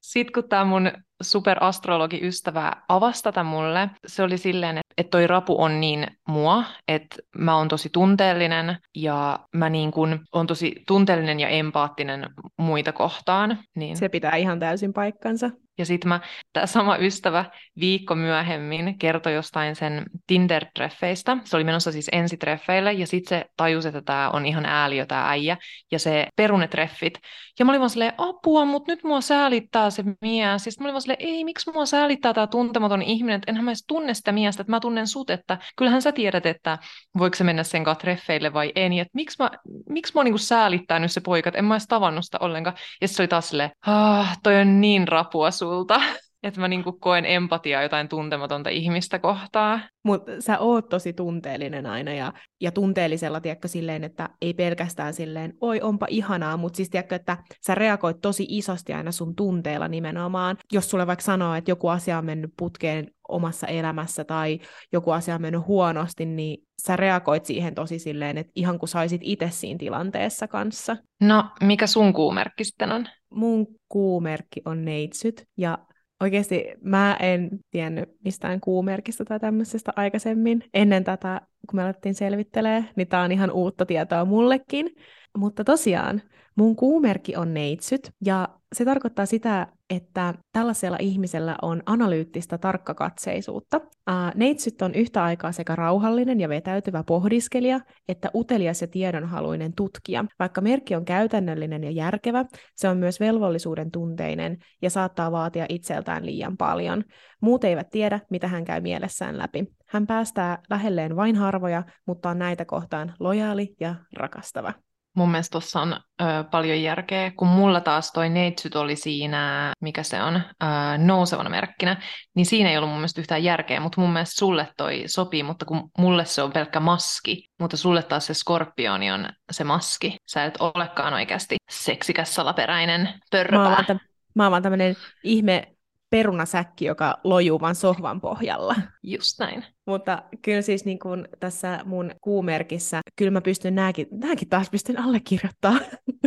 sitten 0.00 0.32
kun 0.32 0.48
tämä 0.48 0.64
mun 0.64 0.90
superastrologi-ystävä 1.22 2.72
avasi 2.88 3.22
tätä 3.22 3.42
mulle, 3.42 3.90
se 4.06 4.22
oli 4.22 4.38
silleen, 4.38 4.78
että 4.98 5.10
toi 5.10 5.26
rapu 5.26 5.62
on 5.62 5.80
niin 5.80 6.06
mua, 6.28 6.64
että 6.88 7.16
mä 7.38 7.56
oon 7.56 7.68
tosi 7.68 7.88
tunteellinen 7.92 8.78
ja 8.96 9.38
mä 9.54 9.70
niin 9.70 9.90
kun 9.90 10.20
on 10.32 10.46
tosi 10.46 10.74
tunteellinen 10.86 11.40
ja 11.40 11.48
empaattinen 11.48 12.30
muita 12.58 12.92
kohtaan. 12.92 13.58
Niin... 13.76 13.96
Se 13.96 14.08
pitää 14.08 14.36
ihan 14.36 14.60
täysin 14.60 14.92
paikkansa. 14.92 15.50
Ja 15.78 15.86
sitten 15.86 16.08
mä, 16.08 16.20
tämä 16.52 16.66
sama 16.66 16.96
ystävä 16.96 17.44
viikko 17.80 18.14
myöhemmin 18.14 18.98
kertoi 18.98 19.34
jostain 19.34 19.76
sen 19.76 20.02
Tinder-treffeistä. 20.26 21.38
Se 21.44 21.56
oli 21.56 21.64
menossa 21.64 21.92
siis 21.92 22.08
ensitreffeille 22.12 22.92
ja 22.92 23.06
sitten 23.06 23.28
se 23.28 23.44
tajusi, 23.56 23.88
että 23.88 24.02
tämä 24.02 24.30
on 24.30 24.46
ihan 24.46 24.66
ääliö 24.66 25.06
tämä 25.06 25.28
äijä. 25.28 25.56
Ja 25.92 25.98
se 25.98 26.26
perunetreffit. 26.36 27.18
Ja 27.58 27.64
mä 27.64 27.72
olin 27.72 27.80
vaan 27.80 27.90
silleen, 27.90 28.12
apua, 28.18 28.64
mutta 28.64 28.92
nyt 28.92 29.04
mua 29.04 29.20
säälittää 29.20 29.90
se 29.90 30.04
mies. 30.20 30.42
Ja 30.42 30.58
sitten 30.58 30.82
mä 30.82 30.86
olin 30.86 30.92
vaan 30.92 31.02
silleen, 31.02 31.11
ei, 31.18 31.44
miksi 31.44 31.70
mua 31.72 31.86
säälittää 31.86 32.34
tämä 32.34 32.46
tuntematon 32.46 33.02
ihminen, 33.02 33.36
että 33.36 33.50
enhän 33.50 33.64
mä 33.64 33.70
edes 33.70 33.84
tunne 33.86 34.14
sitä 34.14 34.32
miestä, 34.32 34.62
että 34.62 34.70
mä 34.70 34.80
tunnen 34.80 35.08
sut, 35.08 35.30
että 35.30 35.58
kyllähän 35.76 36.02
sä 36.02 36.12
tiedät, 36.12 36.46
että 36.46 36.78
voiko 37.18 37.36
se 37.36 37.44
mennä 37.44 37.62
sen 37.62 37.84
kanssa 37.84 38.00
treffeille 38.00 38.52
vai 38.52 38.72
ei. 38.74 38.88
Niin, 38.88 39.02
että 39.02 39.12
miksi 39.14 39.36
mä, 39.38 39.50
miksi 39.88 40.12
mua 40.14 40.24
niinku 40.24 40.38
säälittää 40.38 40.98
nyt 40.98 41.12
se 41.12 41.20
poika, 41.20 41.48
että 41.48 41.58
en 41.58 41.64
mä 41.64 41.74
edes 41.74 41.86
tavannut 41.86 42.24
sitä 42.24 42.38
ollenkaan. 42.40 42.76
Ja 43.00 43.08
se 43.08 43.22
oli 43.22 43.28
taas 43.28 43.48
silleen, 43.48 43.70
ah, 43.86 44.38
toi 44.42 44.60
on 44.60 44.80
niin 44.80 45.08
rapua 45.08 45.50
sulta. 45.50 46.00
Että 46.42 46.60
mä 46.60 46.68
niinku 46.68 46.92
koen 46.92 47.24
empatiaa 47.24 47.82
jotain 47.82 48.08
tuntematonta 48.08 48.70
ihmistä 48.70 49.18
kohtaa. 49.18 49.80
Mutta 50.04 50.32
sä 50.40 50.58
oot 50.58 50.88
tosi 50.88 51.12
tunteellinen 51.12 51.86
aina 51.86 52.12
ja, 52.12 52.32
ja 52.60 52.72
tunteellisella, 52.72 53.40
tiedätkö, 53.40 53.68
silleen, 53.68 54.04
että 54.04 54.28
ei 54.40 54.54
pelkästään 54.54 55.14
silleen, 55.14 55.54
oi 55.60 55.80
onpa 55.80 56.06
ihanaa, 56.10 56.56
mutta 56.56 56.76
siis 56.76 56.90
tiedätkö, 56.90 57.14
että 57.14 57.36
sä 57.66 57.74
reagoit 57.74 58.20
tosi 58.22 58.46
isosti 58.48 58.92
aina 58.92 59.12
sun 59.12 59.36
tunteella 59.36 59.88
nimenomaan. 59.88 60.56
Jos 60.72 60.90
sulle 60.90 61.06
vaikka 61.06 61.24
sanoo, 61.24 61.54
että 61.54 61.70
joku 61.70 61.88
asia 61.88 62.18
on 62.18 62.24
mennyt 62.24 62.50
putkeen 62.56 63.10
omassa 63.28 63.66
elämässä 63.66 64.24
tai 64.24 64.58
joku 64.92 65.10
asia 65.10 65.34
on 65.34 65.42
mennyt 65.42 65.66
huonosti, 65.66 66.26
niin 66.26 66.58
sä 66.86 66.96
reagoit 66.96 67.44
siihen 67.44 67.74
tosi 67.74 67.98
silleen, 67.98 68.38
että 68.38 68.52
ihan 68.54 68.78
kuin 68.78 68.88
saisit 68.88 69.20
itse 69.24 69.50
siinä 69.50 69.78
tilanteessa 69.78 70.48
kanssa. 70.48 70.96
No, 71.20 71.44
mikä 71.60 71.86
sun 71.86 72.12
kuumerkki 72.12 72.64
sitten 72.64 72.92
on? 72.92 73.06
Mun 73.34 73.66
kuumerkki 73.88 74.62
on 74.64 74.84
neitsyt, 74.84 75.44
ja 75.56 75.78
oikeasti 76.22 76.64
mä 76.82 77.16
en 77.20 77.50
tiennyt 77.70 78.16
mistään 78.24 78.60
kuumerkistä 78.60 79.24
tai 79.24 79.40
tämmöisestä 79.40 79.92
aikaisemmin. 79.96 80.64
Ennen 80.74 81.04
tätä, 81.04 81.40
kun 81.70 81.76
me 81.76 81.82
alettiin 81.82 82.14
selvittelee, 82.14 82.84
niin 82.96 83.08
tää 83.08 83.22
on 83.22 83.32
ihan 83.32 83.50
uutta 83.50 83.86
tietoa 83.86 84.24
mullekin. 84.24 84.96
Mutta 85.38 85.64
tosiaan, 85.64 86.22
mun 86.54 86.76
kuumerkki 86.76 87.36
on 87.36 87.54
neitsyt, 87.54 88.12
ja 88.24 88.48
se 88.72 88.84
tarkoittaa 88.84 89.26
sitä, 89.26 89.66
että 89.90 90.34
tällaisella 90.52 90.96
ihmisellä 91.00 91.56
on 91.62 91.82
analyyttistä 91.86 92.58
tarkkakatseisuutta. 92.58 93.80
Ää, 94.06 94.32
neitsyt 94.34 94.82
on 94.82 94.94
yhtä 94.94 95.24
aikaa 95.24 95.52
sekä 95.52 95.76
rauhallinen 95.76 96.40
ja 96.40 96.48
vetäytyvä 96.48 97.04
pohdiskelija, 97.04 97.80
että 98.08 98.30
utelias 98.34 98.80
ja 98.80 98.88
tiedonhaluinen 98.88 99.72
tutkija. 99.76 100.24
Vaikka 100.38 100.60
merkki 100.60 100.94
on 100.94 101.04
käytännöllinen 101.04 101.84
ja 101.84 101.90
järkevä, 101.90 102.44
se 102.76 102.88
on 102.88 102.96
myös 102.96 103.20
velvollisuuden 103.20 103.90
tunteinen 103.90 104.58
ja 104.82 104.90
saattaa 104.90 105.32
vaatia 105.32 105.66
itseltään 105.68 106.26
liian 106.26 106.56
paljon. 106.56 107.04
Muut 107.40 107.64
eivät 107.64 107.90
tiedä, 107.90 108.20
mitä 108.30 108.48
hän 108.48 108.64
käy 108.64 108.80
mielessään 108.80 109.38
läpi. 109.38 109.64
Hän 109.88 110.06
päästää 110.06 110.58
lähelleen 110.70 111.16
vain 111.16 111.36
harvoja, 111.36 111.82
mutta 112.06 112.30
on 112.30 112.38
näitä 112.38 112.64
kohtaan 112.64 113.14
lojaali 113.20 113.74
ja 113.80 113.94
rakastava 114.16 114.72
mun 115.14 115.30
mielestä 115.30 115.52
tuossa 115.52 115.80
on 115.80 115.92
ö, 115.92 116.24
paljon 116.50 116.82
järkeä, 116.82 117.32
kun 117.36 117.48
mulla 117.48 117.80
taas 117.80 118.12
toi 118.12 118.28
neitsyt 118.28 118.76
oli 118.76 118.96
siinä, 118.96 119.72
mikä 119.80 120.02
se 120.02 120.22
on, 120.22 120.36
ö, 120.36 120.66
nousevana 120.98 121.50
merkkinä, 121.50 122.02
niin 122.34 122.46
siinä 122.46 122.70
ei 122.70 122.76
ollut 122.76 122.90
mun 122.90 122.98
mielestä 122.98 123.20
yhtään 123.20 123.44
järkeä, 123.44 123.80
mutta 123.80 124.00
mun 124.00 124.12
mielestä 124.12 124.38
sulle 124.38 124.68
toi 124.76 125.02
sopii, 125.06 125.42
mutta 125.42 125.64
kun 125.64 125.90
mulle 125.98 126.24
se 126.24 126.42
on 126.42 126.52
pelkkä 126.52 126.80
maski, 126.80 127.48
mutta 127.60 127.76
sulle 127.76 128.02
taas 128.02 128.26
se 128.26 128.34
skorpioni 128.34 129.12
on 129.12 129.28
se 129.50 129.64
maski. 129.64 130.16
Sä 130.26 130.44
et 130.44 130.56
olekaan 130.60 131.14
oikeasti 131.14 131.56
seksikäs 131.70 132.34
salaperäinen 132.34 133.08
pörröpää. 133.30 133.68
Mä 133.68 133.76
oon 133.76 133.84
vaan, 133.88 134.00
mä 134.34 134.42
oon 134.42 134.50
vaan 134.50 134.62
tämmönen 134.62 134.96
ihme 135.24 135.71
perunasäkki, 136.12 136.84
joka 136.84 137.18
lojuu 137.24 137.60
vaan 137.60 137.74
sohvan 137.74 138.20
pohjalla. 138.20 138.74
Just 139.02 139.38
näin. 139.38 139.64
Mutta 139.86 140.22
kyllä 140.42 140.62
siis 140.62 140.84
niin 140.84 140.98
kuin 140.98 141.28
tässä 141.40 141.80
mun 141.84 142.10
kuumerkissä, 142.20 143.00
kyllä 143.16 143.30
mä 143.30 143.40
pystyn 143.40 143.74
nääkin, 143.74 144.06
nääkin 144.10 144.48
taas 144.48 144.70
pystyn 144.70 145.00
allekirjoittamaan. 145.00 145.80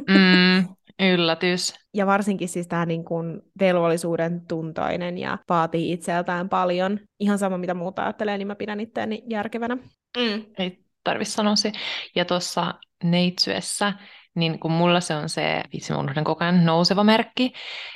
Mm, 0.09 0.75
yllätys. 1.13 1.73
Ja 1.93 2.05
varsinkin 2.05 2.49
siis 2.49 2.67
tämä 2.67 2.85
niin 2.85 3.05
kuin 3.05 3.41
velvollisuuden 3.59 4.41
tuntoinen 4.47 5.17
ja 5.17 5.37
vaatii 5.49 5.91
itseltään 5.91 6.49
paljon. 6.49 6.99
Ihan 7.19 7.39
sama 7.39 7.57
mitä 7.57 7.73
muuta 7.73 8.03
ajattelee, 8.03 8.37
niin 8.37 8.47
mä 8.47 8.55
pidän 8.55 8.79
itseäni 8.79 9.23
järkevänä. 9.29 9.75
Mm. 10.17 10.45
Ei 10.57 10.83
tarvi 11.03 11.25
sanoa 11.25 11.55
se. 11.55 11.71
Ja 12.15 12.25
tuossa 12.25 12.73
neitsyessä 13.03 13.93
niin 14.35 14.59
kun 14.59 14.71
mulla 14.71 14.99
se 14.99 15.15
on 15.15 15.29
se, 15.29 15.63
vitsi 15.73 15.93
mä 15.93 16.23
koko 16.23 16.43
ajan, 16.43 16.65
nouseva 16.65 17.03
merkki, 17.03 17.53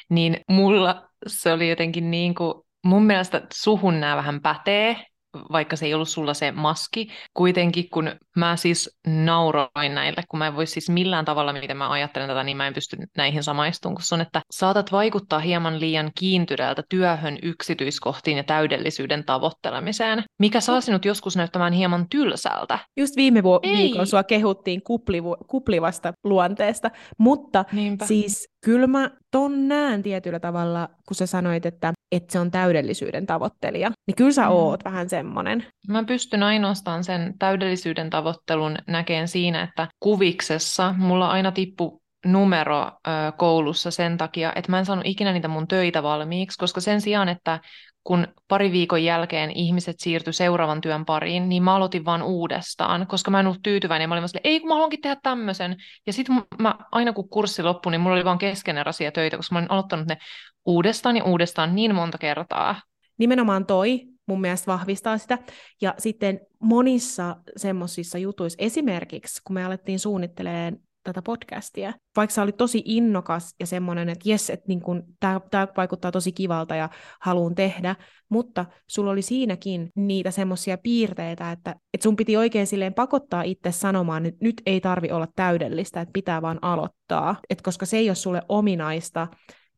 niin 0.09 0.37
mulla 0.49 1.09
se 1.27 1.53
oli 1.53 1.69
jotenkin 1.69 2.11
niin 2.11 2.35
kuin, 2.35 2.53
mun 2.83 3.03
mielestä 3.03 3.47
suhun 3.53 3.99
nämä 3.99 4.15
vähän 4.15 4.41
pätee, 4.41 5.05
vaikka 5.51 5.75
se 5.75 5.85
ei 5.85 5.93
ollut 5.93 6.09
sulla 6.09 6.33
se 6.33 6.51
maski, 6.51 7.09
kuitenkin 7.33 7.89
kun 7.89 8.11
mä 8.35 8.55
siis 8.55 8.99
nauroin 9.07 9.95
näille, 9.95 10.23
kun 10.29 10.37
mä 10.37 10.47
en 10.47 10.55
voi 10.55 10.67
siis 10.67 10.89
millään 10.89 11.25
tavalla, 11.25 11.53
miten 11.53 11.77
mä 11.77 11.91
ajattelen 11.91 12.27
tätä, 12.27 12.43
niin 12.43 12.57
mä 12.57 12.67
en 12.67 12.73
pysty 12.73 12.97
näihin 13.17 13.43
samaistumaan, 13.43 13.95
kun 13.95 14.17
on, 14.17 14.21
että 14.21 14.41
saatat 14.51 14.91
vaikuttaa 14.91 15.39
hieman 15.39 15.79
liian 15.79 16.11
kiintyneeltä 16.19 16.83
työhön, 16.89 17.37
yksityiskohtiin 17.43 18.37
ja 18.37 18.43
täydellisyyden 18.43 19.25
tavoittelemiseen, 19.25 20.23
mikä 20.39 20.61
saa 20.61 20.81
sinut 20.81 21.05
joskus 21.05 21.37
näyttämään 21.37 21.73
hieman 21.73 22.09
tylsältä. 22.09 22.79
Just 22.97 23.15
viime 23.15 23.43
vu- 23.43 23.59
viikolla 23.61 24.05
sua 24.05 24.23
kehuttiin 24.23 24.81
kuplivu- 24.83 25.37
kuplivasta 25.47 26.13
luonteesta, 26.23 26.91
mutta 27.17 27.65
Niinpä. 27.71 28.05
siis 28.05 28.49
kyllä 28.65 28.87
mä 28.87 29.11
ton 29.31 29.67
näen 29.67 30.03
tietyllä 30.03 30.39
tavalla, 30.39 30.89
kun 31.07 31.15
sä 31.15 31.25
sanoit, 31.25 31.65
että, 31.65 31.93
että 32.11 32.31
se 32.31 32.39
on 32.39 32.51
täydellisyyden 32.51 33.25
tavoittelija, 33.25 33.91
niin 34.07 34.15
kyllä 34.15 34.31
sä 34.31 34.45
mm. 34.45 34.51
oot 34.51 34.83
vähän 34.85 35.09
semmonen. 35.09 35.65
Mä 35.87 36.03
pystyn 36.03 36.43
ainoastaan 36.43 37.03
sen 37.03 37.33
täydellisyyden 37.39 38.09
tavoittelun 38.09 38.77
näkeen 38.87 39.27
siinä, 39.27 39.63
että 39.63 39.87
kuviksessa 39.99 40.95
mulla 40.97 41.29
aina 41.29 41.51
tippu 41.51 42.01
numero 42.25 42.85
ö, 42.85 42.91
koulussa 43.37 43.91
sen 43.91 44.17
takia, 44.17 44.53
että 44.55 44.71
mä 44.71 44.79
en 44.79 44.85
saanut 44.85 45.05
ikinä 45.05 45.33
niitä 45.33 45.47
mun 45.47 45.67
töitä 45.67 46.03
valmiiksi, 46.03 46.57
koska 46.57 46.81
sen 46.81 47.01
sijaan, 47.01 47.29
että 47.29 47.59
kun 48.09 48.27
pari 48.47 48.71
viikon 48.71 49.03
jälkeen 49.03 49.51
ihmiset 49.51 49.99
siirtyi 49.99 50.33
seuraavan 50.33 50.81
työn 50.81 51.05
pariin, 51.05 51.49
niin 51.49 51.63
mä 51.63 51.75
aloitin 51.75 52.05
vaan 52.05 52.23
uudestaan, 52.23 53.07
koska 53.07 53.31
mä 53.31 53.39
en 53.39 53.47
ollut 53.47 53.61
tyytyväinen. 53.63 54.09
Mä 54.09 54.15
olin 54.15 54.21
vaan 54.21 54.41
ei 54.43 54.59
kun 54.59 54.69
mä 54.69 54.73
haluankin 54.73 55.01
tehdä 55.01 55.17
tämmöisen. 55.23 55.75
Ja 56.07 56.13
sitten 56.13 56.43
mä, 56.59 56.75
aina 56.91 57.13
kun 57.13 57.29
kurssi 57.29 57.63
loppui, 57.63 57.91
niin 57.91 58.01
mulla 58.01 58.15
oli 58.15 58.25
vaan 58.25 58.37
keskeneräisiä 58.37 59.11
töitä, 59.11 59.37
koska 59.37 59.55
mä 59.55 59.59
olin 59.59 59.71
aloittanut 59.71 60.07
ne 60.07 60.17
uudestaan 60.65 61.17
ja 61.17 61.23
uudestaan 61.23 61.75
niin 61.75 61.95
monta 61.95 62.17
kertaa. 62.17 62.81
Nimenomaan 63.17 63.65
toi 63.65 64.01
mun 64.25 64.41
mielestä 64.41 64.71
vahvistaa 64.71 65.17
sitä. 65.17 65.37
Ja 65.81 65.93
sitten 65.97 66.39
monissa 66.63 67.35
semmoisissa 67.57 68.17
jutuissa, 68.17 68.57
esimerkiksi 68.61 69.41
kun 69.43 69.53
me 69.53 69.65
alettiin 69.65 69.99
suunnittelemaan 69.99 70.77
tätä 71.09 71.21
podcastia. 71.21 71.93
Vaikka 72.15 72.33
sä 72.33 72.41
olit 72.41 72.57
tosi 72.57 72.81
innokas 72.85 73.55
ja 73.59 73.65
semmoinen, 73.65 74.09
että 74.09 74.29
jes, 74.29 74.49
että 74.49 74.65
niin 74.67 74.81
tämä 75.19 75.67
vaikuttaa 75.77 76.11
tosi 76.11 76.31
kivalta 76.31 76.75
ja 76.75 76.89
haluan 77.21 77.55
tehdä, 77.55 77.95
mutta 78.29 78.65
sulla 78.87 79.11
oli 79.11 79.21
siinäkin 79.21 79.89
niitä 79.95 80.31
semmoisia 80.31 80.77
piirteitä, 80.77 81.51
että, 81.51 81.75
että 81.93 82.03
sun 82.03 82.15
piti 82.15 82.37
oikein 82.37 82.67
silleen 82.67 82.93
pakottaa 82.93 83.43
itse 83.43 83.71
sanomaan, 83.71 84.25
että 84.25 84.45
nyt 84.45 84.61
ei 84.65 84.81
tarvi 84.81 85.11
olla 85.11 85.27
täydellistä, 85.35 86.01
että 86.01 86.13
pitää 86.13 86.41
vaan 86.41 86.59
aloittaa. 86.61 87.35
Et 87.49 87.61
koska 87.61 87.85
se 87.85 87.97
ei 87.97 88.09
ole 88.09 88.15
sulle 88.15 88.41
ominaista, 88.49 89.27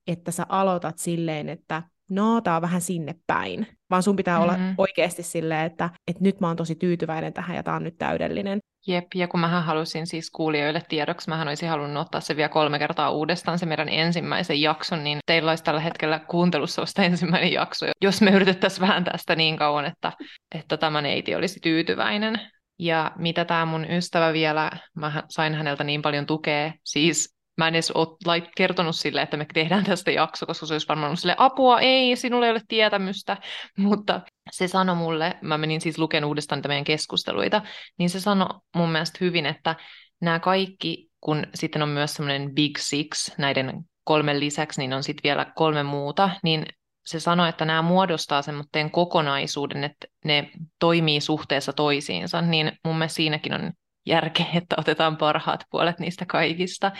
että 0.07 0.31
sä 0.31 0.45
aloitat 0.49 0.97
silleen, 0.97 1.49
että 1.49 1.83
no, 2.09 2.41
tää 2.41 2.55
on 2.55 2.61
vähän 2.61 2.81
sinne 2.81 3.15
päin, 3.27 3.67
vaan 3.91 4.03
sun 4.03 4.15
pitää 4.15 4.39
mm-hmm. 4.39 4.63
olla 4.63 4.73
oikeasti 4.77 5.23
silleen, 5.23 5.65
että, 5.65 5.89
että 6.07 6.23
nyt 6.23 6.39
mä 6.39 6.47
oon 6.47 6.55
tosi 6.55 6.75
tyytyväinen 6.75 7.33
tähän 7.33 7.55
ja 7.55 7.63
tää 7.63 7.75
on 7.75 7.83
nyt 7.83 7.97
täydellinen. 7.97 8.59
Jep, 8.87 9.05
ja 9.15 9.27
kun 9.27 9.39
mähän 9.39 9.63
halusin 9.63 10.07
siis 10.07 10.31
kuulijoille 10.31 10.81
tiedoksi, 10.89 11.29
mähän 11.29 11.47
olisin 11.47 11.69
halunnut 11.69 12.01
ottaa 12.01 12.21
se 12.21 12.35
vielä 12.35 12.49
kolme 12.49 12.79
kertaa 12.79 13.11
uudestaan, 13.11 13.59
se 13.59 13.65
meidän 13.65 13.89
ensimmäisen 13.89 14.61
jakson, 14.61 15.03
niin 15.03 15.19
teillä 15.25 15.51
olisi 15.51 15.63
tällä 15.63 15.79
hetkellä 15.79 16.19
kuuntelussa 16.19 16.81
vasta 16.81 17.03
ensimmäinen 17.03 17.53
jakso, 17.53 17.85
jos 18.01 18.21
me 18.21 18.31
yritettäisiin 18.31 18.81
vähän 18.81 19.03
tästä 19.03 19.35
niin 19.35 19.57
kauan, 19.57 19.85
että, 19.85 20.11
että 20.55 20.77
tämä 20.77 21.01
neiti 21.01 21.35
olisi 21.35 21.59
tyytyväinen. 21.59 22.39
Ja 22.79 23.11
mitä 23.15 23.45
tämä 23.45 23.65
mun 23.65 23.91
ystävä 23.91 24.33
vielä, 24.33 24.71
mä 24.95 25.23
sain 25.29 25.55
häneltä 25.55 25.83
niin 25.83 26.01
paljon 26.01 26.25
tukea, 26.25 26.73
siis 26.83 27.35
mä 27.61 27.67
en 27.67 27.75
edes 27.75 27.91
ole 27.91 28.43
kertonut 28.57 28.95
sille, 28.95 29.21
että 29.21 29.37
me 29.37 29.45
tehdään 29.53 29.83
tästä 29.83 30.11
jakso, 30.11 30.45
koska 30.45 30.65
se 30.65 30.73
olisi 30.73 30.87
varmaan 30.87 31.07
ollut 31.07 31.19
sille 31.19 31.35
apua, 31.37 31.79
ei, 31.79 32.15
sinulle 32.15 32.45
ei 32.45 32.51
ole 32.51 32.61
tietämystä, 32.67 33.37
mutta 33.77 34.21
se 34.51 34.67
sanoi 34.67 34.95
mulle, 34.95 35.37
mä 35.41 35.57
menin 35.57 35.81
siis 35.81 35.97
lukemaan 35.97 36.27
uudestaan 36.27 36.57
niitä 36.57 36.67
meidän 36.67 36.83
keskusteluita, 36.83 37.61
niin 37.97 38.09
se 38.09 38.19
sanoi 38.19 38.59
mun 38.75 38.89
mielestä 38.89 39.17
hyvin, 39.21 39.45
että 39.45 39.75
nämä 40.21 40.39
kaikki, 40.39 41.09
kun 41.19 41.47
sitten 41.55 41.81
on 41.81 41.89
myös 41.89 42.13
semmoinen 42.13 42.55
Big 42.55 42.77
Six 42.77 43.37
näiden 43.37 43.83
kolmen 44.03 44.39
lisäksi, 44.39 44.81
niin 44.81 44.93
on 44.93 45.03
sitten 45.03 45.23
vielä 45.23 45.45
kolme 45.55 45.83
muuta, 45.83 46.29
niin 46.43 46.65
se 47.05 47.19
sanoi, 47.19 47.49
että 47.49 47.65
nämä 47.65 47.81
muodostaa 47.81 48.41
semmoinen 48.41 48.91
kokonaisuuden, 48.91 49.83
että 49.83 50.07
ne 50.25 50.51
toimii 50.79 51.21
suhteessa 51.21 51.73
toisiinsa, 51.73 52.41
niin 52.41 52.71
mun 52.85 52.97
mielestä 52.97 53.15
siinäkin 53.15 53.53
on 53.53 53.71
järkeä, 54.05 54.45
että 54.53 54.75
otetaan 54.79 55.17
parhaat 55.17 55.63
puolet 55.69 55.99
niistä 55.99 56.25
kaikista. 56.25 56.91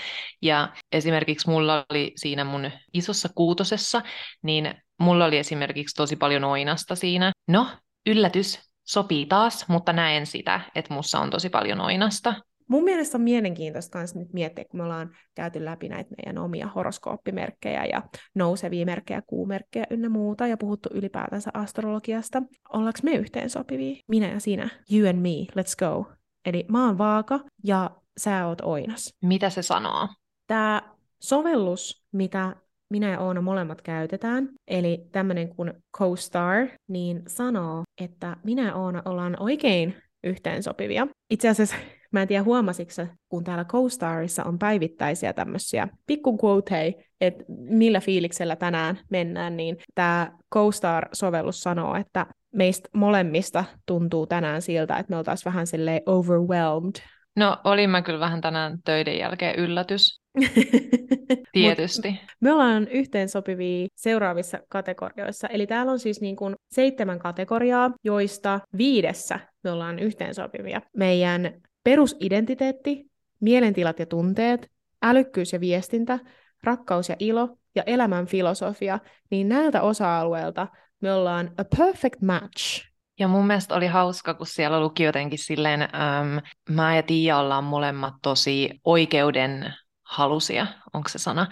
Ja 0.41 0.69
esimerkiksi 0.91 1.49
mulla 1.49 1.85
oli 1.89 2.11
siinä 2.15 2.43
mun 2.43 2.71
isossa 2.93 3.29
kuutosessa, 3.35 4.01
niin 4.43 4.73
mulla 4.99 5.25
oli 5.25 5.37
esimerkiksi 5.37 5.95
tosi 5.95 6.15
paljon 6.15 6.43
oinasta 6.43 6.95
siinä. 6.95 7.31
No, 7.47 7.67
yllätys, 8.09 8.59
sopii 8.83 9.25
taas, 9.25 9.67
mutta 9.67 9.93
näen 9.93 10.25
sitä, 10.25 10.61
että 10.75 10.93
mussa 10.93 11.19
on 11.19 11.29
tosi 11.29 11.49
paljon 11.49 11.81
oinasta. 11.81 12.33
Mun 12.67 12.83
mielestä 12.83 13.17
on 13.17 13.21
mielenkiintoista 13.21 13.97
myös 13.97 14.15
nyt 14.15 14.33
miettiä, 14.33 14.65
kun 14.65 14.79
me 14.79 14.83
ollaan 14.83 15.15
käyty 15.35 15.65
läpi 15.65 15.89
näitä 15.89 16.15
meidän 16.17 16.43
omia 16.43 16.67
horoskooppimerkkejä 16.67 17.85
ja 17.85 18.01
nousevia 18.35 18.85
merkkejä, 18.85 19.21
kuumerkkejä 19.21 19.85
ynnä 19.89 20.09
muuta 20.09 20.47
ja 20.47 20.57
puhuttu 20.57 20.89
ylipäätänsä 20.93 21.51
astrologiasta. 21.53 22.43
Ollaanko 22.73 22.99
me 23.03 23.11
yhteen 23.11 23.49
sopivia? 23.49 24.03
Minä 24.07 24.27
ja 24.27 24.39
sinä. 24.39 24.69
You 24.91 25.09
and 25.09 25.19
me, 25.19 25.61
let's 25.61 25.75
go. 25.79 26.20
Eli 26.45 26.65
mä 26.67 26.85
oon 26.85 26.97
vaaka 26.97 27.39
ja 27.63 27.91
sä 28.17 28.47
oot 28.47 28.61
oinas. 28.61 29.13
Mitä 29.21 29.49
se 29.49 29.61
sanoo? 29.61 30.07
Tämä 30.47 30.81
sovellus, 31.19 32.03
mitä 32.11 32.55
minä 32.89 33.09
ja 33.09 33.19
Oona 33.19 33.41
molemmat 33.41 33.81
käytetään, 33.81 34.49
eli 34.67 35.07
tämmöinen 35.11 35.55
kuin 35.55 35.73
CoStar, 35.97 36.67
niin 36.87 37.23
sanoo, 37.27 37.83
että 38.01 38.37
minä 38.43 38.65
ja 38.65 38.75
Oona 38.75 39.01
ollaan 39.05 39.37
oikein 39.39 39.95
yhteensopivia. 40.23 41.07
Itse 41.29 41.49
asiassa 41.49 41.75
Mä 42.11 42.21
en 42.21 42.27
tiedä 42.27 42.43
huomasitko 42.43 43.07
kun 43.29 43.43
täällä 43.43 43.65
CoStarissa 43.65 44.43
on 44.43 44.59
päivittäisiä 44.59 45.33
tämmöisiä 45.33 45.87
pikku 46.07 46.37
quote, 46.43 46.93
että 47.21 47.43
millä 47.49 47.99
fiiliksellä 47.99 48.55
tänään 48.55 48.99
mennään, 49.09 49.57
niin 49.57 49.77
tämä 49.95 50.31
CoStar-sovellus 50.55 51.61
sanoo, 51.61 51.95
että 51.95 52.25
meistä 52.51 52.89
molemmista 52.93 53.65
tuntuu 53.85 54.27
tänään 54.27 54.61
siltä, 54.61 54.97
että 54.97 55.09
me 55.09 55.17
oltaisiin 55.17 55.51
vähän 55.51 55.67
silleen 55.67 56.01
overwhelmed. 56.05 56.95
No, 57.35 57.57
olin 57.63 57.89
mä 57.89 58.01
kyllä 58.01 58.19
vähän 58.19 58.41
tänään 58.41 58.77
töiden 58.85 59.17
jälkeen 59.17 59.55
yllätys. 59.55 60.21
Tietysti. 61.53 62.09
Mut 62.09 62.19
me 62.39 62.53
ollaan 62.53 62.87
yhteensopivia 62.87 63.87
seuraavissa 63.95 64.59
kategorioissa. 64.69 65.47
Eli 65.47 65.67
täällä 65.67 65.91
on 65.91 65.99
siis 65.99 66.21
niin 66.21 66.35
kuin 66.35 66.55
seitsemän 66.71 67.19
kategoriaa, 67.19 67.91
joista 68.03 68.59
viidessä 68.77 69.39
me 69.63 69.71
ollaan 69.71 69.99
yhteensopivia. 69.99 70.81
Meidän 70.97 71.61
perusidentiteetti, 71.83 73.05
mielentilat 73.39 73.99
ja 73.99 74.05
tunteet, 74.05 74.71
älykkyys 75.01 75.53
ja 75.53 75.59
viestintä, 75.59 76.19
rakkaus 76.63 77.09
ja 77.09 77.15
ilo 77.19 77.57
ja 77.75 77.83
elämän 77.85 78.25
filosofia, 78.25 78.99
niin 79.31 79.49
näiltä 79.49 79.81
osa-alueilta 79.81 80.67
me 81.01 81.13
ollaan 81.13 81.51
a 81.57 81.63
perfect 81.77 82.21
match. 82.21 82.85
Ja 83.19 83.27
mun 83.27 83.47
mielestä 83.47 83.75
oli 83.75 83.87
hauska, 83.87 84.33
kun 84.33 84.47
siellä 84.47 84.79
luki 84.79 85.03
jotenkin 85.03 85.39
silleen, 85.39 85.81
äm, 85.81 86.41
mä 86.69 86.95
ja 86.95 87.03
Tiia 87.03 87.37
ollaan 87.37 87.63
molemmat 87.63 88.13
tosi 88.21 88.69
oikeuden 88.85 89.73
halusia, 90.03 90.67
onko 90.93 91.09
se 91.09 91.19
sana, 91.19 91.47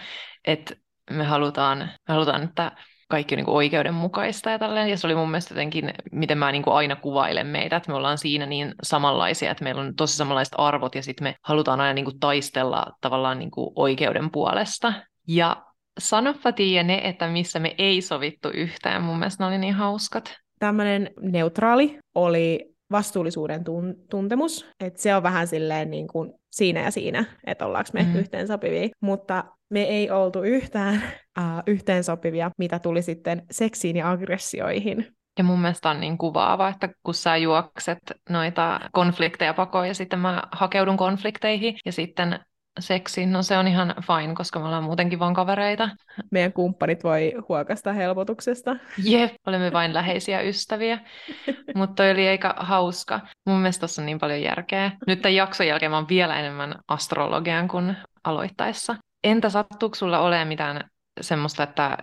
että 0.45 0.75
me 1.11 1.23
halutaan, 1.23 1.77
me 1.77 2.13
halutaan, 2.13 2.43
että 2.43 2.71
kaikki 3.09 3.35
on 3.35 3.37
niin 3.37 3.45
kuin 3.45 3.55
oikeudenmukaista 3.55 4.49
ja 4.49 4.59
tälleen. 4.59 4.89
Ja 4.89 4.97
se 4.97 5.07
oli 5.07 5.15
mun 5.15 5.31
mielestä 5.31 5.53
jotenkin, 5.53 5.93
miten 6.11 6.37
mä 6.37 6.51
niin 6.51 6.63
kuin 6.63 6.73
aina 6.73 6.95
kuvailen 6.95 7.47
meitä, 7.47 7.75
että 7.75 7.91
me 7.91 7.95
ollaan 7.95 8.17
siinä 8.17 8.45
niin 8.45 8.75
samanlaisia, 8.83 9.51
että 9.51 9.63
meillä 9.63 9.81
on 9.81 9.95
tosi 9.95 10.15
samanlaiset 10.15 10.53
arvot 10.57 10.95
ja 10.95 11.03
sitten 11.03 11.23
me 11.23 11.35
halutaan 11.43 11.81
aina 11.81 11.93
niin 11.93 12.05
kuin 12.05 12.19
taistella 12.19 12.85
tavallaan 13.01 13.39
niin 13.39 13.51
kuin 13.51 13.71
oikeuden 13.75 14.31
puolesta. 14.31 14.93
Ja 15.27 15.65
sanoppa 15.99 16.51
Tiia 16.51 16.83
ne, 16.83 17.01
että 17.03 17.27
missä 17.27 17.59
me 17.59 17.75
ei 17.77 18.01
sovittu 18.01 18.49
yhteen. 18.53 19.01
Mun 19.01 19.19
mielestä 19.19 19.43
ne 19.43 19.47
oli 19.47 19.57
niin 19.57 19.73
hauskat. 19.73 20.35
Tämmöinen 20.59 21.11
neutraali 21.21 21.99
oli 22.15 22.69
vastuullisuuden 22.91 23.61
tun- 23.61 24.05
tuntemus, 24.09 24.67
että 24.79 25.01
se 25.01 25.15
on 25.15 25.23
vähän 25.23 25.47
silleen 25.47 25.91
niin 25.91 26.07
kuin 26.07 26.33
siinä 26.51 26.81
ja 26.81 26.91
siinä, 26.91 27.25
että 27.47 27.65
ollaanko 27.65 27.89
me 27.93 28.03
mm. 28.03 28.15
yhteen 28.15 28.47
sopivia, 28.47 28.89
mutta 29.01 29.43
me 29.69 29.81
ei 29.81 30.11
oltu 30.11 30.43
yhtään 30.43 30.95
uh, 31.39 31.63
yhteen 31.67 32.03
sopivia, 32.03 32.51
mitä 32.57 32.79
tuli 32.79 33.01
sitten 33.01 33.45
seksiin 33.51 33.95
ja 33.95 34.11
aggressioihin. 34.11 35.07
Ja 35.37 35.43
mun 35.43 35.61
mielestä 35.61 35.89
on 35.89 35.99
niin 35.99 36.17
kuvaava, 36.17 36.69
että 36.69 36.89
kun 37.03 37.13
sä 37.13 37.37
juokset 37.37 37.97
noita 38.29 38.79
konflikteja 38.91 39.53
pakoon 39.53 39.87
ja 39.87 39.93
sitten 39.93 40.19
mä 40.19 40.43
hakeudun 40.51 40.97
konflikteihin 40.97 41.75
ja 41.85 41.91
sitten 41.91 42.39
seksiin, 42.79 43.31
no 43.31 43.43
se 43.43 43.57
on 43.57 43.67
ihan 43.67 43.95
fine, 44.01 44.35
koska 44.35 44.59
me 44.59 44.65
ollaan 44.65 44.83
muutenkin 44.83 45.19
vaan 45.19 45.33
kavereita. 45.33 45.89
Meidän 46.31 46.53
kumppanit 46.53 47.03
voi 47.03 47.33
huokasta 47.49 47.93
helpotuksesta. 47.93 48.75
Jep, 49.03 49.33
olemme 49.47 49.71
vain 49.71 49.93
läheisiä 49.93 50.41
ystäviä. 50.41 50.99
Mutta 51.75 51.95
toi 51.95 52.11
oli 52.11 52.27
aika 52.27 52.55
hauska. 52.57 53.19
Mun 53.45 53.59
mielestä 53.59 53.81
tässä 53.81 54.01
on 54.01 54.05
niin 54.05 54.19
paljon 54.19 54.41
järkeä. 54.41 54.91
Nyt 55.07 55.21
tämän 55.21 55.35
jakson 55.35 55.67
jälkeen 55.67 55.91
mä 55.91 55.97
oon 55.97 56.09
vielä 56.09 56.39
enemmän 56.39 56.75
astrologian 56.87 57.67
kuin 57.67 57.95
aloittaessa. 58.23 58.95
Entä 59.23 59.49
sattuuko 59.49 59.95
sulla 59.95 60.19
olemaan 60.19 60.47
mitään 60.47 60.89
semmoista, 61.21 61.63
että 61.63 61.97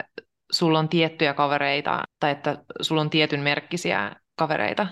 sulla 0.52 0.78
on 0.78 0.88
tiettyjä 0.88 1.34
kavereita 1.34 2.02
tai 2.20 2.30
että 2.30 2.58
sulla 2.80 3.00
on 3.00 3.10
tietyn 3.10 3.40
merkkisiä 3.40 4.12
kavereita? 4.38 4.86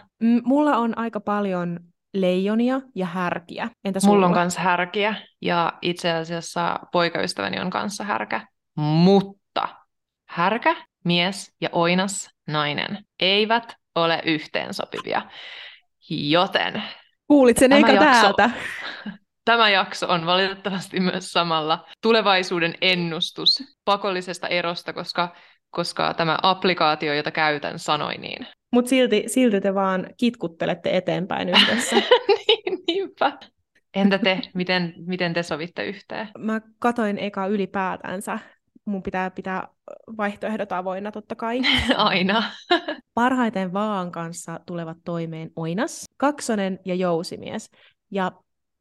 Mulla 0.44 0.76
on 0.76 0.98
aika 0.98 1.20
paljon 1.20 1.80
leijonia 2.14 2.80
ja 2.94 3.06
härkiä. 3.06 3.70
Entä 3.84 4.00
sulla? 4.00 4.14
Mulla 4.14 4.26
on 4.26 4.34
kanssa 4.34 4.60
härkiä 4.60 5.14
ja 5.42 5.72
itse 5.82 6.12
asiassa 6.12 6.78
poikaystäväni 6.92 7.60
on 7.60 7.70
kanssa 7.70 8.04
härkä. 8.04 8.46
Mutta 8.76 9.68
härkä, 10.28 10.76
mies 11.04 11.52
ja 11.60 11.68
oinas 11.72 12.30
nainen 12.46 13.04
eivät 13.20 13.76
ole 13.94 14.22
yhteensopivia. 14.24 15.22
Joten... 16.10 16.82
Kuulit 17.26 17.58
sen 17.58 17.72
eikä 17.72 17.92
jakso, 17.92 18.32
täältä. 18.32 18.50
Tämä 19.44 19.68
jakso 19.68 20.08
on 20.08 20.26
valitettavasti 20.26 21.00
myös 21.00 21.32
samalla 21.32 21.86
tulevaisuuden 22.02 22.74
ennustus 22.80 23.62
pakollisesta 23.84 24.48
erosta, 24.48 24.92
koska, 24.92 25.36
koska 25.70 26.14
tämä 26.14 26.38
applikaatio, 26.42 27.14
jota 27.14 27.30
käytän, 27.30 27.78
sanoi 27.78 28.14
niin. 28.14 28.46
Mutta 28.74 28.88
silti, 28.88 29.24
silti 29.26 29.60
te 29.60 29.74
vaan 29.74 30.06
kitkuttelette 30.16 30.96
eteenpäin 30.96 31.48
yhdessä. 31.48 31.96
niin, 32.28 32.78
niinpä. 32.86 33.38
Entä 33.94 34.18
te, 34.18 34.40
miten, 34.54 34.94
miten 35.06 35.34
te 35.34 35.42
sovitte 35.42 35.84
yhteen? 35.84 36.28
Mä 36.38 36.60
katoin 36.78 37.18
eka 37.18 37.46
ylipäätänsä. 37.46 38.38
Mun 38.84 39.02
pitää 39.02 39.30
pitää 39.30 39.68
vaihtoehdot 40.16 40.72
avoinna 40.72 41.12
totta 41.12 41.36
kai. 41.36 41.60
Aina. 41.96 42.42
Parhaiten 43.14 43.72
vaan 43.72 44.12
kanssa 44.12 44.60
tulevat 44.66 44.98
toimeen 45.04 45.50
Oinas, 45.56 46.04
Kaksonen 46.16 46.78
ja 46.84 46.94
Jousimies. 46.94 47.70
Ja 48.10 48.32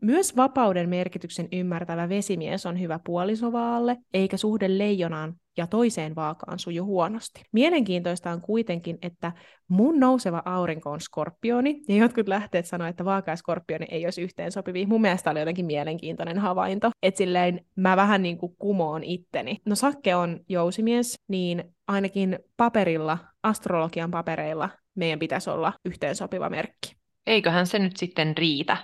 myös 0.03 0.35
vapauden 0.35 0.89
merkityksen 0.89 1.47
ymmärtävä 1.51 2.09
vesimies 2.09 2.65
on 2.65 2.79
hyvä 2.79 2.99
puolisovaalle, 3.05 3.97
eikä 4.13 4.37
suhde 4.37 4.77
leijonaan 4.77 5.33
ja 5.57 5.67
toiseen 5.67 6.15
vaakaan 6.15 6.59
suju 6.59 6.85
huonosti. 6.85 7.41
Mielenkiintoista 7.51 8.31
on 8.31 8.41
kuitenkin, 8.41 8.97
että 9.01 9.31
mun 9.67 9.99
nouseva 9.99 10.41
aurinko 10.45 10.91
on 10.91 11.01
skorpioni, 11.01 11.81
ja 11.87 11.95
jotkut 11.95 12.27
lähteet 12.27 12.65
sanoa, 12.65 12.87
että 12.87 13.05
vaaka 13.05 13.31
ja 13.31 13.35
skorpioni 13.35 13.85
ei 13.89 14.05
olisi 14.05 14.21
yhteen 14.21 14.51
sopivia. 14.51 14.87
Mun 14.87 15.01
mielestä 15.01 15.31
oli 15.31 15.39
jotenkin 15.39 15.65
mielenkiintoinen 15.65 16.39
havainto, 16.39 16.89
että 17.03 17.17
silleen 17.17 17.65
mä 17.75 17.97
vähän 17.97 18.23
niin 18.23 18.37
kuin 18.37 18.55
kumoon 18.59 19.03
itteni. 19.03 19.57
No 19.65 19.75
Sakke 19.75 20.15
on 20.15 20.39
jousimies, 20.49 21.15
niin 21.27 21.63
ainakin 21.87 22.39
paperilla, 22.57 23.17
astrologian 23.43 24.11
papereilla, 24.11 24.69
meidän 24.95 25.19
pitäisi 25.19 25.49
olla 25.49 25.73
yhteensopiva 25.85 26.49
merkki. 26.49 26.95
Eiköhän 27.27 27.67
se 27.67 27.79
nyt 27.79 27.97
sitten 27.97 28.37
riitä. 28.37 28.77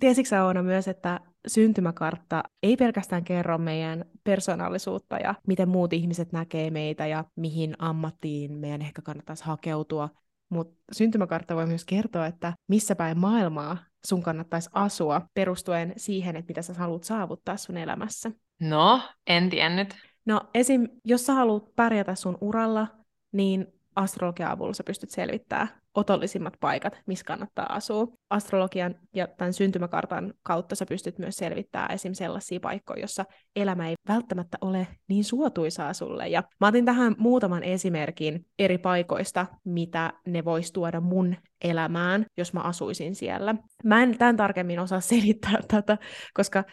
Tiesitkö 0.00 0.44
Oona 0.44 0.62
myös, 0.62 0.88
että 0.88 1.20
syntymäkartta 1.46 2.42
ei 2.62 2.76
pelkästään 2.76 3.24
kerro 3.24 3.58
meidän 3.58 4.04
persoonallisuutta 4.24 5.16
ja 5.16 5.34
miten 5.46 5.68
muut 5.68 5.92
ihmiset 5.92 6.32
näkee 6.32 6.70
meitä 6.70 7.06
ja 7.06 7.24
mihin 7.36 7.74
ammattiin 7.78 8.52
meidän 8.52 8.82
ehkä 8.82 9.02
kannattaisi 9.02 9.44
hakeutua, 9.44 10.08
mutta 10.48 10.74
syntymäkartta 10.92 11.56
voi 11.56 11.66
myös 11.66 11.84
kertoa, 11.84 12.26
että 12.26 12.52
missä 12.68 12.96
päin 12.96 13.18
maailmaa 13.18 13.76
sun 14.06 14.22
kannattaisi 14.22 14.70
asua 14.72 15.22
perustuen 15.34 15.92
siihen, 15.96 16.36
että 16.36 16.50
mitä 16.50 16.62
sä 16.62 16.74
haluat 16.74 17.04
saavuttaa 17.04 17.56
sun 17.56 17.76
elämässä. 17.76 18.30
No, 18.60 19.00
en 19.26 19.50
tiennyt. 19.50 19.94
No 20.26 20.40
esim. 20.54 20.88
jos 21.04 21.26
sä 21.26 21.34
haluat 21.34 21.74
pärjätä 21.76 22.14
sun 22.14 22.38
uralla, 22.40 22.86
niin 23.32 23.66
astrologia-avulla 23.96 24.74
sä 24.74 24.84
pystyt 24.84 25.10
selvittämään 25.10 25.81
otollisimmat 25.94 26.54
paikat, 26.60 27.00
missä 27.06 27.24
kannattaa 27.24 27.74
asua. 27.74 28.06
Astrologian 28.30 28.94
ja 29.14 29.28
tämän 29.28 29.52
syntymäkartan 29.52 30.34
kautta 30.42 30.74
sä 30.74 30.86
pystyt 30.86 31.18
myös 31.18 31.36
selvittämään 31.36 31.92
esim. 31.92 32.14
sellaisia 32.14 32.60
paikkoja, 32.60 33.00
jossa 33.00 33.24
elämä 33.56 33.88
ei 33.88 33.94
välttämättä 34.08 34.58
ole 34.60 34.86
niin 35.08 35.24
suotuisaa 35.24 35.92
sulle. 35.92 36.28
Ja 36.28 36.42
mä 36.60 36.66
otin 36.66 36.84
tähän 36.84 37.14
muutaman 37.18 37.62
esimerkin 37.62 38.46
eri 38.58 38.78
paikoista, 38.78 39.46
mitä 39.64 40.12
ne 40.26 40.44
vois 40.44 40.72
tuoda 40.72 41.00
mun 41.00 41.36
elämään, 41.64 42.26
jos 42.36 42.52
mä 42.52 42.60
asuisin 42.60 43.14
siellä. 43.14 43.54
Mä 43.84 44.02
en 44.02 44.18
tämän 44.18 44.36
tarkemmin 44.36 44.80
osaa 44.80 45.00
selittää 45.10 45.60
tätä, 45.68 45.98
koska 46.34 46.64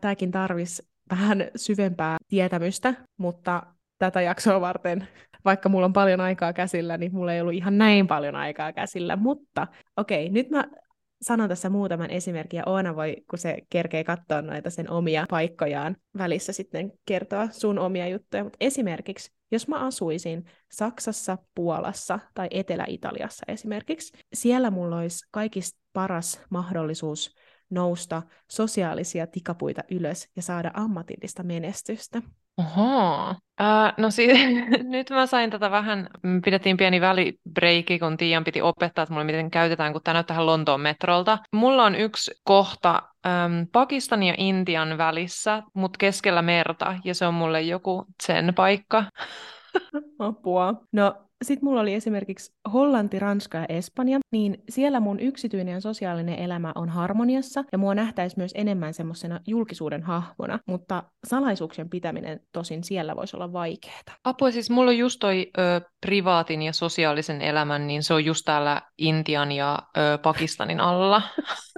tämäkin 0.00 0.30
tarvisi 0.30 0.82
vähän 1.10 1.44
syvempää 1.56 2.16
tietämystä, 2.28 2.94
mutta 3.16 3.62
tätä 3.98 4.22
jaksoa 4.22 4.60
varten 4.60 5.08
vaikka 5.46 5.68
mulla 5.68 5.86
on 5.86 5.92
paljon 5.92 6.20
aikaa 6.20 6.52
käsillä, 6.52 6.96
niin 6.96 7.14
mulla 7.14 7.32
ei 7.32 7.40
ollut 7.40 7.54
ihan 7.54 7.78
näin 7.78 8.06
paljon 8.06 8.34
aikaa 8.34 8.72
käsillä. 8.72 9.16
Mutta 9.16 9.66
okei, 9.96 10.26
okay, 10.26 10.32
nyt 10.32 10.50
mä 10.50 10.64
sanon 11.22 11.48
tässä 11.48 11.70
muutaman 11.70 12.10
esimerkin, 12.10 12.58
ja 12.58 12.62
Oona 12.66 12.96
voi, 12.96 13.16
kun 13.30 13.38
se 13.38 13.56
kerkee 13.70 14.04
katsoa 14.04 14.42
noita 14.42 14.70
sen 14.70 14.90
omia 14.90 15.26
paikkojaan 15.30 15.96
välissä 16.18 16.52
sitten 16.52 16.92
kertoa 17.06 17.48
sun 17.50 17.78
omia 17.78 18.08
juttuja. 18.08 18.44
Mutta 18.44 18.56
esimerkiksi, 18.60 19.32
jos 19.50 19.68
mä 19.68 19.86
asuisin 19.86 20.44
Saksassa, 20.72 21.38
Puolassa 21.54 22.18
tai 22.34 22.48
Etelä-Italiassa 22.50 23.44
esimerkiksi, 23.48 24.18
siellä 24.34 24.70
mulla 24.70 24.98
olisi 24.98 25.28
kaikista 25.30 25.80
paras 25.92 26.40
mahdollisuus 26.50 27.34
nousta 27.70 28.22
sosiaalisia 28.50 29.26
tikapuita 29.26 29.82
ylös 29.90 30.28
ja 30.36 30.42
saada 30.42 30.70
ammatillista 30.74 31.42
menestystä. 31.42 32.22
Oho. 32.58 33.30
Uh, 33.60 33.92
no 33.96 34.10
siis, 34.10 34.38
nyt 34.82 35.10
mä 35.10 35.26
sain 35.26 35.50
tätä 35.50 35.70
vähän, 35.70 36.08
pidettiin 36.44 36.76
pieni 36.76 37.00
välibreiki, 37.00 37.98
kun 37.98 38.16
Tiian 38.16 38.44
piti 38.44 38.62
opettaa, 38.62 39.02
että 39.02 39.12
mulle 39.12 39.24
miten 39.24 39.50
käytetään, 39.50 39.92
kun 39.92 40.02
tämä 40.02 40.12
näyttää 40.12 40.46
Lontoon 40.46 40.80
metrolta. 40.80 41.38
Mulla 41.52 41.84
on 41.84 41.94
yksi 41.94 42.30
kohta 42.44 43.02
um, 43.26 43.66
Pakistanin 43.72 44.28
ja 44.28 44.34
Intian 44.38 44.98
välissä, 44.98 45.62
mutta 45.74 45.96
keskellä 45.98 46.42
merta, 46.42 46.96
ja 47.04 47.14
se 47.14 47.26
on 47.26 47.34
mulle 47.34 47.62
joku 47.62 48.04
sen 48.22 48.54
paikka. 48.54 49.04
Apua. 50.18 50.74
No, 50.92 51.25
sitten 51.44 51.64
mulla 51.64 51.80
oli 51.80 51.94
esimerkiksi 51.94 52.52
Hollanti, 52.72 53.18
Ranska 53.18 53.58
ja 53.58 53.66
Espanja, 53.68 54.18
niin 54.32 54.62
siellä 54.68 55.00
mun 55.00 55.20
yksityinen 55.20 55.72
ja 55.72 55.80
sosiaalinen 55.80 56.38
elämä 56.38 56.72
on 56.74 56.88
harmoniassa, 56.88 57.64
ja 57.72 57.78
mua 57.78 57.94
nähtäisi 57.94 58.38
myös 58.38 58.52
enemmän 58.54 58.94
semmoisena 58.94 59.40
julkisuuden 59.46 60.02
hahmona, 60.02 60.58
mutta 60.66 61.02
salaisuuksien 61.26 61.90
pitäminen 61.90 62.40
tosin 62.52 62.84
siellä 62.84 63.16
voisi 63.16 63.36
olla 63.36 63.52
vaikeaa. 63.52 64.00
Apua, 64.24 64.50
siis 64.50 64.70
mulla 64.70 64.90
on 64.90 64.98
just 64.98 65.20
toi 65.20 65.50
ö, 65.58 65.80
privaatin 66.06 66.62
ja 66.62 66.72
sosiaalisen 66.72 67.42
elämän, 67.42 67.86
niin 67.86 68.02
se 68.02 68.14
on 68.14 68.24
just 68.24 68.44
täällä 68.44 68.82
Intian 68.98 69.52
ja 69.52 69.78
ö, 69.96 70.18
Pakistanin 70.18 70.80
alla. 70.80 71.22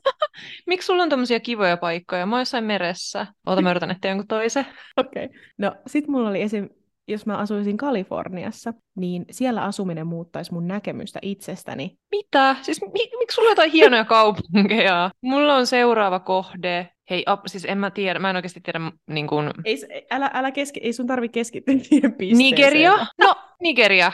Miksi 0.66 0.86
sulla 0.86 1.02
on 1.02 1.08
tämmöisiä 1.08 1.40
kivoja 1.40 1.76
paikkoja? 1.76 2.26
Mä 2.26 2.36
oon 2.36 2.40
jossain 2.40 2.64
meressä. 2.64 3.26
Ota, 3.46 3.62
mä 3.62 3.70
yritän 3.70 3.90
etsiä 3.90 4.10
jonkun 4.10 4.26
toisen. 4.26 4.66
Okei. 4.96 5.24
Okay. 5.24 5.38
No, 5.58 5.74
sit 5.86 6.08
mulla 6.08 6.28
oli 6.28 6.42
esim 6.42 6.68
jos 7.08 7.26
mä 7.26 7.36
asuisin 7.36 7.76
Kaliforniassa, 7.76 8.74
niin 8.96 9.24
siellä 9.30 9.62
asuminen 9.62 10.06
muuttaisi 10.06 10.52
mun 10.52 10.68
näkemystä 10.68 11.18
itsestäni. 11.22 11.98
Mitä? 12.10 12.56
Siis 12.62 12.80
mi- 12.82 13.10
miksi 13.18 13.34
sulla 13.34 13.46
on 13.48 13.52
jotain 13.52 13.70
hienoja 13.70 14.04
kaupunkeja? 14.14 15.10
Mulla 15.22 15.54
on 15.54 15.66
seuraava 15.66 16.20
kohde. 16.20 16.88
Hei, 17.10 17.22
ap, 17.26 17.40
siis 17.46 17.64
en 17.64 17.78
mä 17.78 17.90
tiedä, 17.90 18.18
mä 18.18 18.30
en 18.30 18.36
oikeasti 18.36 18.60
tiedä 18.60 18.80
niin 19.10 19.26
kun... 19.26 19.50
ei, 19.64 19.78
älä, 20.10 20.30
älä 20.34 20.50
keski, 20.50 20.80
ei 20.82 20.92
sun 20.92 21.06
tarvi 21.06 21.28
keskittyä 21.28 21.74
siihen 21.82 22.12
pisteeseen. 22.12 22.38
Nigeria? 22.38 23.06
No, 23.18 23.34
Nigeria. 23.60 24.12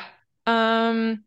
Um, 0.49 1.19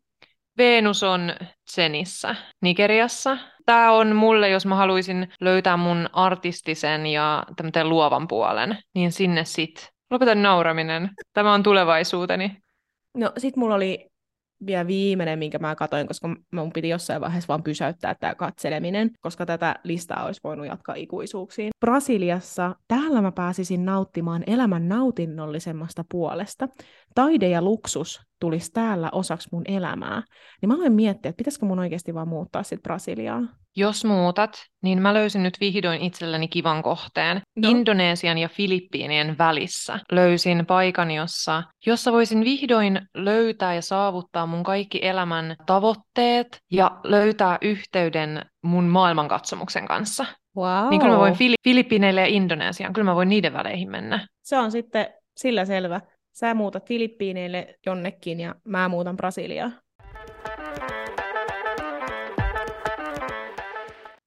Venus 0.58 1.02
on 1.02 1.32
Zenissä, 1.74 2.36
Nigeriassa. 2.62 3.38
Tämä 3.66 3.92
on 3.92 4.16
mulle, 4.16 4.48
jos 4.48 4.66
mä 4.66 4.74
haluaisin 4.74 5.28
löytää 5.40 5.76
mun 5.76 6.08
artistisen 6.12 7.06
ja 7.06 7.44
luovan 7.82 8.28
puolen, 8.28 8.78
niin 8.94 9.12
sinne 9.12 9.44
sit 9.44 9.90
Lopeta 10.10 10.34
nauraminen. 10.34 11.10
Tämä 11.32 11.54
on 11.54 11.62
tulevaisuuteni. 11.62 12.56
No 13.16 13.32
sit 13.38 13.56
mulla 13.56 13.74
oli 13.74 14.08
vielä 14.66 14.86
viimeinen, 14.86 15.38
minkä 15.38 15.58
mä 15.58 15.74
katoin, 15.74 16.06
koska 16.06 16.28
mun 16.52 16.72
piti 16.72 16.88
jossain 16.88 17.20
vaiheessa 17.20 17.48
vaan 17.48 17.62
pysäyttää 17.62 18.14
tämä 18.14 18.34
katseleminen, 18.34 19.10
koska 19.20 19.46
tätä 19.46 19.74
listaa 19.84 20.24
olisi 20.24 20.40
voinut 20.44 20.66
jatkaa 20.66 20.94
ikuisuuksiin. 20.94 21.70
Brasiliassa 21.80 22.76
täällä 22.88 23.22
mä 23.22 23.32
pääsisin 23.32 23.84
nauttimaan 23.84 24.44
elämän 24.46 24.88
nautinnollisemmasta 24.88 26.04
puolesta. 26.10 26.68
Taide 27.14 27.48
ja 27.48 27.62
luksus 27.62 28.27
tulisi 28.40 28.72
täällä 28.72 29.08
osaksi 29.12 29.48
mun 29.52 29.62
elämää. 29.68 30.22
Niin 30.60 30.68
mä 30.68 30.74
aloin 30.74 30.92
miettiä, 30.92 31.28
että 31.28 31.38
pitäisikö 31.38 31.66
mun 31.66 31.78
oikeasti 31.78 32.14
vaan 32.14 32.28
muuttaa 32.28 32.62
sitten 32.62 32.82
Brasiliaan. 32.82 33.50
Jos 33.76 34.04
muutat, 34.04 34.50
niin 34.82 35.02
mä 35.02 35.14
löysin 35.14 35.42
nyt 35.42 35.56
vihdoin 35.60 36.02
itselleni 36.02 36.48
kivan 36.48 36.82
kohteen. 36.82 37.40
No. 37.56 37.70
Indonesian 37.70 38.38
ja 38.38 38.48
Filippiinien 38.48 39.38
välissä 39.38 39.98
löysin 40.12 40.66
paikan, 40.66 41.10
jossa, 41.10 41.62
jossa 41.86 42.12
voisin 42.12 42.44
vihdoin 42.44 43.00
löytää 43.14 43.74
ja 43.74 43.82
saavuttaa 43.82 44.46
mun 44.46 44.62
kaikki 44.62 44.98
elämän 45.02 45.56
tavoitteet 45.66 46.60
ja 46.72 47.00
löytää 47.04 47.58
yhteyden 47.62 48.42
mun 48.62 48.84
maailmankatsomuksen 48.84 49.86
kanssa. 49.86 50.26
Wow. 50.56 50.90
Niin 50.90 51.00
kyllä 51.00 51.14
mä 51.14 51.20
voin 51.20 51.34
Fili- 51.34 51.54
Filippiineille 51.64 52.20
ja 52.20 52.26
Indonesiaan, 52.26 52.92
kyllä 52.92 53.10
mä 53.10 53.14
voin 53.14 53.28
niiden 53.28 53.52
väleihin 53.52 53.90
mennä. 53.90 54.26
Se 54.42 54.58
on 54.58 54.70
sitten 54.70 55.06
sillä 55.36 55.64
selvä. 55.64 56.00
Sä 56.38 56.54
muutat 56.54 56.88
Filippiineille 56.88 57.74
jonnekin 57.86 58.40
ja 58.40 58.54
mä 58.64 58.88
muutan 58.88 59.16
Brasiliaan. 59.16 59.74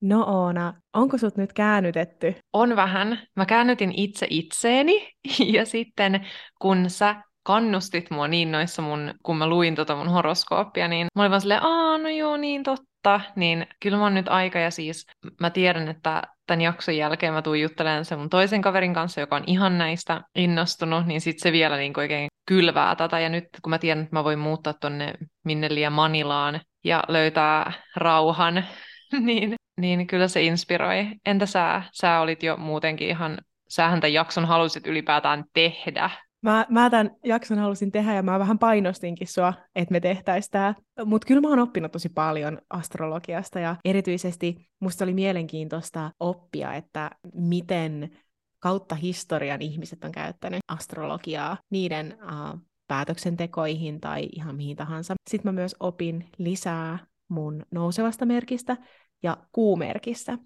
No 0.01 0.23
Oona, 0.27 0.73
onko 0.93 1.17
sut 1.17 1.37
nyt 1.37 1.53
käännytetty? 1.53 2.35
On 2.53 2.75
vähän. 2.75 3.19
Mä 3.35 3.45
käännytin 3.45 3.93
itse 3.97 4.27
itseeni 4.29 5.11
ja 5.55 5.65
sitten 5.65 6.27
kun 6.61 6.89
sä 6.89 7.15
kannustit 7.43 8.11
mua 8.11 8.27
niin 8.27 8.51
noissa 8.51 8.81
mun, 8.81 9.13
kun 9.23 9.37
mä 9.37 9.47
luin 9.47 9.75
tota 9.75 9.95
mun 9.95 10.09
horoskooppia, 10.09 10.87
niin 10.87 11.07
mä 11.15 11.21
olin 11.21 11.31
vaan 11.31 11.41
silleen, 11.41 11.63
aa 11.63 11.97
no 11.97 12.09
joo 12.09 12.37
niin 12.37 12.63
totta, 12.63 13.21
niin 13.35 13.67
kyllä 13.79 13.97
mä 13.97 14.03
oon 14.03 14.13
nyt 14.13 14.27
aika 14.27 14.59
ja 14.59 14.71
siis 14.71 15.05
mä 15.39 15.49
tiedän, 15.49 15.87
että 15.87 16.21
tämän 16.47 16.61
jakson 16.61 16.97
jälkeen 16.97 17.33
mä 17.33 17.41
tuun 17.41 17.61
juttelemaan 17.61 18.05
sen 18.05 18.19
mun 18.19 18.29
toisen 18.29 18.61
kaverin 18.61 18.93
kanssa, 18.93 19.21
joka 19.21 19.35
on 19.35 19.43
ihan 19.47 19.77
näistä 19.77 20.21
innostunut, 20.35 21.05
niin 21.05 21.21
sitten 21.21 21.43
se 21.43 21.51
vielä 21.51 21.77
niin 21.77 21.93
oikein 21.97 22.27
kylvää 22.45 22.95
tätä. 22.95 23.19
Ja 23.19 23.29
nyt 23.29 23.45
kun 23.61 23.69
mä 23.69 23.77
tiedän, 23.77 24.03
että 24.03 24.15
mä 24.15 24.23
voin 24.23 24.39
muuttaa 24.39 24.73
tonne 24.73 25.13
Minneliä 25.43 25.89
Manilaan 25.89 26.61
ja 26.83 27.03
löytää 27.07 27.73
rauhan, 27.95 28.65
niin, 29.19 29.55
niin 29.79 30.07
kyllä 30.07 30.27
se 30.27 30.41
inspiroi. 30.41 31.07
Entä 31.25 31.45
sä? 31.45 31.83
Sä 32.01 32.19
olit 32.19 32.43
jo 32.43 32.57
muutenkin 32.57 33.07
ihan, 33.07 33.37
sähän 33.69 34.01
tämän 34.01 34.13
jakson 34.13 34.45
halusit 34.45 34.87
ylipäätään 34.87 35.43
tehdä. 35.53 36.09
Mä, 36.41 36.65
mä 36.69 36.89
tämän 36.89 37.15
jakson 37.23 37.57
halusin 37.57 37.91
tehdä 37.91 38.13
ja 38.13 38.23
mä 38.23 38.39
vähän 38.39 38.59
painostinkin 38.59 39.27
sua, 39.27 39.53
että 39.75 39.91
me 39.91 39.99
tehtäisiin 39.99 40.51
tämä. 40.51 40.75
Mutta 41.05 41.27
kyllä 41.27 41.41
mä 41.41 41.49
oon 41.49 41.59
oppinut 41.59 41.91
tosi 41.91 42.09
paljon 42.09 42.61
astrologiasta 42.69 43.59
ja 43.59 43.75
erityisesti 43.85 44.69
musta 44.79 45.03
oli 45.03 45.13
mielenkiintoista 45.13 46.11
oppia, 46.19 46.73
että 46.73 47.11
miten 47.33 48.17
kautta 48.59 48.95
historian 48.95 49.61
ihmiset 49.61 50.03
on 50.03 50.11
käyttänyt 50.11 50.59
astrologiaa 50.67 51.57
niiden 51.69 52.17
uh, 52.23 52.59
päätöksentekoihin 52.87 53.99
tai 53.99 54.29
ihan 54.31 54.55
mihin 54.55 54.77
tahansa. 54.77 55.15
Sitten 55.29 55.53
mä 55.53 55.55
myös 55.55 55.75
opin 55.79 56.29
lisää 56.37 56.99
mun 57.27 57.65
nousevasta 57.71 58.25
merkistä 58.25 58.77
ja 59.23 59.37
kuumerkistä. 59.51 60.37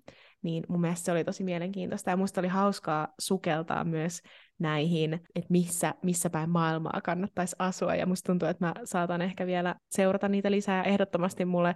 Niin 0.42 0.64
mun 0.70 0.82
mielestä 0.82 1.06
se 1.06 1.12
oli 1.12 1.24
tosi 1.24 1.44
mielenkiintoista 1.44 2.10
ja 2.10 2.18
musta 2.18 2.42
oli 2.42 2.48
hauskaa 2.48 3.08
sukeltaa 3.20 3.84
myös 3.84 4.22
näihin, 4.60 5.14
että 5.14 5.48
missä, 5.50 5.94
missä 6.04 6.30
päin 6.30 6.50
maailmaa 6.50 7.02
kannattaisi 7.04 7.56
asua. 7.60 7.96
Ja 7.96 8.06
musta 8.06 8.28
tuntuu, 8.28 8.48
että 8.50 8.66
mä 8.66 8.74
saatan 8.84 9.22
ehkä 9.22 9.48
vielä 9.48 9.76
seurata 9.90 10.30
niitä 10.30 10.52
lisää. 10.52 10.84
Ehdottomasti 10.84 11.46
mulle 11.46 11.76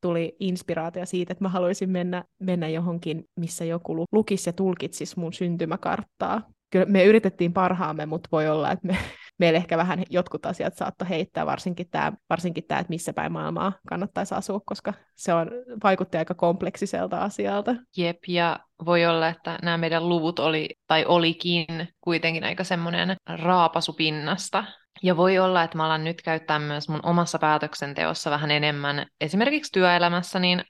tuli 0.00 0.36
inspiraatio 0.40 1.06
siitä, 1.06 1.32
että 1.32 1.44
mä 1.44 1.48
haluaisin 1.48 1.90
mennä, 1.90 2.24
mennä 2.38 2.68
johonkin, 2.68 3.24
missä 3.36 3.64
joku 3.64 4.06
lukisi 4.12 4.48
ja 4.48 4.52
tulkitsisi 4.52 5.20
mun 5.20 5.32
syntymäkarttaa. 5.32 6.42
Kyllä 6.70 6.86
me 6.86 7.04
yritettiin 7.04 7.52
parhaamme, 7.52 8.06
mutta 8.06 8.28
voi 8.32 8.48
olla, 8.48 8.72
että 8.72 8.86
me, 8.86 8.96
meille 9.40 9.56
ehkä 9.56 9.76
vähän 9.76 10.02
jotkut 10.10 10.46
asiat 10.46 10.74
saattoi 10.74 11.08
heittää, 11.08 11.46
varsinkin 11.46 11.90
tämä, 11.90 12.12
varsinkin 12.30 12.64
tämä, 12.64 12.80
että 12.80 12.90
missä 12.90 13.12
päin 13.12 13.32
maailmaa 13.32 13.72
kannattaisi 13.88 14.34
asua, 14.34 14.60
koska 14.66 14.94
se 15.16 15.34
on, 15.34 15.50
vaikutti 15.84 16.18
aika 16.18 16.34
kompleksiselta 16.34 17.18
asialta. 17.18 17.74
Jep, 17.96 18.18
ja 18.28 18.58
voi 18.84 19.06
olla, 19.06 19.28
että 19.28 19.58
nämä 19.62 19.78
meidän 19.78 20.08
luvut 20.08 20.38
oli, 20.38 20.68
tai 20.86 21.04
olikin 21.04 21.66
kuitenkin 22.00 22.44
aika 22.44 22.64
semmoinen 22.64 23.16
raapasupinnasta, 23.28 24.64
ja 25.02 25.16
voi 25.16 25.38
olla, 25.38 25.62
että 25.62 25.76
mä 25.76 25.86
alan 25.86 26.04
nyt 26.04 26.22
käyttää 26.22 26.58
myös 26.58 26.88
mun 26.88 27.00
omassa 27.02 27.38
päätöksenteossa 27.38 28.30
vähän 28.30 28.50
enemmän, 28.50 29.06
esimerkiksi 29.20 29.72
työelämässä, 29.72 30.38
niin 30.38 30.64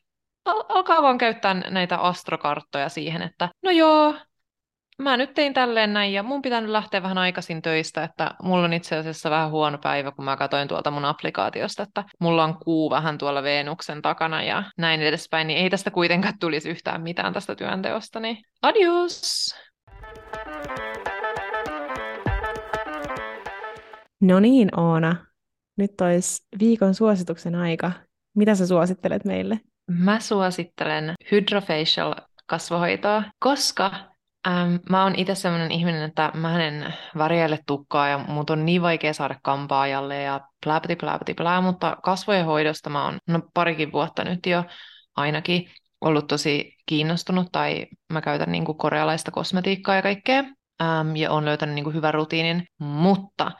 al- 0.44 0.64
alkaa 0.68 1.02
vaan 1.02 1.18
käyttää 1.18 1.54
näitä 1.54 1.96
astrokarttoja 1.98 2.88
siihen, 2.88 3.22
että 3.22 3.48
no 3.62 3.70
joo, 3.70 4.14
mä 5.00 5.16
nyt 5.16 5.34
tein 5.34 5.54
tälleen 5.54 5.92
näin 5.92 6.12
ja 6.12 6.22
mun 6.22 6.42
pitää 6.42 6.60
nyt 6.60 6.70
lähteä 6.70 7.02
vähän 7.02 7.18
aikaisin 7.18 7.62
töistä, 7.62 8.04
että 8.04 8.34
mulla 8.42 8.64
on 8.64 8.72
itse 8.72 8.96
asiassa 8.96 9.30
vähän 9.30 9.50
huono 9.50 9.78
päivä, 9.78 10.12
kun 10.12 10.24
mä 10.24 10.36
katsoin 10.36 10.68
tuolta 10.68 10.90
mun 10.90 11.04
applikaatiosta, 11.04 11.82
että 11.82 12.04
mulla 12.20 12.44
on 12.44 12.58
kuu 12.64 12.90
vähän 12.90 13.18
tuolla 13.18 13.42
Venuksen 13.42 14.02
takana 14.02 14.42
ja 14.42 14.64
näin 14.78 15.02
edespäin, 15.02 15.46
niin 15.46 15.58
ei 15.58 15.70
tästä 15.70 15.90
kuitenkaan 15.90 16.34
tulisi 16.40 16.70
yhtään 16.70 17.02
mitään 17.02 17.32
tästä 17.32 17.54
työnteosta, 17.54 18.20
niin 18.20 18.36
adios! 18.62 19.50
No 24.20 24.40
niin, 24.40 24.80
Oona. 24.80 25.16
Nyt 25.76 26.00
olisi 26.00 26.46
viikon 26.60 26.94
suosituksen 26.94 27.54
aika. 27.54 27.92
Mitä 28.36 28.54
sä 28.54 28.66
suosittelet 28.66 29.24
meille? 29.24 29.60
Mä 29.90 30.20
suosittelen 30.20 31.14
Hydrofacial 31.32 32.14
kasvohoitoa, 32.46 33.22
koska 33.38 34.09
Ähm, 34.48 34.74
mä 34.90 35.02
oon 35.02 35.14
itse 35.16 35.34
sellainen 35.34 35.72
ihminen, 35.72 36.02
että 36.02 36.30
mä 36.34 36.64
en 36.64 36.94
värjäile 37.18 37.58
tukkaa 37.66 38.08
ja 38.08 38.18
mut 38.18 38.50
on 38.50 38.66
niin 38.66 38.82
vaikea 38.82 39.12
saada 39.12 39.40
kampaajalle 39.42 40.22
ja 40.22 40.40
pläpti 40.64 40.96
pläpti 40.96 41.34
plää, 41.34 41.60
mutta 41.60 41.96
kasvojen 42.02 42.46
hoidosta 42.46 42.90
mä 42.90 43.04
oon 43.04 43.18
no, 43.26 43.40
parikin 43.54 43.92
vuotta 43.92 44.24
nyt 44.24 44.46
jo 44.46 44.64
ainakin 45.16 45.70
ollut 46.00 46.26
tosi 46.26 46.76
kiinnostunut 46.86 47.48
tai 47.52 47.86
mä 48.12 48.20
käytän 48.20 48.52
niin 48.52 48.64
kuin 48.64 48.78
korealaista 48.78 49.30
kosmetiikkaa 49.30 49.94
ja 49.94 50.02
kaikkea 50.02 50.44
ähm, 50.82 51.16
ja 51.16 51.30
on 51.30 51.44
löytänyt 51.44 51.74
niin 51.74 51.84
kuin 51.84 51.96
hyvän 51.96 52.14
rutiinin, 52.14 52.66
mutta 52.78 53.52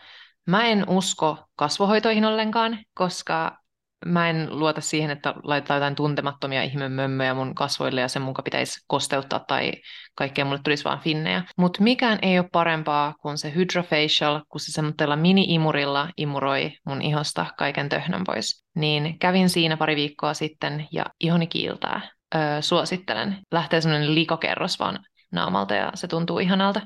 mä 0.47 0.67
en 0.67 0.89
usko 0.89 1.39
kasvohoitoihin 1.57 2.25
ollenkaan, 2.25 2.79
koska 2.95 3.60
mä 4.07 4.31
en 4.31 4.59
luota 4.59 4.81
siihen, 4.81 5.11
että 5.11 5.35
laitetaan 5.43 5.77
jotain 5.77 5.95
tuntemattomia 5.95 6.63
ihmemömmöjä 6.63 7.35
mun 7.35 7.55
kasvoille 7.55 8.01
ja 8.01 8.09
sen 8.09 8.23
mukaan 8.23 8.45
pitäisi 8.45 8.81
kosteuttaa 8.87 9.39
tai 9.39 9.73
kaikkea 10.15 10.45
mulle 10.45 10.61
tulisi 10.65 10.85
vaan 10.85 11.01
finnejä. 11.01 11.43
Mutta 11.57 11.83
mikään 11.83 12.19
ei 12.23 12.39
ole 12.39 12.49
parempaa 12.53 13.15
kuin 13.23 13.39
se 13.39 13.55
hydrofacial, 13.55 14.41
kun 14.49 14.61
se 14.61 14.73
semmoisella 14.73 15.17
mini-imurilla 15.17 16.09
imuroi 16.17 16.73
mun 16.87 17.03
ihosta 17.03 17.47
kaiken 17.59 17.89
töhnän 17.89 18.25
pois. 18.27 18.65
Niin 18.75 19.19
kävin 19.19 19.49
siinä 19.49 19.77
pari 19.77 19.97
viikkoa 19.97 20.35
sitten 20.35 20.89
ja 20.93 21.05
ihoni 21.21 21.47
kiiltää. 21.47 22.01
Öö, 22.35 22.63
suosittelen. 22.63 23.39
Lähtee 23.53 23.81
semmoinen 23.81 24.15
likokerros 24.15 24.79
vaan 24.79 24.99
naamalta 25.33 25.75
ja 25.75 25.91
se 25.95 26.07
tuntuu 26.07 26.39
ihanalta. 26.39 26.81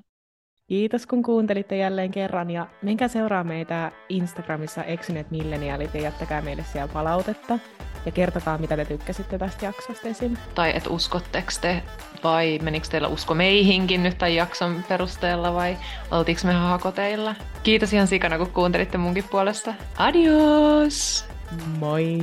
Kiitos 0.67 1.07
kun 1.07 1.23
kuuntelitte 1.23 1.77
jälleen 1.77 2.11
kerran 2.11 2.51
ja 2.51 2.67
menkää 2.83 3.09
seuraa 3.09 3.45
meitä 3.45 3.93
Instagramissa 4.09 4.85
Eksyneet 4.85 5.31
Milleniaalit 5.31 5.95
ja 5.95 6.01
jättäkää 6.01 6.43
meille 6.43 6.65
siellä 6.73 6.93
palautetta 6.93 7.59
ja 8.07 8.13
kertokaa, 8.13 8.59
mitä 8.59 8.77
te 8.77 8.85
tykkäsitte 8.85 9.39
tästä 9.39 9.67
jaksosta 9.67 10.09
esim. 10.09 10.37
Tai 10.55 10.77
et 10.77 10.87
uskotteko 10.87 11.51
te, 11.61 11.83
vai 12.25 12.59
menikö 12.63 12.89
teillä 12.89 13.09
usko 13.09 13.35
meihinkin 13.35 14.03
nyt 14.03 14.19
tämän 14.19 14.35
jakson 14.35 14.85
perusteella, 14.89 15.55
vai 15.55 15.77
oltiinko 16.11 16.43
me 16.45 16.53
hakoteilla? 16.53 17.35
Kiitos 17.63 17.93
ihan 17.93 18.07
sikana, 18.07 18.39
kun 18.39 18.51
kuuntelitte 18.51 18.99
munkin 18.99 19.25
puolesta. 19.31 19.75
Adios! 19.99 21.25
Moi! 21.79 22.19